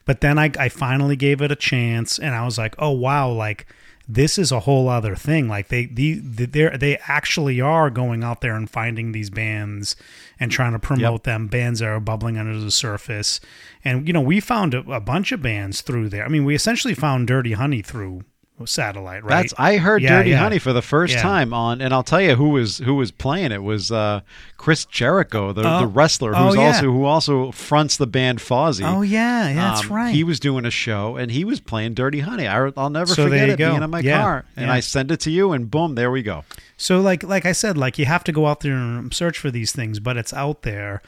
But 0.04 0.20
then 0.20 0.38
I, 0.38 0.50
I 0.58 0.68
finally 0.68 1.16
gave 1.16 1.42
it 1.42 1.52
a 1.52 1.56
chance, 1.56 2.18
and 2.18 2.34
I 2.34 2.44
was 2.44 2.56
like, 2.58 2.74
oh 2.78 2.90
wow, 2.90 3.30
like 3.30 3.66
this 4.08 4.38
is 4.38 4.50
a 4.52 4.60
whole 4.60 4.88
other 4.88 5.14
thing. 5.14 5.48
Like 5.48 5.68
they 5.68 5.86
the 5.86 6.18
they 6.18 6.76
they 6.76 6.98
actually 7.06 7.60
are 7.60 7.90
going 7.90 8.24
out 8.24 8.40
there 8.40 8.54
and 8.54 8.68
finding 8.68 9.12
these 9.12 9.30
bands 9.30 9.96
and 10.40 10.50
trying 10.50 10.72
to 10.72 10.78
promote 10.78 11.24
them. 11.24 11.48
Bands 11.48 11.80
that 11.80 11.88
are 11.88 12.00
bubbling 12.00 12.36
under 12.36 12.58
the 12.58 12.70
surface, 12.70 13.40
and 13.84 14.06
you 14.06 14.12
know 14.12 14.20
we 14.20 14.40
found 14.40 14.74
a, 14.74 14.80
a 14.90 15.00
bunch 15.00 15.32
of 15.32 15.42
bands 15.42 15.80
through 15.82 16.08
there. 16.08 16.24
I 16.24 16.28
mean, 16.28 16.44
we 16.44 16.54
essentially 16.54 16.94
found 16.94 17.28
Dirty 17.28 17.52
Honey 17.52 17.82
through 17.82 18.22
satellite, 18.66 19.24
right? 19.24 19.30
That's 19.42 19.54
I 19.58 19.76
heard 19.76 20.02
Yeah, 20.02 20.18
Dirty 20.18 20.30
yeah. 20.30 20.38
Honey 20.38 20.58
for 20.58 20.72
the 20.72 20.82
first 20.82 21.14
Yeah. 21.14 21.22
time 21.22 21.52
on, 21.54 21.80
and 21.80 21.92
I'll 21.92 22.02
tell 22.02 22.20
you 22.20 22.34
who 22.36 22.50
was 22.50 22.78
who 22.78 22.94
was 22.94 23.10
playing 23.10 23.52
it 23.52 23.62
was 23.62 23.90
uh, 23.92 24.20
Chris 24.56 24.84
Jericho, 24.84 25.52
the, 25.52 25.62
Oh. 25.66 25.80
the 25.80 25.86
wrestler, 25.86 26.32
Oh, 26.36 26.46
who's 26.48 26.56
yeah. 26.56 26.66
also 26.66 26.82
who 26.92 27.04
also 27.04 27.50
fronts 27.52 27.96
the 27.96 28.06
band 28.06 28.38
Fozzy. 28.38 28.84
oh 28.84 29.02
yeah, 29.02 29.48
yeah, 29.48 29.54
that's 29.54 29.84
Um, 29.86 29.92
right. 29.92 30.14
He 30.14 30.24
was 30.24 30.38
doing 30.40 30.64
a 30.64 30.70
show 30.70 31.16
and 31.16 31.30
he 31.30 31.44
was 31.44 31.60
playing 31.60 31.94
Dirty 31.94 32.20
Honey. 32.20 32.46
I, 32.46 32.60
will 32.68 32.90
never 32.90 33.14
So 33.14 33.24
forget 33.24 33.48
it 33.50 33.58
go. 33.58 33.70
being 33.70 33.82
in 33.82 33.90
my 33.90 34.02
car, 34.02 34.44
and. 34.56 34.70
I 34.70 34.80
send 34.80 35.10
it 35.10 35.20
to 35.20 35.30
you, 35.30 35.52
and 35.52 35.70
boom, 35.70 35.94
there 35.96 36.10
we 36.10 36.22
go. 36.22 36.44
So 36.76 37.00
like 37.00 37.22
like 37.22 37.44
I 37.46 37.52
said, 37.52 37.76
like 37.76 37.98
you 37.98 38.06
have 38.06 38.24
to 38.24 38.32
go 38.32 38.46
out 38.46 38.60
there 38.60 38.74
and 38.74 39.12
search 39.12 39.38
for 39.38 39.50
these 39.50 39.72
things, 39.72 40.00
but 40.00 40.16
it's 40.16 40.32
out 40.32 40.62
there. 40.62 41.02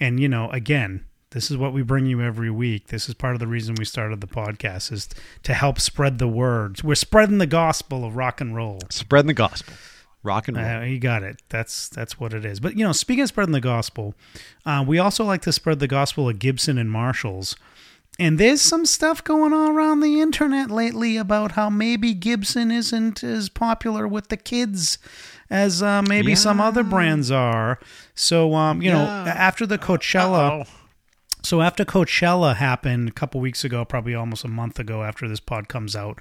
And 0.00 0.20
you 0.20 0.28
know, 0.28 0.48
again, 0.50 1.04
this 1.30 1.50
is 1.50 1.56
what 1.56 1.72
we 1.72 1.82
bring 1.82 2.06
you 2.06 2.22
every 2.22 2.50
week. 2.50 2.88
This 2.88 3.08
is 3.08 3.14
part 3.14 3.34
of 3.34 3.40
the 3.40 3.46
reason 3.46 3.74
we 3.78 3.84
started 3.84 4.20
the 4.20 4.26
podcast 4.26 4.90
is 4.92 5.08
to 5.42 5.52
help 5.52 5.78
spread 5.78 6.18
the 6.18 6.28
word. 6.28 6.82
We're 6.82 6.94
spreading 6.94 7.38
the 7.38 7.46
gospel 7.46 8.04
of 8.04 8.16
rock 8.16 8.40
and 8.40 8.56
roll. 8.56 8.80
Spreading 8.90 9.26
the 9.26 9.34
gospel, 9.34 9.74
rock 10.22 10.48
and 10.48 10.56
roll. 10.56 10.66
Uh, 10.66 10.84
you 10.84 10.98
got 10.98 11.22
it. 11.22 11.42
That's 11.50 11.88
that's 11.88 12.18
what 12.18 12.32
it 12.32 12.44
is. 12.44 12.60
But 12.60 12.78
you 12.78 12.84
know, 12.84 12.92
speaking 12.92 13.22
of 13.22 13.28
spreading 13.28 13.52
the 13.52 13.60
gospel, 13.60 14.14
uh, 14.64 14.84
we 14.86 14.98
also 14.98 15.24
like 15.24 15.42
to 15.42 15.52
spread 15.52 15.80
the 15.80 15.88
gospel 15.88 16.28
of 16.28 16.38
Gibson 16.38 16.78
and 16.78 16.90
Marshalls. 16.90 17.56
And 18.20 18.36
there's 18.40 18.60
some 18.60 18.84
stuff 18.84 19.22
going 19.22 19.52
on 19.52 19.70
around 19.76 20.00
the 20.00 20.20
internet 20.20 20.72
lately 20.72 21.16
about 21.16 21.52
how 21.52 21.70
maybe 21.70 22.14
Gibson 22.14 22.72
isn't 22.72 23.22
as 23.22 23.48
popular 23.48 24.08
with 24.08 24.26
the 24.26 24.36
kids 24.36 24.98
as 25.50 25.84
uh, 25.84 26.02
maybe 26.02 26.34
some 26.34 26.60
other 26.60 26.82
brands 26.82 27.30
are. 27.30 27.78
So, 28.16 28.54
um, 28.54 28.82
you 28.82 28.90
know, 28.90 29.02
after 29.02 29.66
the 29.66 29.78
Coachella, 29.78 30.62
Uh-oh. 30.62 30.77
So 31.42 31.60
after 31.60 31.84
Coachella 31.84 32.56
happened 32.56 33.08
a 33.08 33.12
couple 33.12 33.40
weeks 33.40 33.64
ago, 33.64 33.84
probably 33.84 34.14
almost 34.14 34.44
a 34.44 34.48
month 34.48 34.78
ago 34.78 35.02
after 35.02 35.28
this 35.28 35.40
pod 35.40 35.68
comes 35.68 35.94
out, 35.94 36.20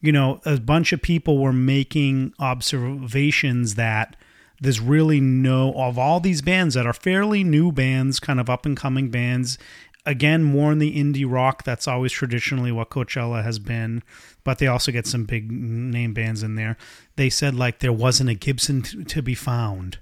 you 0.00 0.12
know, 0.12 0.40
a 0.44 0.58
bunch 0.58 0.92
of 0.92 1.02
people 1.02 1.38
were 1.38 1.52
making 1.52 2.34
observations 2.38 3.74
that 3.76 4.16
there's 4.60 4.80
really 4.80 5.20
no 5.20 5.72
of 5.72 5.98
all 5.98 6.20
these 6.20 6.42
bands 6.42 6.74
that 6.74 6.86
are 6.86 6.92
fairly 6.92 7.44
new 7.44 7.72
bands, 7.72 8.20
kind 8.20 8.40
of 8.40 8.48
up 8.48 8.66
and 8.66 8.76
coming 8.76 9.10
bands. 9.10 9.58
Again, 10.06 10.44
more 10.44 10.70
in 10.70 10.78
the 10.78 10.96
indie 10.96 11.24
rock. 11.26 11.64
That's 11.64 11.88
always 11.88 12.12
traditionally 12.12 12.70
what 12.70 12.90
Coachella 12.90 13.42
has 13.42 13.58
been, 13.58 14.02
but 14.44 14.58
they 14.58 14.66
also 14.66 14.92
get 14.92 15.06
some 15.06 15.24
big 15.24 15.50
name 15.50 16.12
bands 16.12 16.42
in 16.42 16.54
there. 16.56 16.76
They 17.16 17.30
said 17.30 17.54
like 17.54 17.78
there 17.78 17.92
wasn't 17.92 18.30
a 18.30 18.34
Gibson 18.34 18.82
t- 18.82 19.04
to 19.04 19.22
be 19.22 19.34
found 19.34 19.98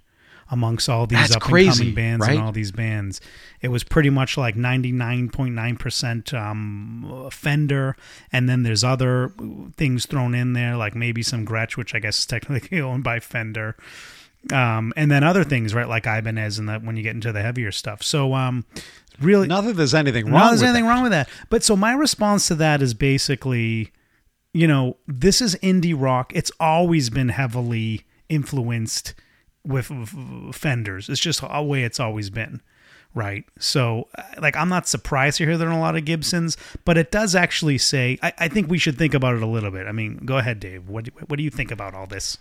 amongst 0.52 0.86
all 0.88 1.06
these 1.06 1.18
That's 1.18 1.36
up 1.36 1.50
and 1.50 1.70
coming 1.70 1.94
bands 1.94 2.20
right? 2.26 2.36
and 2.36 2.44
all 2.44 2.52
these 2.52 2.70
bands. 2.70 3.22
It 3.62 3.68
was 3.68 3.82
pretty 3.82 4.10
much 4.10 4.36
like 4.36 4.54
99.9% 4.54 6.34
um, 6.34 7.28
Fender. 7.32 7.96
And 8.30 8.48
then 8.50 8.62
there's 8.62 8.84
other 8.84 9.32
things 9.76 10.04
thrown 10.04 10.34
in 10.34 10.52
there, 10.52 10.76
like 10.76 10.94
maybe 10.94 11.22
some 11.22 11.46
Gretsch, 11.46 11.78
which 11.78 11.94
I 11.94 11.98
guess 12.00 12.18
is 12.20 12.26
technically 12.26 12.80
owned 12.82 13.02
by 13.02 13.18
Fender. 13.18 13.76
Um, 14.52 14.92
and 14.94 15.10
then 15.10 15.24
other 15.24 15.42
things, 15.42 15.74
right, 15.74 15.88
like 15.88 16.06
Ibanez 16.06 16.58
and 16.58 16.68
that 16.68 16.84
when 16.84 16.96
you 16.96 17.02
get 17.02 17.14
into 17.14 17.32
the 17.32 17.40
heavier 17.42 17.72
stuff. 17.72 18.02
So, 18.02 18.34
um, 18.34 18.66
really, 19.20 19.46
Not 19.48 19.64
that 19.64 19.76
there's 19.76 19.94
anything 19.94 20.26
wrong. 20.26 20.34
no, 20.34 20.48
there's 20.48 20.60
with 20.60 20.68
anything 20.68 20.84
that. 20.84 20.90
wrong 20.90 21.02
with 21.02 21.12
that. 21.12 21.28
But 21.48 21.64
so 21.64 21.76
my 21.76 21.94
response 21.94 22.48
to 22.48 22.56
that 22.56 22.82
is 22.82 22.92
basically, 22.92 23.90
you 24.52 24.66
know, 24.66 24.98
this 25.06 25.40
is 25.40 25.54
indie 25.62 25.94
rock. 25.96 26.32
It's 26.34 26.50
always 26.60 27.08
been 27.08 27.30
heavily 27.30 28.02
influenced 28.28 29.14
with 29.64 29.86
Fenders. 30.54 31.08
It's 31.08 31.20
just 31.20 31.42
a 31.42 31.62
way 31.62 31.84
it's 31.84 32.00
always 32.00 32.30
been. 32.30 32.60
Right. 33.14 33.44
So, 33.58 34.08
like, 34.40 34.56
I'm 34.56 34.70
not 34.70 34.88
surprised 34.88 35.36
to 35.36 35.44
hear 35.44 35.58
there 35.58 35.68
are 35.68 35.76
a 35.76 35.78
lot 35.78 35.96
of 35.96 36.06
Gibsons, 36.06 36.56
but 36.86 36.96
it 36.96 37.10
does 37.10 37.34
actually 37.34 37.76
say, 37.76 38.18
I, 38.22 38.32
I 38.38 38.48
think 38.48 38.70
we 38.70 38.78
should 38.78 38.96
think 38.96 39.12
about 39.12 39.34
it 39.34 39.42
a 39.42 39.46
little 39.46 39.70
bit. 39.70 39.86
I 39.86 39.92
mean, 39.92 40.22
go 40.24 40.38
ahead, 40.38 40.58
Dave. 40.60 40.88
What, 40.88 41.04
do- 41.04 41.10
what 41.26 41.36
do 41.36 41.42
you 41.42 41.50
think 41.50 41.70
about 41.70 41.94
all 41.94 42.06
this? 42.06 42.38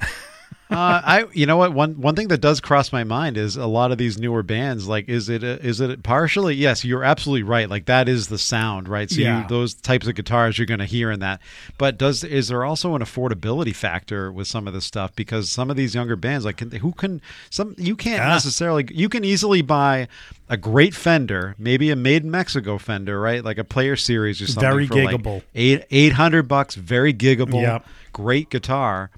uh, 0.74 1.00
I, 1.04 1.26
you 1.32 1.46
know 1.46 1.56
what? 1.56 1.72
One 1.72 2.00
one 2.00 2.14
thing 2.16 2.28
that 2.28 2.40
does 2.40 2.60
cross 2.60 2.92
my 2.92 3.04
mind 3.04 3.36
is 3.36 3.56
a 3.56 3.66
lot 3.66 3.92
of 3.92 3.98
these 3.98 4.18
newer 4.18 4.42
bands. 4.42 4.86
Like, 4.88 5.08
is 5.08 5.28
it 5.28 5.42
a, 5.42 5.64
is 5.64 5.80
it 5.80 6.02
partially? 6.02 6.54
Yes, 6.54 6.84
you're 6.84 7.04
absolutely 7.04 7.42
right. 7.44 7.68
Like 7.68 7.86
that 7.86 8.08
is 8.08 8.28
the 8.28 8.38
sound, 8.38 8.88
right? 8.88 9.10
So 9.10 9.20
Yeah. 9.20 9.42
you, 9.42 9.48
those 9.48 9.74
types 9.74 10.06
of 10.06 10.14
guitars 10.14 10.58
you're 10.58 10.66
going 10.66 10.80
to 10.80 10.86
hear 10.86 11.10
in 11.10 11.20
that. 11.20 11.40
But 11.78 11.98
does 11.98 12.24
is 12.24 12.48
there 12.48 12.64
also 12.64 12.94
an 12.94 13.02
affordability 13.02 13.74
factor 13.74 14.30
with 14.32 14.46
some 14.46 14.66
of 14.66 14.74
this 14.74 14.84
stuff? 14.84 15.14
Because 15.16 15.50
some 15.50 15.70
of 15.70 15.76
these 15.76 15.94
younger 15.94 16.16
bands, 16.16 16.44
like, 16.44 16.56
can, 16.58 16.70
who 16.70 16.92
can 16.92 17.20
some 17.50 17.74
you 17.78 17.96
can't 17.96 18.22
Yeah. 18.22 18.28
necessarily 18.28 18.86
you 18.90 19.08
can 19.08 19.24
easily 19.24 19.62
buy 19.62 20.08
a 20.48 20.56
great 20.56 20.94
Fender, 20.94 21.54
maybe 21.58 21.90
a 21.90 21.96
made 21.96 22.22
in 22.22 22.30
Mexico 22.30 22.76
Fender, 22.78 23.20
right? 23.20 23.42
Like 23.42 23.58
a 23.58 23.64
Player 23.64 23.96
Series 23.96 24.42
or 24.42 24.46
something. 24.46 24.60
Very 24.70 24.86
for 24.86 24.94
like 25.04 25.42
eight 25.54 25.84
eight 25.90 26.12
hundred 26.14 26.48
bucks, 26.48 26.74
very 26.74 27.14
giggable, 27.14 27.62
Yep. 27.62 27.86
great 28.12 28.50
guitar 28.50 29.10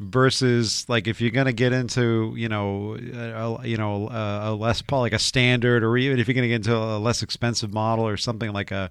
versus 0.00 0.88
like 0.88 1.08
if 1.08 1.20
you're 1.20 1.30
going 1.30 1.46
to 1.46 1.52
get 1.52 1.72
into 1.72 2.32
you 2.36 2.48
know 2.48 2.96
a, 2.96 3.66
you 3.66 3.76
know 3.76 4.08
a, 4.08 4.50
a 4.50 4.54
Les 4.54 4.80
Paul 4.82 5.00
like 5.00 5.12
a 5.12 5.18
standard 5.18 5.82
or 5.82 5.96
even 5.96 6.18
if 6.20 6.28
you're 6.28 6.34
going 6.34 6.44
to 6.44 6.48
get 6.48 6.56
into 6.66 6.76
a 6.76 6.98
less 6.98 7.22
expensive 7.22 7.72
model 7.72 8.06
or 8.06 8.16
something 8.16 8.52
like 8.52 8.70
a 8.70 8.90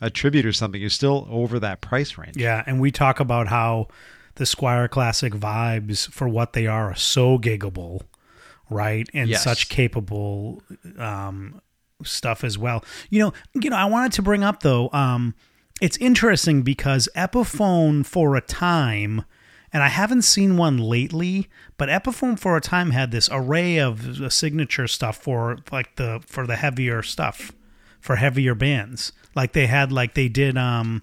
a 0.00 0.10
tribute 0.10 0.44
or 0.44 0.52
something 0.52 0.80
you're 0.80 0.90
still 0.90 1.26
over 1.30 1.58
that 1.60 1.80
price 1.80 2.18
range 2.18 2.36
Yeah, 2.36 2.62
and 2.66 2.80
we 2.80 2.90
talk 2.90 3.20
about 3.20 3.48
how 3.48 3.88
the 4.34 4.44
Squier 4.44 4.88
Classic 4.90 5.32
vibes 5.32 6.10
for 6.10 6.28
what 6.28 6.52
they 6.54 6.66
are 6.66 6.90
are 6.90 6.96
so 6.96 7.38
giggable, 7.38 8.02
right, 8.70 9.08
and 9.14 9.28
Yes. 9.30 9.44
such 9.44 9.68
capable 9.68 10.62
um, 10.98 11.60
stuff 12.02 12.42
as 12.42 12.58
well. 12.58 12.84
You 13.10 13.20
know, 13.20 13.32
you 13.54 13.70
know, 13.70 13.76
I 13.76 13.84
wanted 13.84 14.12
to 14.12 14.22
bring 14.22 14.42
up 14.42 14.62
though. 14.62 14.90
Um, 14.92 15.34
it's 15.80 15.96
interesting 15.98 16.62
because 16.62 17.08
Epiphone 17.14 18.04
for 18.06 18.34
a 18.36 18.40
time, 18.40 19.24
and 19.72 19.82
I 19.82 19.88
haven't 19.88 20.22
seen 20.22 20.56
one 20.56 20.76
lately, 20.76 21.48
but 21.78 21.88
Epiphone 21.88 22.38
for 22.38 22.56
a 22.56 22.60
time 22.60 22.90
had 22.90 23.10
this 23.10 23.28
array 23.32 23.78
of 23.78 24.32
signature 24.32 24.86
stuff 24.86 25.16
for 25.16 25.58
like 25.70 25.96
the 25.96 26.22
for 26.26 26.46
the 26.46 26.56
heavier 26.56 27.02
stuff 27.02 27.52
for 28.00 28.16
heavier 28.16 28.54
bands. 28.54 29.12
Like 29.34 29.52
they 29.52 29.66
had 29.66 29.90
like 29.90 30.14
they 30.14 30.28
did 30.28 30.58
um 30.58 31.02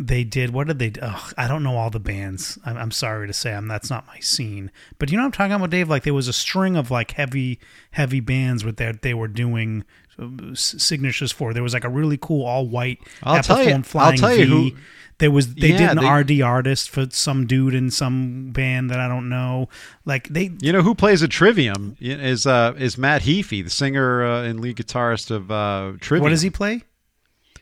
they 0.00 0.22
did 0.22 0.50
what 0.50 0.68
did 0.68 0.78
they 0.78 0.92
i 1.36 1.48
don't 1.48 1.62
know 1.64 1.76
all 1.76 1.90
the 1.90 1.98
bands. 2.00 2.56
I'm, 2.64 2.76
I'm 2.76 2.90
sorry 2.92 3.26
to 3.26 3.32
say 3.32 3.52
i'm 3.54 3.66
that's 3.68 3.90
not 3.90 4.06
my 4.06 4.20
scene. 4.20 4.70
But 4.98 5.10
you 5.10 5.16
know 5.16 5.22
what 5.24 5.26
i'm 5.26 5.32
talking 5.32 5.52
about 5.52 5.70
dave? 5.70 5.88
Like 5.88 6.04
there 6.04 6.14
was 6.14 6.28
a 6.28 6.32
string 6.32 6.76
of 6.76 6.90
like 6.90 7.12
heavy 7.12 7.58
heavy 7.92 8.20
bands 8.20 8.64
with 8.64 8.76
that 8.76 9.02
they 9.02 9.12
were 9.14 9.28
doing 9.28 9.84
uh, 10.20 10.54
signatures 10.54 11.32
for. 11.32 11.52
There 11.52 11.62
was 11.62 11.74
like 11.74 11.84
a 11.84 11.88
really 11.88 12.18
cool 12.20 12.44
all 12.46 12.66
white 12.68 12.98
I'll 13.22 13.42
tell 13.42 13.62
you- 13.62 13.82
I'll 13.94 14.12
tell 14.12 14.34
you 14.34 14.46
V. 14.46 14.70
who- 14.70 14.76
there 15.18 15.32
was 15.32 15.52
they 15.56 15.70
Yeah, 15.70 15.78
did 15.78 15.98
an 15.98 16.04
they- 16.04 16.08
rd 16.08 16.42
artist 16.42 16.90
for 16.90 17.06
some 17.10 17.44
dude 17.48 17.74
in 17.74 17.90
some 17.90 18.52
band 18.52 18.88
that 18.90 19.00
i 19.00 19.08
don't 19.08 19.28
know. 19.28 19.68
Like 20.04 20.28
they 20.28 20.52
you 20.60 20.72
know 20.72 20.82
who 20.82 20.94
plays 20.94 21.22
a 21.22 21.28
trivium 21.28 21.96
is 21.98 22.46
uh 22.46 22.74
is 22.78 22.96
Matt 22.96 23.22
Heafy 23.22 23.64
the 23.64 23.70
singer 23.70 24.24
uh, 24.24 24.42
and 24.44 24.60
lead 24.60 24.76
guitarist 24.76 25.32
of 25.32 25.50
uh 25.50 25.94
Trivium 25.98 26.22
what 26.22 26.28
does 26.28 26.42
he 26.42 26.50
play 26.50 26.84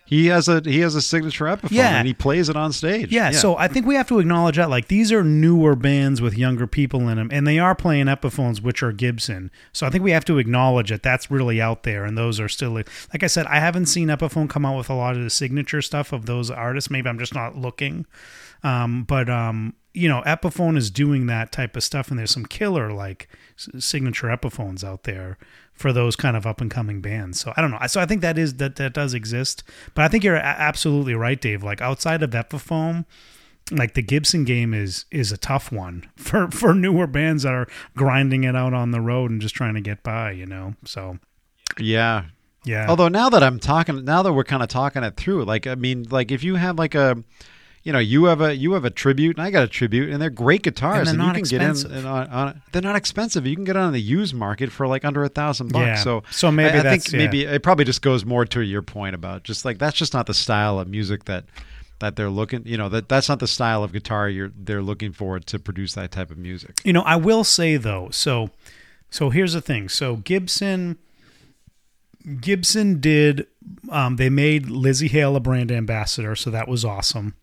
he 0.07 0.27
has 0.29 0.49
a 0.49 0.63
he 0.65 0.81
has 0.81 0.95
a 0.95 1.03
signature 1.03 1.45
Epiphone 1.45 1.71
Yeah. 1.73 1.99
and 1.99 2.07
he 2.07 2.15
plays 2.15 2.49
it 2.49 2.57
on 2.57 2.73
stage. 2.73 3.13
Yeah, 3.13 3.33
so 3.33 3.57
I 3.59 3.69
think 3.69 3.85
we 3.87 3.95
have 3.97 4.09
to 4.09 4.19
acknowledge 4.19 4.57
that. 4.57 4.71
Like, 4.71 4.89
these 4.89 5.13
are 5.13 5.23
newer 5.23 5.77
bands 5.77 6.23
with 6.23 6.39
younger 6.39 6.67
people 6.67 7.09
in 7.09 7.17
them, 7.17 7.29
and 7.33 7.47
they 7.47 7.59
are 7.59 7.75
playing 7.75 8.07
Epiphones, 8.07 8.63
which 8.63 8.83
are 8.83 8.93
Gibson. 8.93 9.51
So 9.73 9.87
I 9.87 9.91
think 9.91 10.03
we 10.05 10.13
have 10.13 10.25
to 10.27 10.39
acknowledge 10.39 10.91
that 10.91 11.03
that's 11.03 11.31
really 11.31 11.61
out 11.61 11.83
there, 11.83 12.05
and 12.05 12.17
those 12.17 12.41
are 12.41 12.49
still, 12.49 12.71
like 12.73 13.23
I 13.23 13.27
said, 13.27 13.47
I 13.47 13.59
haven't 13.61 13.87
seen 13.87 14.09
Epiphone 14.09 14.49
come 14.49 14.65
out 14.65 14.79
with 14.79 14.89
a 14.89 14.95
lot 14.95 15.17
of 15.17 15.23
the 15.23 15.31
signature 15.31 15.83
stuff 15.83 16.13
of 16.13 16.27
those 16.27 16.51
artists. 16.51 16.91
Maybe 16.91 17.09
I'm 17.09 17.19
just 17.19 17.35
not 17.35 17.57
looking. 17.57 18.07
Um, 18.63 19.05
but, 19.05 19.29
um, 19.29 19.75
you 19.93 20.09
know, 20.09 20.23
Epiphone 20.27 20.77
is 20.77 20.91
doing 20.91 21.27
that 21.27 21.53
type 21.53 21.77
of 21.77 21.85
stuff, 21.85 22.11
and 22.11 22.19
there's 22.19 22.31
some 22.31 22.47
killer, 22.47 22.93
like, 22.93 23.29
s- 23.59 23.69
signature 23.85 24.29
Epiphones 24.29 24.83
out 24.83 25.03
there 25.05 25.37
for 25.77 25.93
those 25.93 26.17
kind 26.17 26.37
of 26.37 26.47
up 26.47 26.61
and 26.61 26.71
coming 26.71 27.01
bands. 27.01 27.39
So 27.41 27.53
I 27.57 27.61
don't 27.61 27.71
know. 27.71 27.79
So 27.87 28.01
I 28.01 28.07
think 28.07 28.23
that 28.23 28.39
is 28.39 28.55
that 28.55 28.77
that 28.77 28.95
does 28.95 29.15
exist. 29.15 29.63
But 29.95 30.05
I 30.05 30.09
think 30.09 30.25
you're 30.25 30.37
absolutely 30.37 31.15
right, 31.15 31.41
Dave. 31.41 31.63
Like 31.63 31.81
outside 31.81 32.23
of 32.23 32.31
Epiphone, 32.31 33.05
like 33.71 33.95
the 33.95 34.03
Gibson 34.03 34.45
game 34.45 34.73
is 34.73 35.05
is 35.11 35.33
a 35.33 35.37
tough 35.37 35.71
one 35.71 36.09
for 36.17 36.51
for 36.51 36.75
newer 36.75 37.07
bands 37.07 37.43
that 37.43 37.53
are 37.53 37.69
grinding 37.97 38.45
it 38.45 38.57
out 38.57 38.75
on 38.75 38.91
the 38.91 39.01
road 39.01 39.31
and 39.31 39.41
just 39.41 39.55
trying 39.55 39.75
to 39.75 39.81
get 39.81 40.03
by. 40.03 40.31
You 40.33 40.47
know. 40.47 40.75
So 40.85 41.19
yeah. 41.79 42.25
yeah. 42.65 42.87
Although 42.89 43.09
now 43.09 43.29
that 43.29 43.43
I'm 43.43 43.59
talking, 43.59 44.05
now 44.05 44.23
that 44.23 44.33
we're 44.33 44.45
kind 44.45 44.63
of 44.63 44.69
talking 44.69 45.03
it 45.03 45.17
through, 45.17 45.45
like 45.45 45.67
I 45.67 45.75
mean, 45.75 46.07
like 46.11 46.31
if 46.31 46.43
you 46.43 46.57
have 46.57 46.79
like 46.79 46.95
a, 46.95 47.23
you 47.87 47.93
know, 47.93 48.01
you 48.01 48.25
have 48.25 48.41
a 48.41 48.53
you 48.53 48.73
have 48.73 48.85
a 48.85 48.91
tribute, 48.91 49.37
and 49.37 49.47
I 49.47 49.53
got 49.53 49.63
a 49.63 49.69
tribute, 49.69 50.11
and 50.11 50.21
they're 50.21 50.29
great 50.29 50.65
guitars, 50.65 51.09
And 51.09 51.11
and, 51.11 51.21
they're 51.21 51.27
you 51.27 51.33
not 51.33 51.37
can 51.37 51.45
get 51.45 51.63
in. 51.63 51.71
expensive. 51.71 51.93
And 51.97 52.05
on, 52.05 52.27
on, 52.31 52.63
they're 52.73 52.83
not 52.83 52.97
expensive. 52.97 53.47
You 53.47 53.55
can 53.55 53.63
get 53.63 53.77
on 53.77 53.93
the 53.93 54.01
used 54.01 54.35
market 54.35 54.73
for 54.73 54.89
like 54.89 55.05
under 55.05 55.23
a 55.23 55.29
thousand 55.29 55.73
bucks. 55.73 56.03
So 56.03 56.25
So 56.33 56.51
maybe 56.51 56.79
I, 56.79 56.81
I 56.81 56.99
think 56.99 57.13
yeah. 57.13 57.19
maybe 57.19 57.45
it 57.45 57.63
probably 57.63 57.85
just 57.85 58.03
goes 58.03 58.25
more 58.25 58.45
to 58.47 58.61
your 58.61 58.83
point 58.83 59.15
about 59.15 59.45
just 59.45 59.65
like 59.65 59.79
that's 59.79 59.97
just 59.97 60.15
not 60.15 60.27
the 60.27 60.35
style 60.35 60.81
of 60.81 60.89
music 60.89 61.27
that 61.27 61.45
that 62.01 62.17
they're 62.17 62.29
looking. 62.29 62.67
You 62.67 62.77
know 62.77 62.89
that 62.89 63.09
that's 63.09 63.29
not 63.29 63.39
the 63.39 63.47
style 63.47 63.85
of 63.85 63.93
guitar 63.93 64.29
you're 64.29 64.51
they're 64.57 64.83
looking 64.83 65.13
for 65.13 65.39
to 65.39 65.59
produce 65.61 65.95
that 65.95 66.11
type 66.11 66.33
of 66.33 66.39
music. 66.39 66.81
You 66.83 66.93
know, 66.93 67.03
I 67.03 67.15
will 67.15 67.45
say 67.45 67.77
though, 67.77 68.09
so 68.11 68.51
so 69.11 69.31
here's 69.31 69.53
the 69.53 69.61
thing. 69.61 69.89
So 69.89 70.17
Gibson 70.17 70.99
Gibson 72.41 73.01
did 73.01 73.47
um, 73.91 74.17
they 74.17 74.29
made 74.29 74.67
Lzzy 74.67 75.09
Hale 75.09 75.37
a 75.37 75.41
brand 75.41 75.71
ambassador, 75.71 76.35
so 76.35 76.51
that 76.51 76.67
was 76.67 76.85
awesome. 76.85 77.35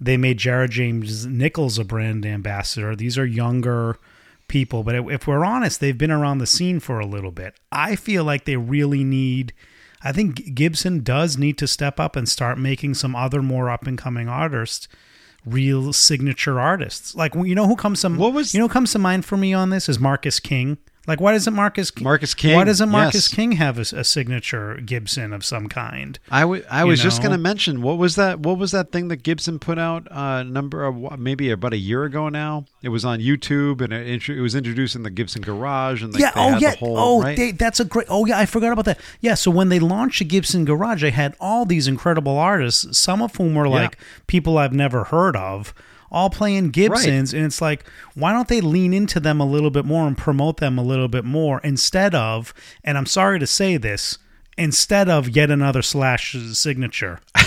They 0.00 0.16
made 0.16 0.38
Jared 0.38 0.70
James 0.70 1.26
Nichols 1.26 1.78
a 1.78 1.84
brand 1.84 2.24
ambassador. 2.24 2.96
These 2.96 3.18
are 3.18 3.26
younger 3.26 3.98
people, 4.48 4.82
but 4.82 4.94
if 4.94 5.26
we're 5.26 5.44
honest, 5.44 5.80
they've 5.80 5.96
been 5.98 6.10
around 6.10 6.38
the 6.38 6.46
scene 6.46 6.80
for 6.80 6.98
a 6.98 7.06
little 7.06 7.30
bit. 7.30 7.54
I 7.70 7.96
feel 7.96 8.24
like 8.24 8.44
they 8.46 8.56
really 8.56 9.04
need 9.04 9.52
I 10.02 10.12
think 10.12 10.54
Gibson 10.54 11.02
does 11.02 11.36
need 11.36 11.58
to 11.58 11.66
step 11.66 12.00
up 12.00 12.16
and 12.16 12.26
start 12.26 12.58
making 12.58 12.94
some 12.94 13.14
other 13.14 13.42
more 13.42 13.68
up 13.68 13.86
and 13.86 13.98
coming 13.98 14.28
artists 14.28 14.88
real 15.44 15.92
signature 15.92 16.58
artists. 16.60 17.14
Like 17.14 17.34
you 17.34 17.54
know 17.54 17.66
who 17.66 17.76
comes 17.76 18.00
to 18.02 18.08
What 18.10 18.32
was- 18.32 18.54
you 18.54 18.60
know 18.60 18.68
who 18.68 18.72
comes 18.72 18.92
to 18.92 18.98
mind 18.98 19.24
for 19.26 19.36
me 19.36 19.52
on 19.54 19.70
this 19.70 19.88
is 19.88 19.98
Marcus 19.98 20.40
King. 20.40 20.78
Like 21.10 21.20
why 21.20 21.32
doesn't 21.32 21.54
Marcus 21.54 21.90
Marcus 22.00 22.34
King, 22.34 22.54
Why 22.54 22.62
doesn't 22.62 22.88
Marcus 22.88 23.28
yes. 23.28 23.34
King 23.34 23.52
have 23.52 23.78
a, 23.78 23.80
a 23.80 24.04
signature 24.04 24.76
Gibson 24.76 25.32
of 25.32 25.44
some 25.44 25.68
kind? 25.68 26.20
I 26.30 26.44
wa- 26.44 26.60
I 26.70 26.84
was 26.84 27.02
just 27.02 27.20
going 27.20 27.32
to 27.32 27.38
mention 27.38 27.82
what 27.82 27.98
was 27.98 28.14
that 28.14 28.38
what 28.38 28.58
was 28.58 28.70
that 28.70 28.92
thing 28.92 29.08
that 29.08 29.24
Gibson 29.24 29.58
put 29.58 29.76
out 29.76 30.06
uh 30.12 30.44
number 30.44 30.84
of 30.84 31.18
maybe 31.18 31.50
about 31.50 31.72
a 31.72 31.78
year 31.78 32.04
ago 32.04 32.28
now 32.28 32.64
it 32.80 32.90
was 32.90 33.04
on 33.04 33.18
YouTube 33.18 33.80
and 33.80 33.92
it, 33.92 34.28
it 34.28 34.40
was 34.40 34.54
introducing 34.54 35.02
the 35.02 35.10
Gibson 35.10 35.42
Garage 35.42 36.00
and 36.00 36.12
the, 36.12 36.20
yeah. 36.20 36.30
they 36.30 36.40
Oh 36.40 36.50
had 36.52 36.62
yeah. 36.62 36.70
the 36.70 36.76
whole, 36.76 36.98
oh, 36.98 37.22
right? 37.22 37.36
they, 37.36 37.50
that's 37.50 37.80
a 37.80 37.84
great. 37.84 38.06
Oh 38.08 38.24
yeah, 38.24 38.38
I 38.38 38.46
forgot 38.46 38.72
about 38.72 38.84
that. 38.84 39.00
Yeah. 39.20 39.34
So 39.34 39.50
when 39.50 39.68
they 39.68 39.80
launched 39.80 40.20
the 40.20 40.24
Gibson 40.26 40.64
Garage, 40.64 41.02
they 41.02 41.10
had 41.10 41.34
all 41.40 41.64
these 41.64 41.88
incredible 41.88 42.38
artists, 42.38 42.96
some 42.96 43.20
of 43.20 43.34
whom 43.34 43.56
were 43.56 43.68
like 43.68 43.98
people 44.28 44.58
I've 44.58 44.72
never 44.72 45.04
heard 45.04 45.34
of. 45.34 45.74
All 46.10 46.30
playing 46.30 46.70
Gibsons, 46.70 47.32
and 47.32 47.44
it's 47.44 47.62
like, 47.62 47.84
why 48.14 48.32
don't 48.32 48.48
they 48.48 48.60
lean 48.60 48.92
into 48.92 49.20
them 49.20 49.40
a 49.40 49.46
little 49.46 49.70
bit 49.70 49.84
more 49.84 50.06
and 50.06 50.18
promote 50.18 50.56
them 50.56 50.78
a 50.78 50.82
little 50.82 51.08
bit 51.08 51.24
more 51.24 51.60
instead 51.60 52.14
of, 52.14 52.52
and 52.82 52.98
I'm 52.98 53.06
sorry 53.06 53.38
to 53.38 53.46
say 53.46 53.76
this, 53.76 54.18
instead 54.58 55.08
of 55.08 55.28
yet 55.28 55.50
another 55.50 55.82
Slash 55.82 56.36
signature. 56.52 57.20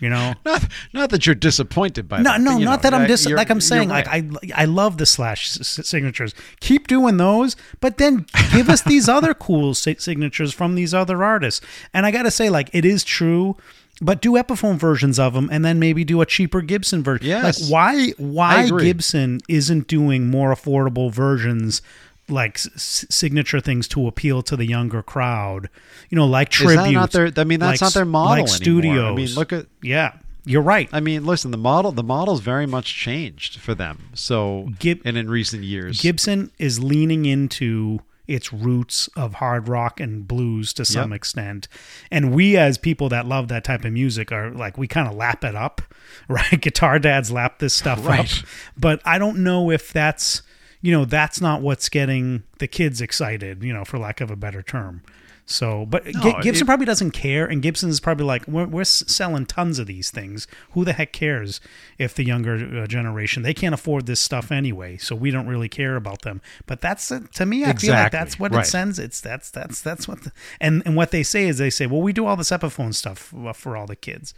you 0.00 0.08
know, 0.08 0.34
not 0.44 0.66
not 0.92 1.10
that 1.10 1.26
you're 1.26 1.34
disappointed 1.34 2.08
by 2.08 2.18
no, 2.18 2.32
that, 2.32 2.40
no, 2.40 2.52
but, 2.52 2.64
not 2.64 2.82
know, 2.82 2.90
that 2.90 2.94
I'm 2.94 3.10
uh, 3.10 3.36
like 3.36 3.50
I'm 3.50 3.60
saying. 3.60 3.88
right. 3.88 4.06
Like 4.06 4.52
I, 4.52 4.62
I 4.62 4.64
love 4.66 4.98
the 4.98 5.06
slash 5.06 5.50
signatures. 5.50 6.34
Keep 6.60 6.88
doing 6.88 7.16
those, 7.16 7.56
but 7.80 7.98
then 7.98 8.26
give 8.52 8.68
us 8.68 8.82
these 8.82 9.08
other 9.16 9.34
cool 9.34 9.74
si- 9.74 9.96
signatures 9.98 10.52
from 10.52 10.74
these 10.74 10.94
other 10.94 11.24
artists. 11.24 11.64
And 11.92 12.06
I 12.06 12.10
got 12.10 12.24
to 12.24 12.30
say, 12.30 12.50
like 12.50 12.70
it 12.72 12.84
is 12.84 13.04
true. 13.04 13.56
But 14.02 14.20
do 14.20 14.32
Epiphone 14.32 14.76
versions 14.76 15.18
of 15.18 15.34
them, 15.34 15.48
and 15.52 15.64
then 15.64 15.78
maybe 15.78 16.04
do 16.04 16.20
a 16.20 16.26
cheaper 16.26 16.60
Gibson 16.62 17.02
version. 17.02 17.26
Yes. 17.26 17.60
Like 17.62 17.70
why? 17.70 18.10
Why. 18.18 18.68
Gibson 18.68 19.40
isn't 19.48 19.86
doing 19.86 20.28
more 20.28 20.52
affordable 20.54 21.12
versions, 21.12 21.80
like 22.28 22.56
s- 22.56 23.06
signature 23.08 23.60
things 23.60 23.86
to 23.88 24.06
appeal 24.08 24.42
to 24.42 24.56
the 24.56 24.66
younger 24.66 25.00
crowd? 25.02 25.68
You 26.10 26.16
know, 26.16 26.26
like 26.26 26.52
Is 26.60 26.74
that 26.74 26.90
not 26.90 27.12
their? 27.12 27.30
I 27.36 27.44
mean, 27.44 27.60
that's 27.60 27.80
like, 27.80 27.86
not 27.86 27.94
their 27.94 28.04
model 28.04 28.30
like 28.30 28.38
anymore. 28.40 28.56
studios. 28.56 29.12
I 29.12 29.14
mean, 29.14 29.34
look 29.34 29.52
at. 29.52 29.66
yeah, 29.80 30.14
you're 30.44 30.60
right. 30.62 30.88
I 30.92 30.98
mean, 30.98 31.24
listen. 31.24 31.52
The 31.52 31.56
model, 31.56 31.92
the 31.92 32.02
model's 32.02 32.40
very 32.40 32.66
much 32.66 32.92
changed 32.96 33.60
for 33.60 33.74
them. 33.76 34.06
So, 34.14 34.70
Gib- 34.80 35.02
and 35.04 35.16
in 35.16 35.30
recent 35.30 35.62
years, 35.62 36.00
Gibson 36.00 36.50
is 36.58 36.82
leaning 36.82 37.26
into 37.26 38.00
its 38.26 38.52
roots 38.52 39.08
of 39.16 39.34
hard 39.34 39.68
rock 39.68 40.00
and 40.00 40.26
blues 40.26 40.72
to 40.74 40.84
some 40.84 41.10
Yep. 41.12 41.16
extent. 41.16 41.68
And 42.10 42.32
we 42.32 42.56
as 42.56 42.78
people 42.78 43.08
that 43.10 43.26
love 43.26 43.48
that 43.48 43.64
type 43.64 43.84
of 43.84 43.92
music 43.92 44.32
are 44.32 44.50
like 44.50 44.78
we 44.78 44.86
kind 44.86 45.06
of 45.08 45.14
lap 45.14 45.44
it 45.44 45.54
up, 45.54 45.82
right? 46.28 46.60
Guitar 46.60 46.98
dads 46.98 47.30
lap 47.30 47.58
this 47.58 47.74
stuff 47.74 48.06
Right. 48.06 48.20
up. 48.20 48.46
But 48.78 49.00
I 49.04 49.18
don't 49.18 49.38
know 49.38 49.70
if 49.70 49.92
that's 49.92 50.42
you 50.80 50.92
know, 50.92 51.06
that's 51.06 51.40
not 51.40 51.62
what's 51.62 51.88
getting 51.88 52.42
the 52.58 52.66
kids 52.68 53.00
excited, 53.00 53.62
you 53.62 53.72
know, 53.72 53.86
for 53.86 53.98
lack 53.98 54.20
of 54.20 54.30
a 54.30 54.36
better 54.36 54.60
term. 54.62 55.00
So, 55.46 55.84
but 55.84 56.06
No, 56.06 56.22
Gi- 56.22 56.40
Gibson 56.40 56.64
it- 56.64 56.66
probably 56.66 56.86
doesn't 56.86 57.10
care, 57.10 57.44
and 57.44 57.60
Gibson 57.60 57.90
is 57.90 58.00
probably 58.00 58.24
like, 58.24 58.48
we're, 58.48 58.64
we're 58.66 58.84
selling 58.84 59.44
tons 59.44 59.78
of 59.78 59.86
these 59.86 60.10
things. 60.10 60.46
Who 60.70 60.84
the 60.86 60.94
heck 60.94 61.12
cares 61.12 61.60
if 61.98 62.14
the 62.14 62.24
younger 62.24 62.82
uh, 62.82 62.86
generation 62.86 63.42
they 63.42 63.52
can't 63.52 63.74
afford 63.74 64.06
this 64.06 64.20
stuff 64.20 64.50
anyway? 64.50 64.96
So 64.96 65.14
we 65.14 65.30
don't 65.30 65.46
really 65.46 65.68
care 65.68 65.96
about 65.96 66.22
them. 66.22 66.40
But 66.66 66.80
that's 66.80 67.12
uh, 67.12 67.20
to 67.34 67.44
me, 67.44 67.64
I 67.64 67.74
feel 67.74 67.92
like 68.04 68.12
that's 68.12 68.38
what 68.38 68.52
it 68.52 68.66
sends. 68.66 68.98
It's 68.98 69.20
that's 69.20 69.50
that's 69.50 69.82
that's 69.82 70.08
what, 70.08 70.22
the, 70.22 70.32
and 70.60 70.82
and 70.86 70.96
what 70.96 71.10
they 71.10 71.22
say 71.22 71.46
is 71.46 71.58
they 71.58 71.70
say, 71.70 71.86
well, 71.86 72.00
we 72.00 72.14
do 72.14 72.24
all 72.24 72.36
this 72.36 72.50
Epiphone 72.50 72.94
stuff 72.94 73.18
for, 73.18 73.52
for 73.52 73.76
all 73.76 73.86
the 73.86 73.96
kids, 73.96 74.32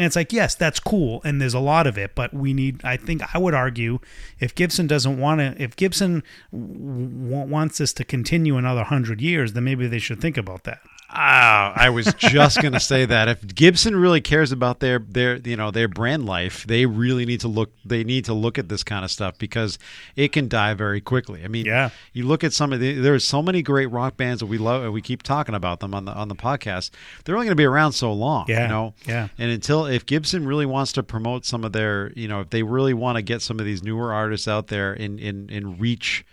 and 0.00 0.06
it's 0.06 0.16
like, 0.16 0.32
yes, 0.32 0.54
that's 0.54 0.80
cool, 0.80 1.20
and 1.26 1.42
there's 1.42 1.52
a 1.52 1.60
lot 1.60 1.86
of 1.86 1.98
it, 1.98 2.14
but 2.14 2.32
we 2.32 2.54
need. 2.54 2.82
I 2.82 2.96
think 2.96 3.20
I 3.34 3.38
would 3.38 3.52
argue 3.52 3.98
if 4.38 4.54
Gibson 4.54 4.86
doesn't 4.86 5.18
want 5.18 5.40
to, 5.40 5.62
if 5.62 5.76
Gibson 5.76 6.22
w- 6.50 7.46
wants 7.46 7.76
this 7.76 7.92
to 7.92 8.04
continue 8.04 8.56
another 8.56 8.84
hundred 8.84 9.20
years, 9.20 9.52
then 9.52 9.64
maybe 9.64 9.86
they 9.86 9.98
should 9.98 10.18
think 10.18 10.38
about 10.38 10.64
that. 10.64 10.80
Ah, 11.12 11.72
I 11.74 11.90
was 11.90 12.12
just 12.18 12.60
going 12.62 12.72
to 12.72 12.80
say 12.80 13.04
that 13.04 13.28
if 13.28 13.54
Gibson 13.54 13.96
really 13.96 14.20
cares 14.20 14.52
about 14.52 14.78
their 14.80 15.00
their 15.00 15.36
you 15.36 15.56
know 15.56 15.70
their 15.70 15.88
brand 15.88 16.24
life, 16.24 16.64
they 16.66 16.86
really 16.86 17.26
need 17.26 17.40
to 17.40 17.48
look 17.48 17.72
they 17.84 18.04
need 18.04 18.24
to 18.26 18.34
look 18.34 18.58
at 18.58 18.68
this 18.68 18.84
kind 18.84 19.04
of 19.04 19.10
stuff 19.10 19.36
because 19.38 19.78
it 20.14 20.30
can 20.32 20.48
die 20.48 20.74
very 20.74 21.00
quickly. 21.00 21.42
I 21.44 21.48
mean, 21.48 21.66
Yeah. 21.66 21.90
you 22.12 22.24
look 22.26 22.44
at 22.44 22.52
some 22.52 22.72
of 22.72 22.78
the 22.80 22.94
there's 22.94 23.24
so 23.24 23.42
many 23.42 23.60
great 23.62 23.86
rock 23.86 24.16
bands 24.16 24.40
that 24.40 24.46
we 24.46 24.56
love 24.58 24.84
and 24.84 24.92
we 24.92 25.02
keep 25.02 25.22
talking 25.22 25.54
about 25.54 25.80
them 25.80 25.94
on 25.94 26.04
the 26.04 26.12
on 26.12 26.28
the 26.28 26.36
podcast. 26.36 26.90
They're 27.24 27.34
only 27.34 27.46
going 27.46 27.56
to 27.56 27.60
be 27.60 27.64
around 27.64 27.92
so 27.92 28.12
long, 28.12 28.44
Yeah, 28.48 28.62
you 28.62 28.68
know. 28.68 28.94
yeah. 29.06 29.28
And 29.36 29.50
until 29.50 29.86
if 29.86 30.06
Gibson 30.06 30.46
really 30.46 30.66
wants 30.66 30.92
to 30.92 31.02
promote 31.02 31.44
some 31.44 31.64
of 31.64 31.72
their, 31.72 32.12
you 32.14 32.28
know, 32.28 32.40
if 32.40 32.50
they 32.50 32.62
really 32.62 32.94
want 32.94 33.16
to 33.16 33.22
get 33.22 33.42
some 33.42 33.58
of 33.58 33.66
these 33.66 33.82
newer 33.82 34.12
artists 34.12 34.46
out 34.46 34.68
there 34.68 34.92
and 34.92 35.18
and 35.18 35.50
and 35.50 35.80
reach 35.80 36.24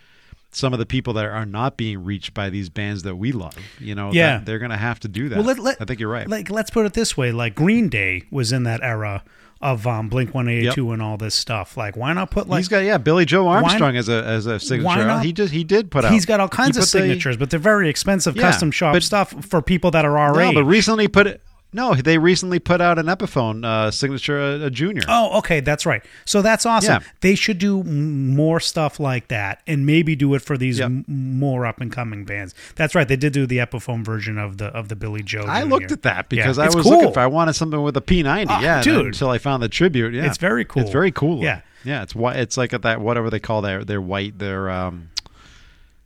some 0.50 0.72
of 0.72 0.78
the 0.78 0.86
people 0.86 1.12
that 1.14 1.24
are 1.26 1.44
not 1.46 1.76
being 1.76 2.02
reached 2.04 2.32
by 2.34 2.48
these 2.50 2.68
bands 2.70 3.02
that 3.02 3.16
we 3.16 3.32
love, 3.32 3.54
you 3.78 3.94
know, 3.94 4.12
Yeah. 4.12 4.38
that 4.38 4.46
they're 4.46 4.58
going 4.58 4.70
to 4.70 4.76
have 4.78 4.98
to 5.00 5.08
do 5.08 5.28
that. 5.28 5.36
Well, 5.36 5.46
let, 5.46 5.58
let, 5.58 5.76
I 5.80 5.84
think 5.84 6.00
you're 6.00 6.10
right. 6.10 6.26
Like, 6.28 6.50
let's 6.50 6.70
put 6.70 6.86
it 6.86 6.94
this 6.94 7.16
way: 7.16 7.32
like 7.32 7.54
Green 7.54 7.88
Day 7.88 8.24
was 8.30 8.50
in 8.52 8.62
that 8.64 8.82
era 8.82 9.22
of 9.60 9.86
um, 9.88 10.08
Blink 10.08 10.34
One 10.34 10.48
Eighty 10.48 10.70
Two 10.70 10.92
and 10.92 11.02
all 11.02 11.16
this 11.16 11.34
stuff. 11.34 11.76
Like, 11.76 11.96
why 11.96 12.12
not 12.12 12.30
put 12.30 12.48
like 12.48 12.60
he's 12.60 12.68
got 12.68 12.78
yeah, 12.84 12.96
Billie 12.96 13.24
Joe 13.24 13.48
Armstrong 13.48 13.96
as 13.96 14.08
a 14.08 14.24
as 14.24 14.46
a 14.46 14.58
signature. 14.60 15.04
not- 15.04 15.24
he 15.24 15.32
just 15.32 15.52
he 15.52 15.64
did 15.64 15.90
put 15.90 16.04
out. 16.04 16.12
he's 16.12 16.24
got 16.24 16.38
all 16.40 16.48
kinds 16.48 16.76
of 16.76 16.82
put 16.82 16.92
the- 16.92 16.98
signatures, 17.00 17.36
but 17.36 17.50
they're 17.50 17.58
very 17.58 17.88
expensive 17.88 18.36
Yeah, 18.36 18.42
custom 18.42 18.70
shop 18.70 18.94
but- 18.94 19.02
stuff 19.02 19.34
for 19.44 19.60
people 19.60 19.90
that 19.90 20.04
are 20.04 20.16
our 20.16 20.32
no, 20.34 20.40
age. 20.50 20.54
but 20.54 20.64
recently 20.64 21.08
put 21.08 21.26
it. 21.26 21.42
No, 21.70 21.94
they 21.94 22.16
recently 22.16 22.58
put 22.58 22.80
out 22.80 22.98
an 22.98 23.06
Epiphone 23.06 23.62
uh, 23.62 23.90
signature, 23.90 24.40
a, 24.40 24.64
a 24.64 24.70
junior. 24.70 25.02
Oh, 25.06 25.36
okay, 25.40 25.60
that's 25.60 25.84
right. 25.84 26.02
So 26.24 26.40
that's 26.40 26.64
awesome. 26.64 27.02
Yeah. 27.02 27.08
They 27.20 27.34
should 27.34 27.58
do 27.58 27.80
m- 27.80 28.34
more 28.34 28.58
stuff 28.58 28.98
like 28.98 29.28
that, 29.28 29.60
and 29.66 29.84
maybe 29.84 30.16
do 30.16 30.32
it 30.34 30.40
for 30.40 30.56
these 30.56 30.78
Yep. 30.78 30.86
m- 30.86 31.04
more 31.06 31.66
up 31.66 31.82
and 31.82 31.92
coming 31.92 32.24
bands. 32.24 32.54
That's 32.76 32.94
right. 32.94 33.06
They 33.06 33.16
did 33.16 33.34
do 33.34 33.46
the 33.46 33.58
Epiphone 33.58 34.02
version 34.02 34.38
of 34.38 34.56
the 34.56 34.66
of 34.68 34.88
the 34.88 34.96
Billie 34.96 35.22
Joe. 35.22 35.44
I 35.46 35.64
looked 35.64 35.92
at 35.92 36.02
that 36.02 36.30
because 36.30 36.56
Yeah, 36.56 36.64
I 36.64 36.66
was 36.74 36.84
cool. 36.84 36.92
looking 36.92 37.12
for. 37.12 37.20
I 37.20 37.26
wanted 37.26 37.52
something 37.52 37.82
with 37.82 37.96
a 37.98 38.00
P90. 38.00 38.46
Ah, 38.48 38.60
yeah, 38.62 38.82
dude. 38.82 39.04
Until 39.06 39.28
I 39.28 39.36
found 39.36 39.62
the 39.62 39.68
tribute. 39.68 40.14
Yeah, 40.14 40.24
It's 40.24 40.38
very 40.38 40.64
cool. 40.64 40.80
It's 40.82 40.90
very 40.90 41.12
cool. 41.12 41.42
Yeah. 41.42 41.60
yeah. 41.84 42.02
It's 42.02 42.14
white. 42.14 42.36
It's 42.36 42.56
like 42.56 42.70
that 42.70 43.00
whatever 43.02 43.28
they 43.28 43.40
call 43.40 43.60
their 43.60 43.84
their 43.84 44.00
white. 44.00 44.38
Their 44.38 44.70
um, 44.70 45.10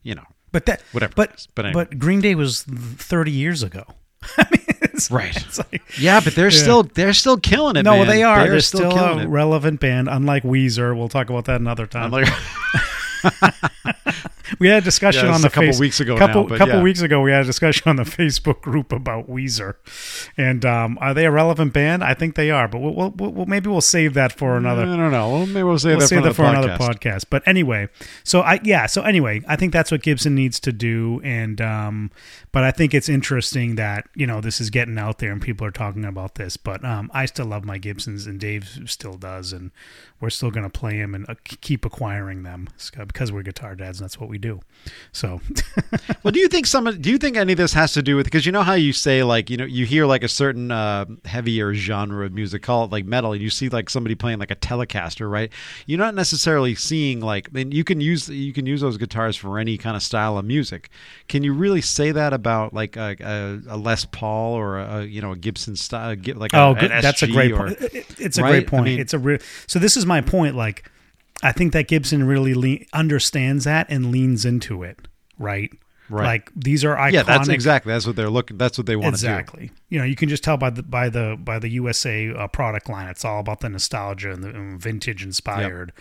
you 0.03 0.17
know. 0.17 0.25
But 0.51 0.67
that 0.67 0.83
Whatever 0.91 1.13
But. 1.15 1.47
But 1.55 1.67
anyway. 1.67 1.85
but 1.89 1.99
Green 2.01 2.21
Day 2.21 2.35
was 2.35 2.63
thirty 2.65 3.31
years 3.31 3.63
ago. 3.63 3.85
I 4.39 4.47
mean, 4.53 4.62
It's- 4.85 5.11
Right. 5.11 5.37
it's 5.37 5.59
like- 5.59 5.83
Yeah, 5.99 6.21
but 6.21 6.35
they're 6.35 6.51
still 6.51 6.83
they're 6.83 7.13
still 7.13 7.37
killing 7.39 7.77
it. 7.77 7.83
no, 7.85 7.99
man. 7.99 8.07
they 8.09 8.23
are. 8.23 8.47
They're, 8.49 8.61
still, 8.61 8.91
still, 8.91 9.05
a 9.05 9.19
it. 9.23 9.27
relevant 9.27 9.81
band, 9.81 10.09
unlike 10.09 10.43
Weezer. 10.43 10.97
We'll 10.97 11.09
talk 11.09 11.31
about 11.31 11.45
that 11.47 11.61
another 11.61 11.87
time. 11.87 12.13
We 14.59 14.69
had 14.69 14.83
a 14.83 14.85
discussion 14.85 15.27
Yeah, 15.27 15.35
on 15.35 15.41
the 15.41 15.47
a 15.47 15.51
couple 15.51 15.69
face- 15.69 15.81
weeks 15.81 16.01
ago 16.01 16.17
Couple 16.17 16.49
now, 16.49 16.57
couple 16.57 16.75
yeah. 16.77 16.83
weeks 16.83 17.01
ago, 17.01 17.21
we 17.21 17.31
had 17.31 17.43
a 17.43 17.47
discussion 17.47 17.89
on 17.89 17.97
the 17.97 18.03
Facebook 18.05 18.61
group 18.61 18.93
about 18.93 19.29
Weezer, 19.29 19.77
and 20.37 20.65
um, 20.65 20.99
are 21.01 21.15
they 21.15 21.25
a 21.27 21.31
relevant 21.31 21.73
band? 21.73 22.05
I 22.05 22.15
think 22.15 22.35
they 22.35 22.51
are, 22.51 22.69
but 22.69 22.79
we'll, 22.81 22.93
we'll, 22.93 23.31
we'll 23.31 23.47
maybe 23.47 23.71
we'll 23.71 23.81
save 23.81 24.15
that 24.15 24.33
for 24.33 24.57
another 24.57 24.83
I 24.83 24.97
don't 24.97 25.11
know. 25.11 25.31
Well, 25.31 25.47
maybe 25.47 25.63
we'll 25.63 25.79
save 25.79 25.93
we'll 25.93 26.01
that 26.01 26.09
save 26.09 26.21
for, 26.21 26.29
that 26.29 26.35
for 26.35 26.45
another 26.45 26.69
another 26.69 26.95
podcast. 26.95 27.21
podcast. 27.21 27.25
But 27.31 27.43
anyway, 27.47 27.89
so 28.25 28.41
I 28.41 28.61
yeah, 28.63 28.87
so 28.87 29.03
anyway, 29.03 29.41
I 29.49 29.57
think 29.57 29.73
that's 29.73 29.91
what 29.91 30.03
Gibson 30.03 30.35
needs 30.35 30.61
to 30.61 30.73
do, 30.73 31.21
and 31.25 31.61
um, 31.61 32.11
but 32.53 32.63
I 32.65 32.71
think 32.71 32.95
it's 32.95 33.09
interesting 33.09 33.77
that 33.77 34.07
you 34.15 34.27
know 34.27 34.41
this 34.41 34.61
is 34.61 34.71
getting 34.71 34.99
out 34.99 35.19
there 35.19 35.33
and 35.33 35.41
people 35.41 35.67
are 35.67 35.73
talking 35.73 36.05
about 36.05 36.35
this. 36.35 36.57
But 36.57 36.85
um, 36.85 37.11
I 37.15 37.27
still 37.27 37.47
love 37.47 37.65
my 37.65 37.79
Gibsons, 37.79 38.27
and 38.27 38.39
Dave 38.39 38.69
still 38.87 39.15
does, 39.15 39.53
and 39.53 39.71
we're 40.21 40.31
still 40.31 40.51
going 40.51 40.69
to 40.69 40.79
play 40.79 40.99
them 40.99 41.15
and 41.15 41.29
uh, 41.29 41.35
keep 41.45 41.85
acquiring 41.85 42.43
them 42.43 42.69
because 43.13 43.31
we're 43.33 43.43
guitar 43.43 43.75
dads, 43.75 44.01
and 44.01 44.05
that's 44.05 44.19
what 44.19 44.29
we 44.29 44.39
do. 44.39 44.61
So 45.13 45.41
Well, 46.23 46.33
do 46.33 46.41
you 46.41 46.49
think 46.49 46.67
some? 46.67 46.85
Do 47.01 47.11
you 47.11 47.19
think 47.19 47.37
any 47.37 47.53
of 47.53 47.59
this 47.59 47.73
has 47.75 47.93
to 47.95 48.03
do 48.03 48.17
with? 48.17 48.25
Because 48.27 48.47
you 48.47 48.53
know 48.53 48.63
how 48.63 48.75
you 48.75 48.93
say 48.93 49.23
like 49.23 49.51
you 49.51 49.57
know 49.57 49.65
you 49.65 49.87
hear 49.87 50.07
like 50.07 50.23
a 50.23 50.29
certain 50.29 50.71
uh, 50.71 51.05
heavier 51.25 51.75
genre 51.75 52.27
of 52.27 52.33
music, 52.33 52.63
call 52.63 52.85
it 52.85 52.91
like 52.93 53.05
metal, 53.05 53.33
and 53.33 53.43
you 53.43 53.51
see 53.51 53.69
like 53.69 53.91
somebody 53.91 54.15
playing 54.15 54.39
like 54.39 54.51
a 54.51 54.57
Telecaster, 54.57 55.31
right? 55.31 55.53
You're 55.87 55.99
not 55.99 56.15
necessarily 56.15 56.75
seeing 56.75 57.21
like, 57.21 57.49
and 57.55 57.73
you 57.73 57.85
can 57.85 58.01
use 58.01 58.29
you 58.29 58.53
can 58.53 58.67
use 58.67 58.81
those 58.81 58.97
guitars 58.97 59.37
for 59.37 59.59
any 59.59 59.77
kind 59.79 59.97
of 59.97 60.03
style 60.03 60.39
of 60.39 60.45
music. 60.45 60.89
Can 61.29 61.43
you 61.43 61.53
really 61.53 61.81
say 61.81 62.13
that 62.13 62.33
about 62.33 62.73
like 62.75 62.97
a, 62.97 63.17
a, 63.21 63.75
a 63.75 63.77
Les 63.77 64.05
Paul 64.07 64.55
or 64.55 64.79
a, 64.79 65.05
you 65.05 65.21
know 65.21 65.33
a 65.33 65.37
Gibson 65.37 65.77
style, 65.77 66.17
like 66.37 66.55
oh, 66.55 66.75
a, 66.79 66.89
that's 67.01 67.23
a 67.23 67.27
great 67.29 67.53
or- 67.53 67.59
point. 67.59 67.81
It- 67.81 67.95
it- 67.95 68.07
It's 68.21 68.39
a 68.39 68.43
right? 68.43 68.51
great 68.51 68.67
I 68.67 68.71
point. 68.71 68.85
mean- 68.85 69.01
it's 69.01 69.15
a 69.15 69.19
real. 69.19 69.39
So 69.67 69.79
this 69.79 69.97
is 69.97 70.07
my 70.07 70.21
point. 70.21 70.55
Like, 70.57 70.91
I 71.43 71.53
think 71.53 71.73
that 71.73 71.89
Gibson 71.89 72.25
really 72.25 72.55
le- 72.55 72.85
understands 72.93 73.65
that 73.65 73.87
and 73.89 74.13
leans 74.13 74.45
into 74.45 74.83
it. 74.83 75.09
Right. 75.39 75.73
Right. 76.09 76.27
Like 76.27 76.51
these 76.55 76.85
are 76.85 76.95
iconic. 76.97 77.13
Yeah, 77.13 77.23
that's 77.23 77.49
exactly 77.49 77.93
that's 77.93 78.07
what 78.07 78.17
they're 78.17 78.29
looking. 78.29 78.59
That's 78.59 78.77
what 78.77 78.87
they 78.87 78.97
want 78.97 79.15
to 79.17 79.21
do. 79.21 79.27
exactly. 79.29 79.71
You 79.89 79.99
know, 79.99 80.05
you 80.05 80.17
can 80.17 80.29
just 80.29 80.45
tell 80.45 80.57
by 80.57 80.71
the 80.71 80.83
by 80.83 81.09
the 81.09 81.39
by 81.43 81.59
the 81.59 81.69
USA 81.71 82.31
uh, 82.35 82.49
product 82.49 82.89
line. 82.89 83.09
It's 83.09 83.25
all 83.25 83.41
about 83.41 83.61
the 83.61 83.69
nostalgia 83.69 84.33
and 84.33 84.43
the 84.43 84.51
and 84.51 84.81
vintage 84.81 85.25
inspired, 85.25 85.93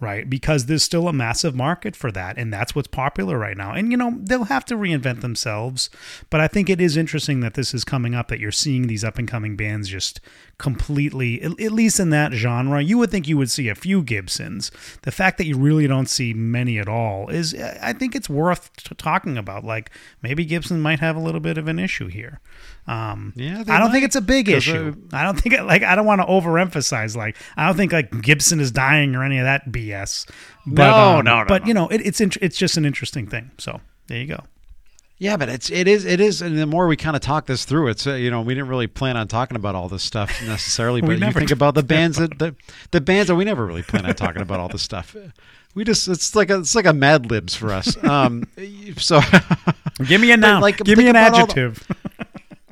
right? 0.00 0.28
Because 0.28 0.66
there's 0.66 0.82
still 0.82 1.08
a 1.08 1.12
massive 1.12 1.54
market 1.54 1.94
for 1.94 2.10
that, 2.12 2.36
and 2.36 2.52
that's 2.52 2.74
what's 2.74 2.88
popular 2.88 3.38
right 3.38 3.56
now. 3.56 3.72
And 3.72 3.90
you 3.90 3.96
know, 3.96 4.18
they'll 4.20 4.44
have 4.44 4.64
to 4.66 4.76
reinvent 4.76 5.20
themselves, 5.20 5.90
but 6.30 6.40
I 6.40 6.48
think 6.48 6.68
it 6.70 6.80
is 6.80 6.96
interesting 6.96 7.40
that 7.40 7.54
this 7.54 7.72
is 7.74 7.84
coming 7.84 8.14
up. 8.14 8.28
That 8.28 8.40
you're 8.40 8.50
seeing 8.50 8.86
these 8.86 9.04
up 9.04 9.18
and 9.18 9.28
coming 9.28 9.56
bands 9.56 9.88
just 9.88 10.20
completely, 10.58 11.40
at, 11.42 11.58
at 11.60 11.72
least 11.72 11.98
in 11.98 12.10
that 12.10 12.32
genre. 12.32 12.82
You 12.82 12.98
would 12.98 13.10
think 13.10 13.26
you 13.26 13.36
would 13.38 13.50
see 13.50 13.68
a 13.68 13.74
few 13.74 14.02
Gibsons. 14.02 14.70
The 15.02 15.10
fact 15.10 15.38
that 15.38 15.46
you 15.46 15.56
really 15.56 15.86
don't 15.86 16.08
see 16.08 16.34
many 16.34 16.78
at 16.78 16.88
all 16.88 17.28
is, 17.30 17.54
I 17.54 17.92
think, 17.94 18.14
it's 18.14 18.28
worth 18.28 18.74
t- 18.76 18.94
talking 18.96 19.36
about. 19.38 19.49
Like 19.62 19.90
maybe 20.22 20.44
Gibson 20.44 20.80
might 20.80 21.00
have 21.00 21.16
a 21.16 21.18
little 21.18 21.40
bit 21.40 21.58
of 21.58 21.66
an 21.66 21.78
issue 21.78 22.06
here. 22.06 22.40
Um, 22.86 23.32
Yeah, 23.34 23.64
I 23.66 23.78
don't 23.78 23.90
think 23.90 24.04
it's 24.04 24.16
a 24.16 24.20
big 24.20 24.48
issue. 24.48 24.94
I 25.12 25.22
don't 25.24 25.40
think 25.40 25.54
it, 25.54 25.64
like 25.64 25.82
I 25.82 25.94
don't 25.96 26.06
want 26.06 26.20
to 26.20 26.26
overemphasize 26.26 27.16
like 27.16 27.36
I 27.56 27.66
don't 27.66 27.76
think 27.76 27.92
like 27.92 28.22
Gibson 28.22 28.60
is 28.60 28.70
dying 28.70 29.16
or 29.16 29.24
any 29.24 29.38
of 29.38 29.44
that 29.44 29.70
BS. 29.70 30.30
But, 30.66 30.90
No, 30.90 30.94
um, 31.18 31.24
no, 31.24 31.40
no, 31.40 31.44
But 31.48 31.62
no. 31.62 31.68
you 31.68 31.74
know, 31.74 31.88
it, 31.88 32.00
it's 32.06 32.20
int- 32.20 32.38
it's 32.40 32.56
just 32.56 32.76
an 32.76 32.84
interesting 32.84 33.26
thing. 33.26 33.50
So 33.58 33.80
there 34.06 34.18
you 34.18 34.26
go. 34.26 34.44
Yeah, 35.18 35.36
but 35.36 35.50
it's 35.50 35.70
it 35.70 35.86
is 35.86 36.06
it 36.06 36.18
is, 36.18 36.40
and 36.40 36.56
the 36.56 36.64
more 36.64 36.86
we 36.86 36.96
kind 36.96 37.14
of 37.14 37.20
talk 37.20 37.44
this 37.44 37.66
through, 37.66 37.88
it's 37.88 38.06
uh, 38.06 38.14
you 38.14 38.30
know 38.30 38.40
we 38.40 38.54
didn't 38.54 38.70
really 38.70 38.86
plan 38.86 39.18
on 39.18 39.28
talking 39.28 39.54
about 39.54 39.74
all 39.74 39.86
this 39.86 40.02
stuff 40.02 40.30
necessarily, 40.46 41.00
but 41.02 41.18
you 41.18 41.32
think 41.32 41.50
about 41.50 41.74
the 41.74 41.82
bands 41.82 42.16
that 42.16 42.38
the 42.38 42.56
the 42.90 43.02
bands 43.02 43.28
that 43.28 43.34
we 43.34 43.44
never 43.44 43.66
really 43.66 43.82
plan 43.82 44.06
on 44.06 44.14
talking 44.14 44.40
about 44.40 44.60
all 44.60 44.68
this 44.68 44.80
stuff. 44.80 45.14
We 45.74 45.84
just 45.84 46.08
it's 46.08 46.34
like 46.34 46.50
a 46.50 46.58
it's 46.58 46.74
like 46.74 46.86
a 46.86 46.92
Mad 46.92 47.30
Libs 47.30 47.54
for 47.54 47.72
us. 47.72 47.96
Um, 48.04 48.48
so 48.96 49.20
Give 50.04 50.20
me 50.20 50.32
a 50.32 50.36
noun. 50.36 50.60
like, 50.60 50.78
Give 50.78 50.98
me 50.98 51.08
an 51.08 51.16
adjective. 51.16 51.86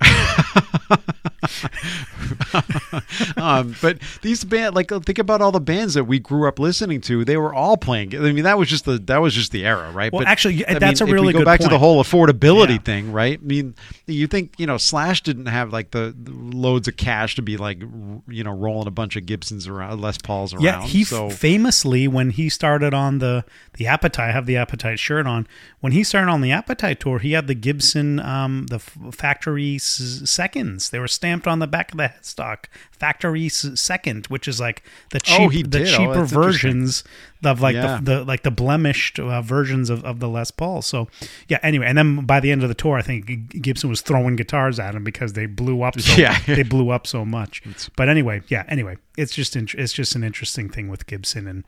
um, 3.36 3.74
but 3.80 3.98
these 4.22 4.44
band 4.44 4.74
like 4.74 4.90
think 5.04 5.18
about 5.18 5.40
all 5.40 5.52
the 5.52 5.60
bands 5.60 5.94
that 5.94 6.04
we 6.04 6.18
grew 6.18 6.48
up 6.48 6.58
listening 6.58 7.00
to. 7.02 7.24
They 7.24 7.36
were 7.36 7.54
all 7.54 7.76
playing. 7.76 8.14
I 8.16 8.32
mean, 8.32 8.44
that 8.44 8.58
was 8.58 8.68
just 8.68 8.84
the 8.84 8.98
that 8.98 9.18
was 9.18 9.34
just 9.34 9.52
the 9.52 9.64
era, 9.66 9.90
right? 9.90 10.12
Well, 10.12 10.20
but, 10.20 10.28
actually, 10.28 10.66
I 10.66 10.78
that's 10.78 11.00
mean, 11.00 11.08
a 11.08 11.10
if 11.10 11.14
really 11.14 11.26
we 11.28 11.32
go 11.38 11.44
back 11.44 11.60
to 11.60 11.68
the 11.68 11.78
whole 11.78 12.02
affordability 12.02 12.70
Yeah. 12.70 12.78
thing, 12.78 13.12
right? 13.12 13.38
I 13.40 13.44
mean, 13.44 13.74
you 14.06 14.26
think 14.26 14.54
you 14.58 14.66
know 14.66 14.76
Slash 14.78 15.22
didn't 15.22 15.46
have 15.46 15.72
like 15.72 15.90
the, 15.90 16.14
the 16.20 16.32
loads 16.32 16.88
of 16.88 16.96
cash 16.96 17.34
to 17.36 17.42
be 17.42 17.56
like 17.56 17.80
you 17.80 18.44
know 18.44 18.52
rolling 18.52 18.88
a 18.88 18.92
bunch 18.92 19.16
of 19.16 19.26
Gibsons 19.26 19.66
around, 19.68 20.00
Les 20.00 20.18
Pauls 20.18 20.54
around. 20.54 20.64
Yeah, 20.64 20.82
he 20.82 21.04
so 21.04 21.30
famously 21.30 22.08
when 22.08 22.30
he 22.30 22.48
started 22.48 22.94
on 22.94 23.18
the 23.18 23.44
the 23.74 23.86
Appetite, 23.86 24.28
I 24.30 24.32
have 24.32 24.46
the 24.46 24.56
Appetite 24.56 24.98
shirt 24.98 25.26
on. 25.26 25.46
When 25.80 25.92
he 25.92 26.02
started 26.02 26.30
on 26.30 26.40
the 26.40 26.50
Appetite 26.52 26.98
tour, 27.00 27.20
he 27.20 27.32
had 27.32 27.46
the 27.46 27.54
Gibson, 27.54 28.18
um, 28.20 28.66
the 28.66 28.78
factory 28.80 29.76
s- 29.76 30.22
seconds. 30.24 30.90
They 30.90 30.98
were 30.98 31.06
stamped 31.28 31.46
on 31.46 31.58
the 31.58 31.66
back 31.66 31.92
of 31.92 31.98
the 31.98 32.04
headstock, 32.04 32.64
factory 32.90 33.48
second, 33.50 34.26
which 34.28 34.48
is 34.48 34.58
like 34.58 34.82
the 35.10 35.20
cheap, 35.20 35.40
Oh, 35.40 35.48
he 35.48 35.62
the? 35.62 35.82
Oh, 35.82 35.84
cheaper 35.84 36.14
that's 36.20 36.32
versions 36.32 37.04
of 37.44 37.60
like 37.60 37.74
Yeah. 37.74 38.00
the, 38.02 38.14
the 38.20 38.24
like 38.24 38.42
the 38.42 38.50
blemished 38.50 39.18
uh, 39.18 39.42
versions 39.42 39.90
of, 39.90 40.02
of 40.04 40.20
the 40.20 40.28
Les 40.28 40.50
Paul. 40.50 40.80
So 40.80 41.08
yeah, 41.48 41.58
anyway, 41.62 41.86
and 41.86 41.98
then 41.98 42.24
by 42.24 42.40
the 42.40 42.50
end 42.50 42.62
of 42.62 42.68
the 42.70 42.74
tour, 42.74 42.96
I 42.96 43.02
think 43.02 43.60
Gibson 43.62 43.90
was 43.90 44.00
throwing 44.00 44.36
guitars 44.36 44.80
at 44.80 44.94
him 44.94 45.04
because 45.04 45.34
they 45.34 45.44
blew 45.46 45.82
up. 45.82 46.00
So 46.00 46.16
Yeah. 46.20 46.38
they 46.46 46.62
blew 46.62 46.90
up 46.90 47.06
so 47.06 47.24
much. 47.24 47.62
But 47.96 48.08
anyway, 48.08 48.40
yeah. 48.48 48.64
Anyway, 48.68 48.96
it's 49.18 49.34
just 49.34 49.54
int- 49.54 49.74
it's 49.74 49.92
just 49.92 50.14
an 50.16 50.24
interesting 50.24 50.70
thing 50.70 50.88
with 50.88 51.06
Gibson 51.06 51.46
and 51.46 51.64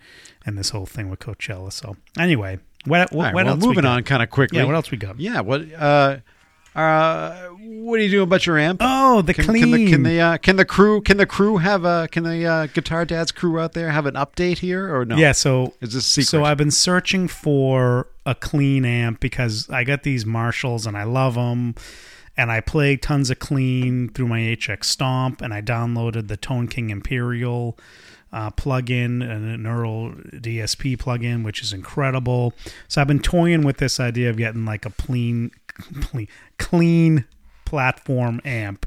and 0.46 0.56
this 0.56 0.70
whole 0.70 0.86
thing 0.86 1.10
with 1.10 1.20
Coachella. 1.20 1.70
So 1.72 1.96
anyway, 2.18 2.58
what 2.86 3.12
what, 3.12 3.24
right, 3.24 3.34
what 3.34 3.44
well, 3.44 3.54
else? 3.54 3.60
we 3.62 3.68
moving 3.68 3.84
on 3.84 4.02
kind 4.04 4.22
of 4.22 4.30
quickly. 4.30 4.58
Yeah, 4.58 4.64
what 4.64 4.74
else 4.74 4.90
we 4.90 4.96
got? 4.96 5.20
Yeah, 5.20 5.40
what 5.40 5.70
uh, 5.74 6.16
uh, 6.74 7.48
what 7.48 7.98
are 7.98 8.02
you 8.02 8.10
doing 8.10 8.22
about 8.24 8.46
your 8.46 8.58
amp? 8.58 8.80
Oh, 8.82 9.22
the 9.22 9.34
Can, 9.34 9.44
clean. 9.44 9.62
can 9.62 9.70
the 9.72 9.90
can 9.90 10.02
the 10.04 10.20
uh, 10.20 10.36
can 10.38 10.56
the 10.56 10.64
crew 10.64 11.00
can 11.00 11.16
the 11.16 11.26
crew 11.26 11.56
have 11.58 11.84
a 11.84 12.08
can 12.10 12.22
the 12.22 12.46
uh, 12.46 12.66
guitar 12.66 13.04
dad's 13.04 13.32
crew 13.32 13.58
out 13.58 13.72
there 13.72 13.90
have 13.90 14.06
an 14.06 14.14
update 14.14 14.58
here 14.58 14.94
or 14.94 15.04
no? 15.04 15.16
Yeah, 15.16 15.32
so 15.32 15.74
Is 15.80 15.94
this 15.94 16.06
secret? 16.06 16.28
So 16.28 16.44
I've 16.44 16.58
been 16.58 16.70
searching 16.70 17.26
for 17.28 18.06
a 18.24 18.34
clean 18.34 18.84
amp 18.84 19.20
because 19.20 19.68
I 19.70 19.84
got 19.84 20.04
these 20.04 20.24
Marshalls 20.24 20.86
and 20.86 20.96
I 20.96 21.04
love 21.04 21.34
them. 21.34 21.74
And 22.36 22.50
I 22.50 22.60
play 22.60 22.96
tons 22.96 23.28
of 23.30 23.38
clean 23.38 24.08
through 24.08 24.28
my 24.28 24.38
HX 24.38 24.84
Stomp, 24.84 25.42
and 25.42 25.52
I 25.52 25.60
downloaded 25.60 26.28
the 26.28 26.38
Tone 26.38 26.68
King 26.68 26.88
Imperial 26.88 27.76
uh, 28.32 28.50
plugin 28.52 29.22
and 29.22 29.44
a 29.50 29.58
Neural 29.58 30.12
DSP 30.12 30.96
plugin, 30.96 31.44
which 31.44 31.60
is 31.60 31.72
incredible. 31.72 32.54
So 32.88 33.00
I've 33.00 33.08
been 33.08 33.20
toying 33.20 33.62
with 33.62 33.76
this 33.78 34.00
idea 34.00 34.30
of 34.30 34.36
getting 34.38 34.64
like 34.64 34.86
a 34.86 34.90
clean, 34.90 35.50
clean, 36.58 37.24
platform 37.64 38.40
amp 38.44 38.86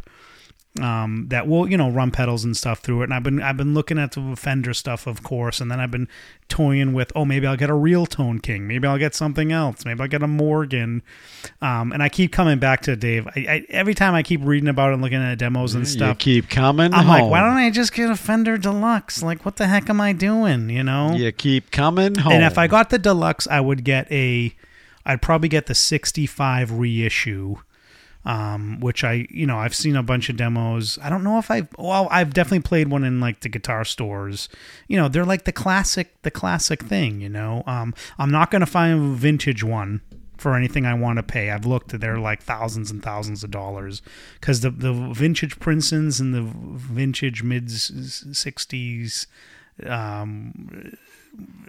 um, 0.82 1.28
that 1.30 1.48
will 1.48 1.70
you 1.70 1.78
know 1.78 1.90
run 1.90 2.10
pedals 2.10 2.44
and 2.44 2.58
stuff 2.58 2.80
through 2.80 3.02
it. 3.02 3.06
And 3.06 3.14
I've 3.14 3.24
been 3.24 3.42
I've 3.42 3.58
been 3.58 3.74
looking 3.74 4.00
at 4.00 4.14
the 4.14 4.36
Fender 4.36 4.74
stuff, 4.74 5.06
of 5.06 5.22
course, 5.22 5.62
and 5.62 5.70
then 5.70 5.80
I've 5.80 5.92
been 5.92 6.08
toying 6.50 6.94
with 6.94 7.12
oh 7.16 7.26
maybe 7.26 7.46
I'll 7.46 7.58
get 7.58 7.70
a 7.70 7.76
real 7.76 8.06
Tone 8.06 8.40
King, 8.40 8.68
maybe 8.68 8.88
I'll 8.88 8.98
get 8.98 9.14
something 9.14 9.52
else, 9.52 9.86
maybe 9.86 10.02
I'll 10.02 10.08
get 10.08 10.24
a 10.24 10.28
Morgan. 10.28 11.04
Um, 11.62 11.92
and 11.92 12.02
I 12.02 12.10
keep 12.10 12.32
coming 12.32 12.58
back 12.58 12.82
to 12.82 12.96
Dave. 12.96 13.28
I, 13.28 13.46
I, 13.48 13.66
every 13.70 13.94
time 13.94 14.16
I 14.16 14.24
keep 14.24 14.42
reading 14.44 14.70
about 14.70 14.90
it 14.90 14.94
and 14.94 15.02
looking 15.04 15.22
at 15.22 15.38
demos 15.38 15.76
and 15.76 15.84
you 15.84 15.92
stuff. 15.92 16.18
keep 16.18 16.50
coming. 16.50 16.94
I'm 16.94 17.06
home. 17.06 17.08
like, 17.08 17.32
why 17.32 17.42
don't 17.42 17.58
I 17.58 17.70
just 17.70 17.94
get 17.94 18.10
a 18.10 18.16
Fender 18.16 18.58
Deluxe? 18.58 19.22
Like, 19.22 19.46
what 19.46 19.58
the 19.58 19.68
heck 19.68 19.90
am 19.90 20.02
I 20.02 20.14
doing? 20.14 20.70
You 20.70 20.84
know? 20.84 21.14
you 21.14 21.32
keep 21.32 21.70
coming 21.70 22.16
home? 22.16 22.34
And 22.34 22.44
if 22.44 22.58
I 22.58 22.68
got 22.68 22.90
the 22.90 22.98
deluxe, 22.98 23.48
I 23.48 23.60
would 23.60 23.84
get 23.84 24.12
a, 24.12 24.56
I'd 25.06 25.22
probably 25.22 25.50
get 25.50 25.66
the 25.66 25.76
65 25.76 26.72
reissue, 26.72 27.58
um, 28.26 28.80
which 28.80 29.04
I, 29.04 29.28
you 29.30 29.46
know, 29.46 29.58
I've 29.58 29.76
seen 29.76 29.96
a 29.96 30.04
bunch 30.04 30.30
of 30.30 30.38
demos. 30.38 30.98
I 31.02 31.10
don't 31.10 31.24
know 31.24 31.40
if 31.40 31.52
I've, 31.52 31.68
well, 31.78 32.08
I've 32.10 32.34
definitely 32.34 32.62
played 32.62 32.88
one 32.88 33.04
in 33.04 33.20
like 33.20 33.42
the 33.42 33.50
guitar 33.50 33.84
stores. 33.84 34.48
You 34.88 34.98
know, 34.98 35.10
they're 35.10 35.26
like 35.26 35.44
the 35.44 35.52
classic, 35.52 36.22
the 36.22 36.32
classic 36.32 36.84
thing. 36.84 37.20
You 37.20 37.30
know, 37.30 37.64
um, 37.68 37.94
I'm 38.18 38.32
not 38.32 38.50
gonna 38.50 38.66
find 38.66 38.94
a 38.94 39.16
vintage 39.16 39.64
one 39.64 40.02
for 40.38 40.56
anything 40.56 40.86
I 40.86 40.94
want 40.94 41.18
to 41.18 41.24
pay. 41.24 41.52
I've 41.52 41.66
looked; 41.66 42.00
they're 42.00 42.20
like 42.20 42.42
thousands 42.42 42.92
and 42.92 43.04
thousands 43.04 43.44
of 43.44 43.52
dollars 43.52 44.02
because 44.40 44.62
the 44.62 44.70
the 44.70 44.94
vintage 44.94 45.60
Princetons 45.60 46.20
and 46.20 46.34
the 46.34 46.44
vintage 46.44 47.44
mid 47.44 47.68
'60s 47.68 49.26
um, 49.86 50.98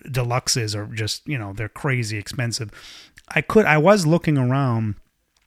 deluxes 0.07 0.75
are 0.75 0.87
just 0.87 1.27
you 1.27 1.39
know 1.39 1.53
they're 1.53 1.69
crazy 1.69 2.19
expensive. 2.19 2.71
I 3.29 3.41
could 3.41 3.67
I 3.67 3.79
was 3.79 4.07
looking 4.07 4.39
around 4.39 4.97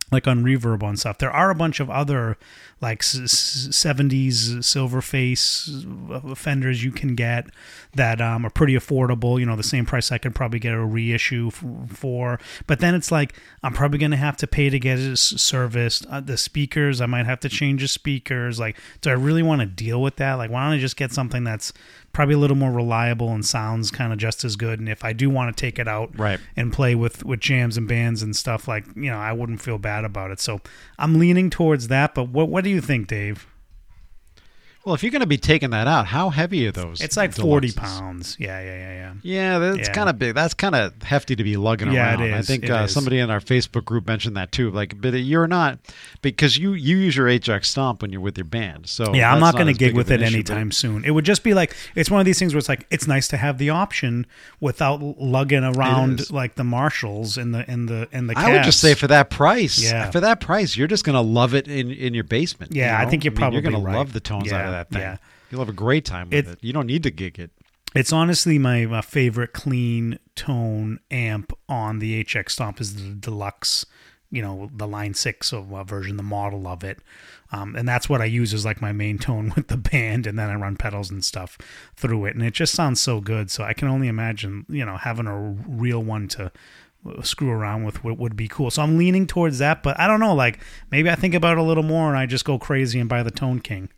like 0.10 0.26
on 0.26 0.42
reverb 0.42 0.84
on 0.84 0.96
stuff. 0.96 1.18
There 1.18 1.32
are 1.32 1.50
a 1.50 1.56
bunch 1.56 1.82
of 1.82 1.90
other 1.90 2.38
like 2.80 3.02
s- 3.02 3.20
s- 3.20 3.68
70s 3.72 4.64
silver 4.64 5.02
face 5.02 5.70
uh, 6.10 6.34
fenders 6.34 6.82
you 6.82 6.92
can 6.92 7.14
get 7.14 7.48
that 7.94 8.22
um, 8.22 8.46
are 8.46 8.50
pretty 8.50 8.74
affordable. 8.74 9.38
You 9.38 9.46
know, 9.46 9.58
the 9.58 9.64
same 9.64 9.86
price 9.86 10.10
I 10.12 10.18
could 10.18 10.34
probably 10.34 10.60
get 10.60 10.74
a 10.74 10.84
reissue 10.84 11.52
for. 11.52 12.40
But 12.68 12.80
then 12.80 12.96
it's 12.96 13.12
like 13.12 13.36
I'm 13.64 13.74
probably 13.74 14.00
going 14.00 14.12
to 14.12 14.18
have 14.18 14.38
to 14.38 14.48
pay 14.48 14.70
to 14.70 14.80
get 14.80 14.98
it 14.98 15.18
serviced. 15.18 16.06
Uh, 16.06 16.22
the 16.22 16.38
speakers, 16.38 17.02
I 17.02 17.06
might 17.06 17.26
have 17.26 17.42
to 17.42 17.50
change 17.50 17.82
the 17.82 17.90
speakers. 17.90 18.60
Like, 18.62 18.80
do 19.02 19.10
I 19.10 19.14
really 19.14 19.44
want 19.44 19.60
to 19.60 19.68
deal 19.68 20.02
with 20.02 20.16
that? 20.18 20.36
Like, 20.36 20.50
why 20.50 20.64
don't 20.66 20.78
I 20.78 20.80
just 20.80 20.96
get 20.96 21.12
something 21.12 21.44
that's 21.44 21.74
probably 22.18 22.34
a 22.34 22.38
little 22.40 22.58
more 22.58 22.72
reliable 22.72 23.30
and 23.32 23.46
sounds 23.46 23.92
kind 23.92 24.12
of 24.12 24.18
just 24.18 24.44
as 24.44 24.56
good? 24.56 24.80
And 24.80 24.90
if 24.90 25.06
I 25.06 25.14
do 25.14 25.30
want 25.30 25.56
to 25.56 25.62
take 25.62 25.78
it 25.78 25.88
out 25.88 26.10
Right. 26.18 26.40
and 26.56 26.74
play 26.74 26.96
with 26.96 27.24
with 27.24 27.40
jams 27.40 27.78
and 27.78 27.88
bands 27.88 28.24
and 28.24 28.36
stuff 28.36 28.68
like 28.68 28.86
you 28.96 29.12
know 29.12 29.18
i 29.20 29.32
wouldn't 29.32 29.62
feel 29.62 29.78
bad 29.78 30.04
about 30.04 30.32
it 30.32 30.40
so 30.40 30.60
i'm 30.98 31.20
leaning 31.20 31.50
towards 31.52 31.90
that 31.90 32.16
but 32.16 32.30
what 32.30 32.50
what 32.50 32.64
do 32.64 32.70
you 32.72 32.82
think 32.82 33.08
dave 33.08 33.46
Well, 34.88 34.94
if 34.96 35.04
you're 35.04 35.12
going 35.12 35.20
to 35.20 35.28
be 35.28 35.38
taking 35.38 35.72
that 35.72 35.86
out, 35.86 36.06
how 36.08 36.30
heavy 36.30 36.66
are 36.66 36.72
those? 36.72 37.02
it's 37.02 37.18
like 37.18 37.34
40 37.34 37.74
pounds 37.74 38.38
yeah 38.40 38.62
yeah 38.62 38.66
yeah 38.78 38.94
yeah 38.94 39.14
Yeah, 39.22 39.60
that's 39.60 39.90
Yeah. 39.90 39.94
kind 39.94 40.08
of 40.10 40.18
big. 40.18 40.34
That's 40.34 40.54
kind 40.54 40.76
of 40.76 40.94
hefty 41.04 41.36
to 41.36 41.44
be 41.44 41.58
lugging 41.58 41.92
Yeah, 41.92 42.12
around. 42.14 42.22
it 42.24 42.34
I 42.34 42.42
think 42.42 42.70
uh, 42.70 42.84
is. 42.84 42.94
somebody 42.94 43.20
in 43.20 43.30
our 43.30 43.42
Facebook 43.42 43.84
group 43.84 44.08
mentioned 44.08 44.38
that 44.38 44.54
too. 44.54 44.72
Like, 44.72 45.02
but 45.02 45.14
you're 45.16 45.46
not 45.48 45.80
because 46.22 46.58
you 46.58 46.72
you 46.72 46.96
use 46.96 47.18
your 47.18 47.28
HX 47.28 47.66
Stomp 47.66 48.02
when 48.02 48.14
you're 48.14 48.22
with 48.22 48.38
your 48.38 48.46
band. 48.46 48.88
So 48.88 49.14
yeah 49.14 49.34
i'm 49.34 49.42
that's 49.42 49.56
not 49.56 49.62
going 49.62 49.74
to 49.74 49.78
gig 49.78 49.94
with 49.94 50.10
it 50.10 50.22
an 50.22 50.28
issue, 50.28 50.38
but- 50.44 50.52
anytime 50.52 50.72
soon 50.72 51.04
it 51.04 51.12
would 51.12 51.26
just 51.26 51.44
be 51.44 51.54
like 51.54 51.76
it's 51.96 52.10
one 52.10 52.22
of 52.22 52.26
these 52.26 52.40
things 52.40 52.54
where 52.54 52.60
it's 52.60 52.70
like 52.70 52.88
it's 52.90 53.08
nice 53.08 53.28
to 53.28 53.36
have 53.36 53.58
the 53.58 53.70
option 53.70 54.26
without 54.62 55.02
lugging 55.20 55.66
around 55.66 56.32
like 56.32 56.56
the 56.56 56.64
marshalls 56.64 57.38
and 57.38 57.54
the 57.54 57.70
and 57.70 57.90
the 57.90 58.08
and 58.14 58.30
the 58.30 58.38
I 58.40 58.54
would 58.54 58.64
just 58.64 58.80
say 58.80 58.94
for 58.94 59.08
that 59.08 59.30
price, 59.30 59.84
Yeah. 59.84 60.12
for 60.12 60.22
that 60.22 60.40
price, 60.40 60.78
you're 60.78 60.88
just 60.88 61.04
going 61.04 61.16
to 61.16 61.22
love 61.22 61.54
it 61.54 61.68
in 61.68 61.92
in 61.92 62.14
your 62.14 62.24
basement. 62.24 62.74
Yeah, 62.74 62.98
you 63.02 63.06
I 63.06 63.10
think 63.10 63.26
you're 63.26 63.32
mean, 63.32 63.38
probably 63.38 63.62
you're 63.62 63.70
gonna 63.72 63.84
love 63.98 64.14
the 64.14 64.22
tones 64.22 64.54
out 64.54 64.64
of 64.64 64.72
that 64.72 64.77
thing. 64.86 65.02
yeah. 65.02 65.18
You'll 65.52 65.62
have 65.62 65.70
a 65.70 65.74
great 65.74 66.06
time 66.06 66.30
with 66.30 66.48
It- 66.48 66.52
it. 66.54 66.60
You 66.62 66.74
don't 66.74 66.88
need 66.88 67.04
to 67.04 67.12
gig 67.12 67.40
it. 67.40 67.52
It's 67.96 68.12
honestly 68.12 68.60
my, 68.60 68.86
my 68.86 69.02
favorite 69.02 69.54
clean 69.54 70.20
tone 70.36 71.00
amp 71.10 71.54
on 71.70 72.00
the 72.00 72.24
HX 72.24 72.52
Stomp 72.52 72.82
is 72.82 72.96
the 72.96 73.16
deluxe, 73.16 73.86
you 74.30 74.42
know, 74.42 74.70
the 74.76 74.86
Line 74.88 75.14
Six 75.14 75.54
of 75.54 75.74
uh, 75.74 75.84
version, 75.86 76.18
the 76.18 76.22
model 76.24 76.68
of 76.68 76.84
it, 76.84 77.00
um, 77.54 77.78
and 77.78 77.88
that's 77.88 78.10
what 78.10 78.22
I 78.22 78.26
use 78.26 78.54
as 78.54 78.66
like 78.66 78.82
my 78.82 78.92
main 78.92 79.18
tone 79.18 79.54
with 79.56 79.70
the 79.70 79.78
band, 79.78 80.28
and 80.28 80.38
then 80.38 80.50
I 80.50 80.56
run 80.56 80.76
pedals 80.76 81.10
and 81.10 81.24
stuff 81.24 81.58
through 81.96 82.26
it, 82.26 82.36
and 82.36 82.44
it 82.44 82.54
just 82.54 82.74
sounds 82.74 83.00
so 83.00 83.22
good. 83.22 83.50
So 83.50 83.64
I 83.64 83.72
can 83.74 83.88
only 83.88 84.10
imagine, 84.10 84.66
you 84.68 84.86
know, 84.86 84.98
having 84.98 85.26
a 85.28 85.40
real 85.66 86.04
one 86.04 86.28
to 86.30 86.52
uh, 87.08 87.22
screw 87.22 87.50
around 87.50 87.86
with 87.86 88.04
would, 88.04 88.20
would 88.20 88.36
be 88.36 88.50
cool. 88.50 88.70
So 88.70 88.82
I'm 88.84 88.98
leaning 88.98 89.28
towards 89.28 89.60
that, 89.60 89.82
but 89.82 89.98
I 89.98 90.08
don't 90.08 90.20
know, 90.20 90.36
like 90.36 90.60
maybe 90.92 91.10
I 91.10 91.16
think 91.16 91.34
about 91.34 91.54
it 91.54 91.60
a 91.60 91.64
little 91.64 91.84
more 91.84 92.10
and 92.10 92.18
I 92.18 92.26
just 92.26 92.44
go 92.44 92.60
crazy 92.60 93.00
and 93.00 93.08
buy 93.08 93.24
the 93.24 93.32
Tone 93.32 93.62
King. 93.62 93.90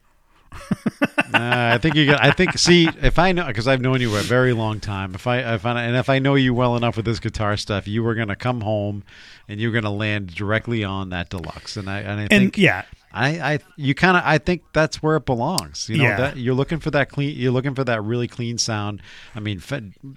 I 1.34 1.78
think 1.78 1.96
you 1.96 2.06
got. 2.06 2.24
I 2.24 2.32
think. 2.32 2.58
See, 2.58 2.90
if 3.02 3.20
I 3.20 3.32
know, 3.32 3.46
because 3.46 3.68
I've 3.68 3.82
known 3.82 4.02
you 4.02 4.16
a 4.16 4.22
very 4.22 4.54
long 4.54 4.80
time. 4.80 5.14
If 5.16 5.28
I, 5.28 5.54
if 5.54 5.66
I, 5.66 5.84
and 5.84 5.96
if 5.96 6.10
I 6.10 6.20
know 6.20 6.36
you 6.36 6.54
well 6.54 6.76
enough 6.76 6.96
with 6.98 7.06
this 7.06 7.20
guitar 7.20 7.56
stuff, 7.58 7.88
you 7.88 8.04
were 8.04 8.16
gonna 8.16 8.36
come 8.36 8.62
home, 8.62 9.04
and 9.48 9.60
you're 9.60 9.72
gonna 9.72 9.94
land 9.94 10.34
directly 10.34 10.84
on 10.84 11.10
that 11.10 11.30
deluxe. 11.30 11.78
And 11.78 11.90
I, 11.90 12.00
and 12.00 12.20
I 12.20 12.24
And 12.24 12.30
think, 12.30 12.58
yeah, 12.58 12.84
I, 13.12 13.54
I, 13.54 13.60
you 13.76 13.96
kind 13.96 14.16
of, 14.18 14.24
I 14.26 14.38
think 14.38 14.62
that's 14.72 15.02
where 15.02 15.16
it 15.16 15.26
belongs. 15.26 15.90
You 15.90 15.98
know, 15.98 16.04
Yeah. 16.04 16.18
that 16.18 16.38
you're 16.38 16.54
looking 16.54 16.80
for 16.80 16.92
that 16.92 17.10
clean. 17.10 17.36
You're 17.38 17.52
looking 17.52 17.74
for 17.74 17.84
that 17.84 18.04
really 18.04 18.28
clean 18.28 18.58
sound. 18.58 19.02
I 19.36 19.40
mean, 19.40 19.62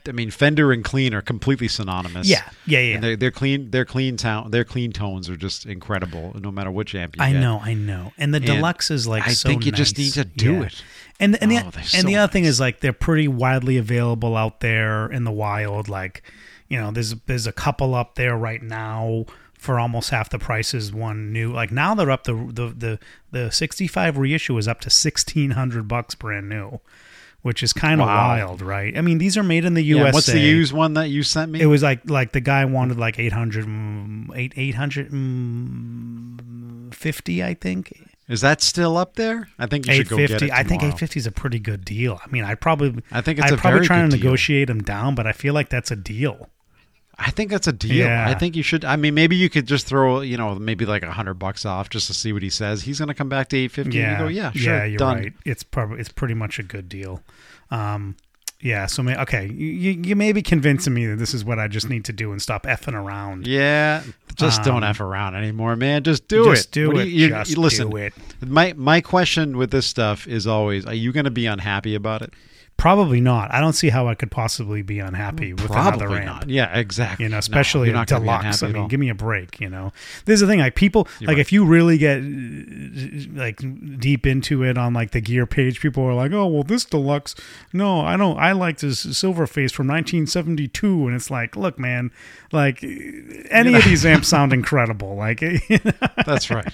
I 0.07 0.13
mean, 0.13 0.31
Fender 0.31 0.73
and 0.73 0.85
clean 0.85 1.15
are 1.15 1.23
completely 1.23 1.69
synonymous. 1.69 2.29
yeah, 2.29 2.43
yeah, 2.67 2.81
yeah. 2.81 2.95
And 2.97 3.03
they're, 3.05 3.17
they're 3.17 3.31
clean. 3.31 3.71
Their 3.71 3.85
clean 3.87 4.17
town. 4.17 4.51
Their 4.51 4.65
clean 4.65 4.93
tones 4.93 5.31
are 5.31 5.37
just 5.37 5.65
incredible, 5.67 6.37
no 6.39 6.51
matter 6.51 6.71
which 6.71 6.95
amp 6.95 7.17
you 7.17 7.23
I 7.23 7.33
get. 7.33 7.41
know, 7.41 7.61
I 7.63 7.75
know. 7.75 8.13
And 8.19 8.35
the 8.35 8.41
deluxe 8.41 8.91
is 8.91 9.07
like 9.07 9.23
so. 9.25 9.31
I 9.31 9.33
so 9.33 9.49
think 9.49 9.65
you 9.67 9.73
just 9.73 9.97
need 9.97 10.13
to 10.13 10.25
do 10.25 10.55
Yeah. 10.55 10.63
it. 10.65 10.85
And 11.21 11.41
and 11.43 11.51
the 11.51 11.59
Oh, 11.59 11.71
and 11.75 11.85
so 11.87 12.03
the 12.03 12.17
other 12.17 12.31
thing 12.33 12.45
is 12.45 12.59
like 12.61 12.81
they're 12.81 12.93
pretty 12.93 13.29
widely 13.29 13.79
available 13.79 14.37
out 14.37 14.61
there 14.61 15.07
in 15.11 15.25
the 15.25 15.31
wild. 15.33 15.89
Like, 15.89 16.23
you 16.69 16.79
know, 16.81 16.91
there's 16.91 17.15
there's 17.27 17.47
a 17.47 17.53
couple 17.53 17.95
up 17.95 18.17
there 18.17 18.37
right 18.37 18.63
now 18.63 19.27
for 19.63 19.79
almost 19.79 20.11
half 20.11 20.29
the 20.29 20.39
price 20.39 20.75
as 20.75 20.93
one 20.93 21.33
new. 21.33 21.53
Like 21.53 21.71
now 21.71 21.95
they're 21.95 22.11
up 22.11 22.25
to 22.25 22.51
the 22.53 22.67
the 22.69 22.99
the 23.31 23.51
65 23.51 24.19
reissue 24.19 24.59
is 24.59 24.67
up 24.69 24.81
to 24.81 24.87
1600 24.87 25.87
bucks 25.89 26.15
brand 26.17 26.49
new, 26.49 26.81
which 27.43 27.63
is 27.63 27.73
kind 27.73 28.01
of 28.01 28.07
Wow. 28.09 28.29
wild, 28.29 28.61
right? 28.61 28.97
I 28.99 29.01
mean, 29.01 29.19
these 29.19 29.37
are 29.39 29.43
made 29.43 29.65
in 29.65 29.75
the 29.75 29.83
Yeah, 29.83 29.97
USA. 29.99 30.13
what's 30.13 30.27
the 30.27 30.41
used 30.41 30.73
one 30.73 30.95
that 30.95 31.11
you 31.11 31.23
sent 31.23 31.53
me? 31.53 31.61
It 31.61 31.67
was 31.67 31.83
like 31.83 32.09
like 32.11 32.33
the 32.33 32.41
guy 32.41 32.65
wanted 32.65 32.99
like 32.99 33.19
800 33.19 33.65
mm, 33.67 34.37
eight 34.37 34.53
800 34.57 35.11
mm, 35.13 36.95
50, 36.95 37.43
I 37.45 37.55
think. 37.55 38.09
Is 38.29 38.41
that 38.41 38.63
still 38.63 38.97
up 38.97 39.17
there? 39.17 39.49
I 39.59 39.67
think 39.67 39.87
you 39.87 39.95
should 39.95 40.09
go 40.09 40.17
get 40.17 40.31
it. 40.31 40.43
850 40.43 40.53
I 40.53 40.63
think 40.69 40.83
850 40.83 41.21
is 41.21 41.27
a 41.27 41.33
pretty 41.33 41.59
good 41.59 41.85
deal. 41.85 42.21
I 42.25 42.29
mean, 42.31 42.45
I'd 42.45 42.61
probably 42.61 43.03
I 43.11 43.21
think 43.21 43.39
it's 43.39 43.53
I'd 43.53 43.59
probably 43.59 43.87
try 43.87 44.01
to 44.03 44.09
negotiate 44.09 44.69
them 44.69 44.83
down, 44.83 45.15
but 45.15 45.27
I 45.27 45.33
feel 45.33 45.55
like 45.55 45.69
that's 45.69 45.91
a 45.91 45.97
deal. 45.97 46.49
I 47.19 47.31
think 47.31 47.51
that's 47.51 47.67
a 47.69 47.73
deal. 47.73 47.95
Yeah. 47.95 48.27
I 48.29 48.35
think 48.35 48.57
you 48.57 48.63
should. 48.63 48.85
I 48.85 48.97
mean, 48.97 49.15
maybe 49.15 49.37
you 49.37 49.49
could 49.51 49.67
just 49.67 49.87
throw, 49.87 50.23
you 50.23 50.37
know, 50.37 50.55
maybe 50.55 50.87
like 50.87 51.03
a 51.03 51.13
hundred 51.13 51.35
bucks 51.35 51.65
off 51.67 51.91
just 51.91 52.07
to 52.09 52.15
see 52.15 52.33
what 52.33 52.43
he 52.43 52.51
says. 52.51 52.83
He's 52.83 52.99
going 52.99 53.09
to 53.09 53.15
come 53.15 53.29
back 53.29 53.49
to 53.51 53.57
eight 53.57 53.71
fifty. 53.71 53.99
Yeah, 53.99 54.11
and 54.11 54.13
you 54.13 54.25
go, 54.25 54.29
yeah, 54.29 54.51
sure, 54.53 54.75
yeah, 54.79 54.85
you're 54.85 54.99
done. 54.99 55.17
right. 55.19 55.33
It's 55.45 55.63
probably 55.63 56.01
it's 56.01 56.09
pretty 56.09 56.35
much 56.35 56.59
a 56.59 56.63
good 56.63 56.89
deal. 56.89 57.23
Um, 57.71 58.17
yeah, 58.61 58.87
so 58.87 59.03
may, 59.03 59.17
okay, 59.23 59.47
you, 59.47 60.01
you 60.05 60.15
may 60.15 60.33
be 60.33 60.41
convincing 60.41 60.95
me 60.95 61.05
that 61.07 61.17
this 61.17 61.35
is 61.35 61.45
what 61.45 61.59
I 61.59 61.67
just 61.67 61.89
need 61.91 62.05
to 62.05 62.13
do 62.13 62.31
and 62.31 62.41
stop 62.41 62.63
effing 62.63 62.95
around. 62.95 63.45
Yeah, 63.47 64.05
just 64.37 64.63
don't 64.63 64.85
Um, 64.85 64.91
f 64.91 65.01
around 65.01 65.35
anymore, 65.35 65.75
man. 65.75 66.05
Just 66.05 66.29
do 66.29 66.45
just 66.45 66.67
it. 66.69 66.71
do 66.73 66.91
What 66.93 66.99
it. 67.03 67.09
you- 67.09 67.25
you- 67.25 67.29
just 67.31 67.51
you- 67.51 67.57
listen, 67.61 67.91
do 67.91 67.97
it. 67.97 68.15
my 68.41 68.73
my 68.77 69.01
question 69.01 69.57
with 69.59 69.71
this 69.73 69.87
stuff 69.87 70.27
is 70.29 70.47
always: 70.47 70.87
Are 70.87 70.95
you 70.95 71.13
going 71.13 71.25
to 71.25 71.31
be 71.31 71.47
unhappy 71.47 71.95
about 71.97 72.23
it? 72.23 72.33
Probably 72.77 73.21
not. 73.21 73.55
I 73.55 73.61
don't 73.61 73.75
see 73.75 73.91
how 73.91 74.09
I 74.09 74.17
could 74.17 74.33
possibly 74.33 74.83
be 74.83 74.99
unhappy 74.99 75.53
with 75.53 75.71
another 75.71 76.11
amp. 76.17 76.25
not. 76.27 76.49
Yeah, 76.51 76.77
exactly. 76.77 77.25
you 77.25 77.29
know, 77.29 77.39
especially 77.39 77.87
you're 77.89 77.95
a 77.95 77.99
not 78.01 78.09
gonna 78.09 78.23
be 78.23 78.27
deluxe. 78.27 78.63
I 78.65 78.69
mean, 78.73 78.89
give 78.89 78.99
me 78.99 79.09
a 79.09 79.15
break. 79.15 79.61
You 79.61 79.69
know, 79.69 79.93
this 80.25 80.35
is 80.35 80.41
the 80.41 80.47
thing. 80.49 80.59
Like 80.59 80.75
people, 80.75 81.07
You're 81.21 81.29
like 81.29 81.37
right. 81.37 81.41
if 81.41 81.53
you 81.53 81.65
really 81.65 81.97
get 81.97 82.17
like 83.37 83.61
deep 84.01 84.27
into 84.27 84.65
it 84.65 84.77
on 84.77 84.95
like 84.95 85.13
the 85.13 85.21
gear 85.21 85.47
page, 85.47 85.81
people 85.81 86.03
are 86.03 86.15
like, 86.15 86.33
"Oh, 86.33 86.49
well, 86.49 86.65
this 86.65 86.85
deluxe. 86.85 87.37
No, 87.73 88.01
I 88.01 88.17
don't. 88.17 88.37
I 88.37 88.51
like 88.51 88.79
this 88.79 88.99
silver 89.17 89.47
face 89.47 89.71
from 89.71 89.87
1972." 89.87 91.07
And 91.07 91.15
it's 91.15 91.31
like, 91.31 91.55
look, 91.55 91.79
man, 91.79 92.11
like 92.51 92.83
any 92.83 93.75
of 93.75 93.85
these 93.85 94.05
amps 94.05 94.27
sound 94.33 94.53
incredible. 94.53 95.15
Like, 95.15 95.41
That's 96.27 96.51
right. 96.51 96.73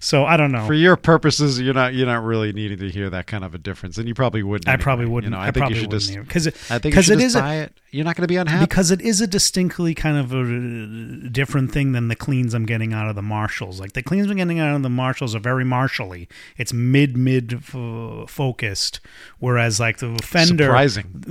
So 0.00 0.24
I 0.24 0.36
don't 0.36 0.52
know. 0.52 0.66
For 0.66 0.74
your 0.74 0.96
purposes, 0.96 1.60
you're 1.60 1.74
not 1.74 1.94
you're 1.94 2.06
not 2.06 2.22
really 2.22 2.52
needing 2.52 2.78
to 2.78 2.90
hear 2.90 3.10
that 3.10 3.26
kind 3.26 3.44
of 3.44 3.54
a 3.54 3.58
difference, 3.58 3.98
and 3.98 4.08
you 4.08 4.14
probably 4.14 4.42
wouldn't. 4.42 4.68
I 4.68 4.76
probably 4.76 5.06
wouldn't. 5.06 5.32
You 5.32 5.36
know, 5.36 5.42
I, 5.42 5.48
I, 5.48 5.50
think 5.50 5.56
probably 5.56 5.76
you 5.76 5.82
should 5.82 5.92
wouldn't 5.92 6.26
just. 6.26 6.28
because 6.28 6.46
I 6.70 6.78
think 6.78 6.94
because 6.94 7.10
it 7.10 7.20
is 7.20 7.36
a, 7.36 7.62
it. 7.64 7.80
You're 7.94 8.04
not 8.04 8.16
going 8.16 8.24
to 8.24 8.28
be 8.28 8.36
unhappy. 8.36 8.64
because 8.66 8.90
it 8.90 9.00
is 9.00 9.20
a 9.20 9.26
distinctly 9.26 9.94
kind 9.94 10.16
of 10.16 10.32
a 10.32 11.28
different 11.30 11.70
thing 11.70 11.92
than 11.92 12.08
the 12.08 12.16
cleans 12.16 12.52
I'm 12.52 12.66
getting 12.66 12.92
out 12.92 13.08
of 13.08 13.14
the 13.14 13.22
Marshalls. 13.22 13.78
Like 13.78 13.92
the 13.92 14.02
cleans 14.02 14.28
I'm 14.28 14.36
getting 14.36 14.58
out 14.58 14.74
of 14.74 14.82
the 14.82 14.90
Marshalls 14.90 15.34
are 15.34 15.38
very 15.38 15.64
martially. 15.64 16.28
It's 16.56 16.72
mid 16.72 17.16
mid 17.16 17.54
f- 17.54 18.28
focused, 18.28 19.00
whereas 19.38 19.78
like 19.78 19.98
the 19.98 20.18
Fender 20.22 20.64
Surprising. 20.64 21.24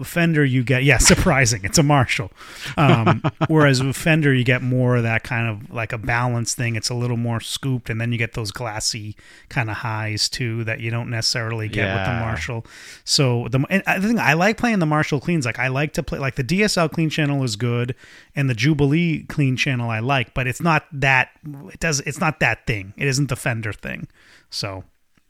uh, 0.00 0.04
Fender 0.04 0.44
you 0.44 0.64
get 0.64 0.82
yeah 0.82 0.98
surprising. 1.12 1.60
It's 1.64 1.78
a 1.78 1.82
Marshall. 1.84 2.32
Um, 2.76 3.22
whereas 3.48 3.80
with 3.82 3.94
Fender 3.96 4.34
you 4.34 4.42
get 4.42 4.62
more 4.62 4.96
of 4.96 5.04
that 5.04 5.22
kind 5.22 5.48
of 5.48 5.72
like 5.72 5.92
a 5.92 5.98
balance 5.98 6.54
thing. 6.54 6.74
It's 6.74 6.90
a 6.90 6.94
little 6.94 7.16
more 7.16 7.38
scooped, 7.40 7.88
and 7.88 8.00
then 8.00 8.10
you 8.10 8.18
get 8.18 8.32
those 8.32 8.50
glassy 8.50 9.16
kind 9.48 9.70
of 9.70 9.76
highs 9.76 10.28
too 10.28 10.64
that 10.64 10.80
you 10.80 10.90
don't 10.90 11.10
necessarily 11.10 11.68
get 11.68 11.84
with 11.94 12.04
the 12.04 12.10
Yeah. 12.10 12.20
Marshall. 12.20 12.66
So 13.04 13.46
the 13.50 13.64
and 13.70 13.82
I 13.86 14.00
think 14.00 14.18
I 14.18 14.32
like 14.32 14.56
playing 14.56 14.80
the 14.80 14.86
Marshall 14.86 15.20
cleans. 15.20 15.46
Like 15.46 15.58
I 15.60 15.68
like 15.68 15.83
to 15.92 16.02
play 16.02 16.18
like 16.18 16.36
the 16.36 16.44
DSL 16.44 16.90
clean 16.90 17.10
channel 17.10 17.44
is 17.44 17.56
good, 17.56 17.94
and 18.34 18.48
the 18.48 18.54
Jubilee 18.54 19.24
clean 19.24 19.56
channel 19.56 19.90
I 19.90 20.00
like, 20.00 20.34
but 20.34 20.46
it's 20.46 20.60
not 20.60 20.86
that 20.92 21.30
it 21.72 21.80
does 21.80 22.00
it's 22.00 22.20
not 22.20 22.40
that 22.40 22.66
thing. 22.66 22.94
It 22.96 23.06
isn't 23.06 23.28
the 23.28 23.36
Fender 23.36 23.72
thing. 23.72 24.08
So 24.50 24.84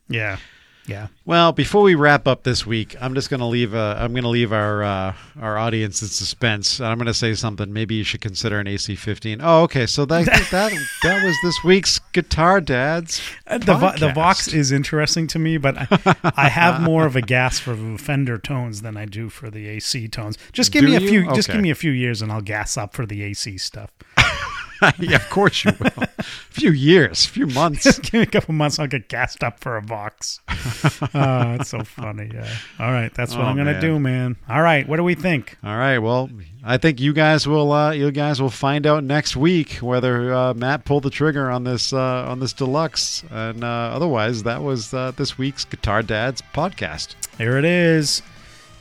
yeah, 0.08 0.38
yeah. 0.86 1.06
Well, 1.24 1.52
before 1.52 1.82
we 1.82 1.94
wrap 1.94 2.26
up 2.28 2.42
this 2.42 2.66
week, 2.66 2.94
I'm 3.00 3.14
just 3.14 3.30
going 3.30 3.40
to 3.40 3.46
leave. 3.46 3.74
Uh, 3.74 3.96
I'm 3.98 4.12
going 4.12 4.24
to 4.24 4.28
leave 4.28 4.52
our 4.52 4.82
uh, 4.82 5.14
our 5.40 5.56
audience 5.56 6.02
in 6.02 6.08
suspense. 6.08 6.80
I'm 6.80 6.98
going 6.98 7.06
to 7.06 7.14
say 7.14 7.34
something. 7.34 7.72
Maybe 7.72 7.94
you 7.94 8.04
should 8.04 8.20
consider 8.20 8.60
an 8.60 8.66
AC15. 8.66 9.40
Oh, 9.42 9.62
okay. 9.62 9.86
So 9.86 10.04
that 10.06 10.26
that 10.50 10.72
that 11.02 11.24
was 11.24 11.36
this 11.42 11.64
week's 11.64 11.98
Guitar 12.12 12.60
Dads. 12.60 13.22
Uh, 13.46 13.58
The, 13.58 13.74
vo- 13.74 13.96
the. 13.96 14.12
Vox 14.12 14.48
is 14.48 14.70
interesting 14.72 15.26
to 15.28 15.38
me, 15.38 15.56
but 15.56 15.74
I, 15.78 16.14
I 16.36 16.48
have 16.48 16.82
more 16.82 17.06
of 17.06 17.16
a 17.16 17.22
gas 17.22 17.58
for 17.58 17.74
Fender 17.98 18.38
tones 18.38 18.82
than 18.82 18.96
I 18.96 19.06
do 19.06 19.28
for 19.30 19.50
the 19.50 19.66
AC 19.68 20.08
tones. 20.08 20.36
Just 20.52 20.70
give 20.72 20.82
Do 20.82 20.88
me 20.88 20.96
a 20.96 21.00
you? 21.00 21.08
few. 21.08 21.34
Just 21.34 21.48
give 21.50 21.60
me 21.60 21.70
a 21.70 21.74
few 21.74 21.90
years, 21.92 22.20
and 22.22 22.30
I'll 22.30 22.40
gas 22.42 22.76
up 22.76 22.92
for 22.94 23.06
the 23.06 23.22
AC 23.22 23.56
stuff. 23.58 23.90
yeah, 24.98 25.16
of 25.16 25.28
course 25.30 25.64
you 25.64 25.72
will. 25.80 25.90
a 26.18 26.22
few 26.22 26.70
years, 26.72 27.24
a 27.26 27.28
few 27.28 27.46
months. 27.60 27.98
Give 27.98 28.12
me 28.14 28.20
a 28.22 28.26
couple 28.26 28.54
months, 28.54 28.78
I'll 28.78 28.86
get 28.86 29.08
gassed 29.08 29.42
up 29.44 29.60
for 29.60 29.76
a 29.76 29.82
Vox. 29.82 30.40
oh, 30.48 31.54
it's 31.54 31.70
so 31.70 31.82
funny. 31.84 32.30
Yeah. 32.32 32.48
All 32.78 32.90
right, 32.92 33.12
that's 33.14 33.34
what 33.34 33.44
Oh, 33.44 33.48
I'm 33.48 33.56
gonna 33.56 33.72
man. 33.72 33.80
do, 33.80 33.98
man. 33.98 34.36
All 34.48 34.62
right, 34.62 34.88
what 34.88 34.96
do 34.96 35.02
we 35.04 35.14
think? 35.14 35.56
All 35.64 35.76
right. 35.76 35.98
Well, 35.98 36.30
I 36.64 36.78
think 36.78 37.00
you 37.00 37.12
guys 37.12 37.46
will. 37.46 37.72
Uh, 37.72 37.90
you 37.92 38.10
guys 38.10 38.40
will 38.40 38.50
find 38.50 38.86
out 38.86 39.04
next 39.04 39.36
week 39.36 39.74
whether 39.82 40.32
uh, 40.32 40.54
Matt 40.54 40.84
pulled 40.84 41.02
the 41.02 41.10
trigger 41.10 41.50
on 41.50 41.64
this 41.64 41.92
uh, 41.92 42.26
on 42.28 42.40
this 42.40 42.52
deluxe, 42.52 43.22
and 43.30 43.62
uh, 43.62 43.66
otherwise, 43.66 44.42
that 44.44 44.62
was 44.62 44.94
uh, 44.94 45.12
this 45.16 45.36
week's 45.36 45.64
Guitar 45.64 46.02
Dads 46.02 46.42
podcast. 46.54 47.14
There 47.38 47.58
it 47.58 47.64
is. 47.64 48.22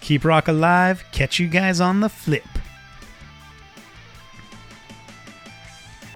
Keep 0.01 0.25
rock 0.25 0.47
alive. 0.47 1.03
Catch 1.11 1.39
you 1.39 1.47
guys 1.47 1.79
on 1.81 1.99
the 2.01 2.09
flip. 2.09 2.43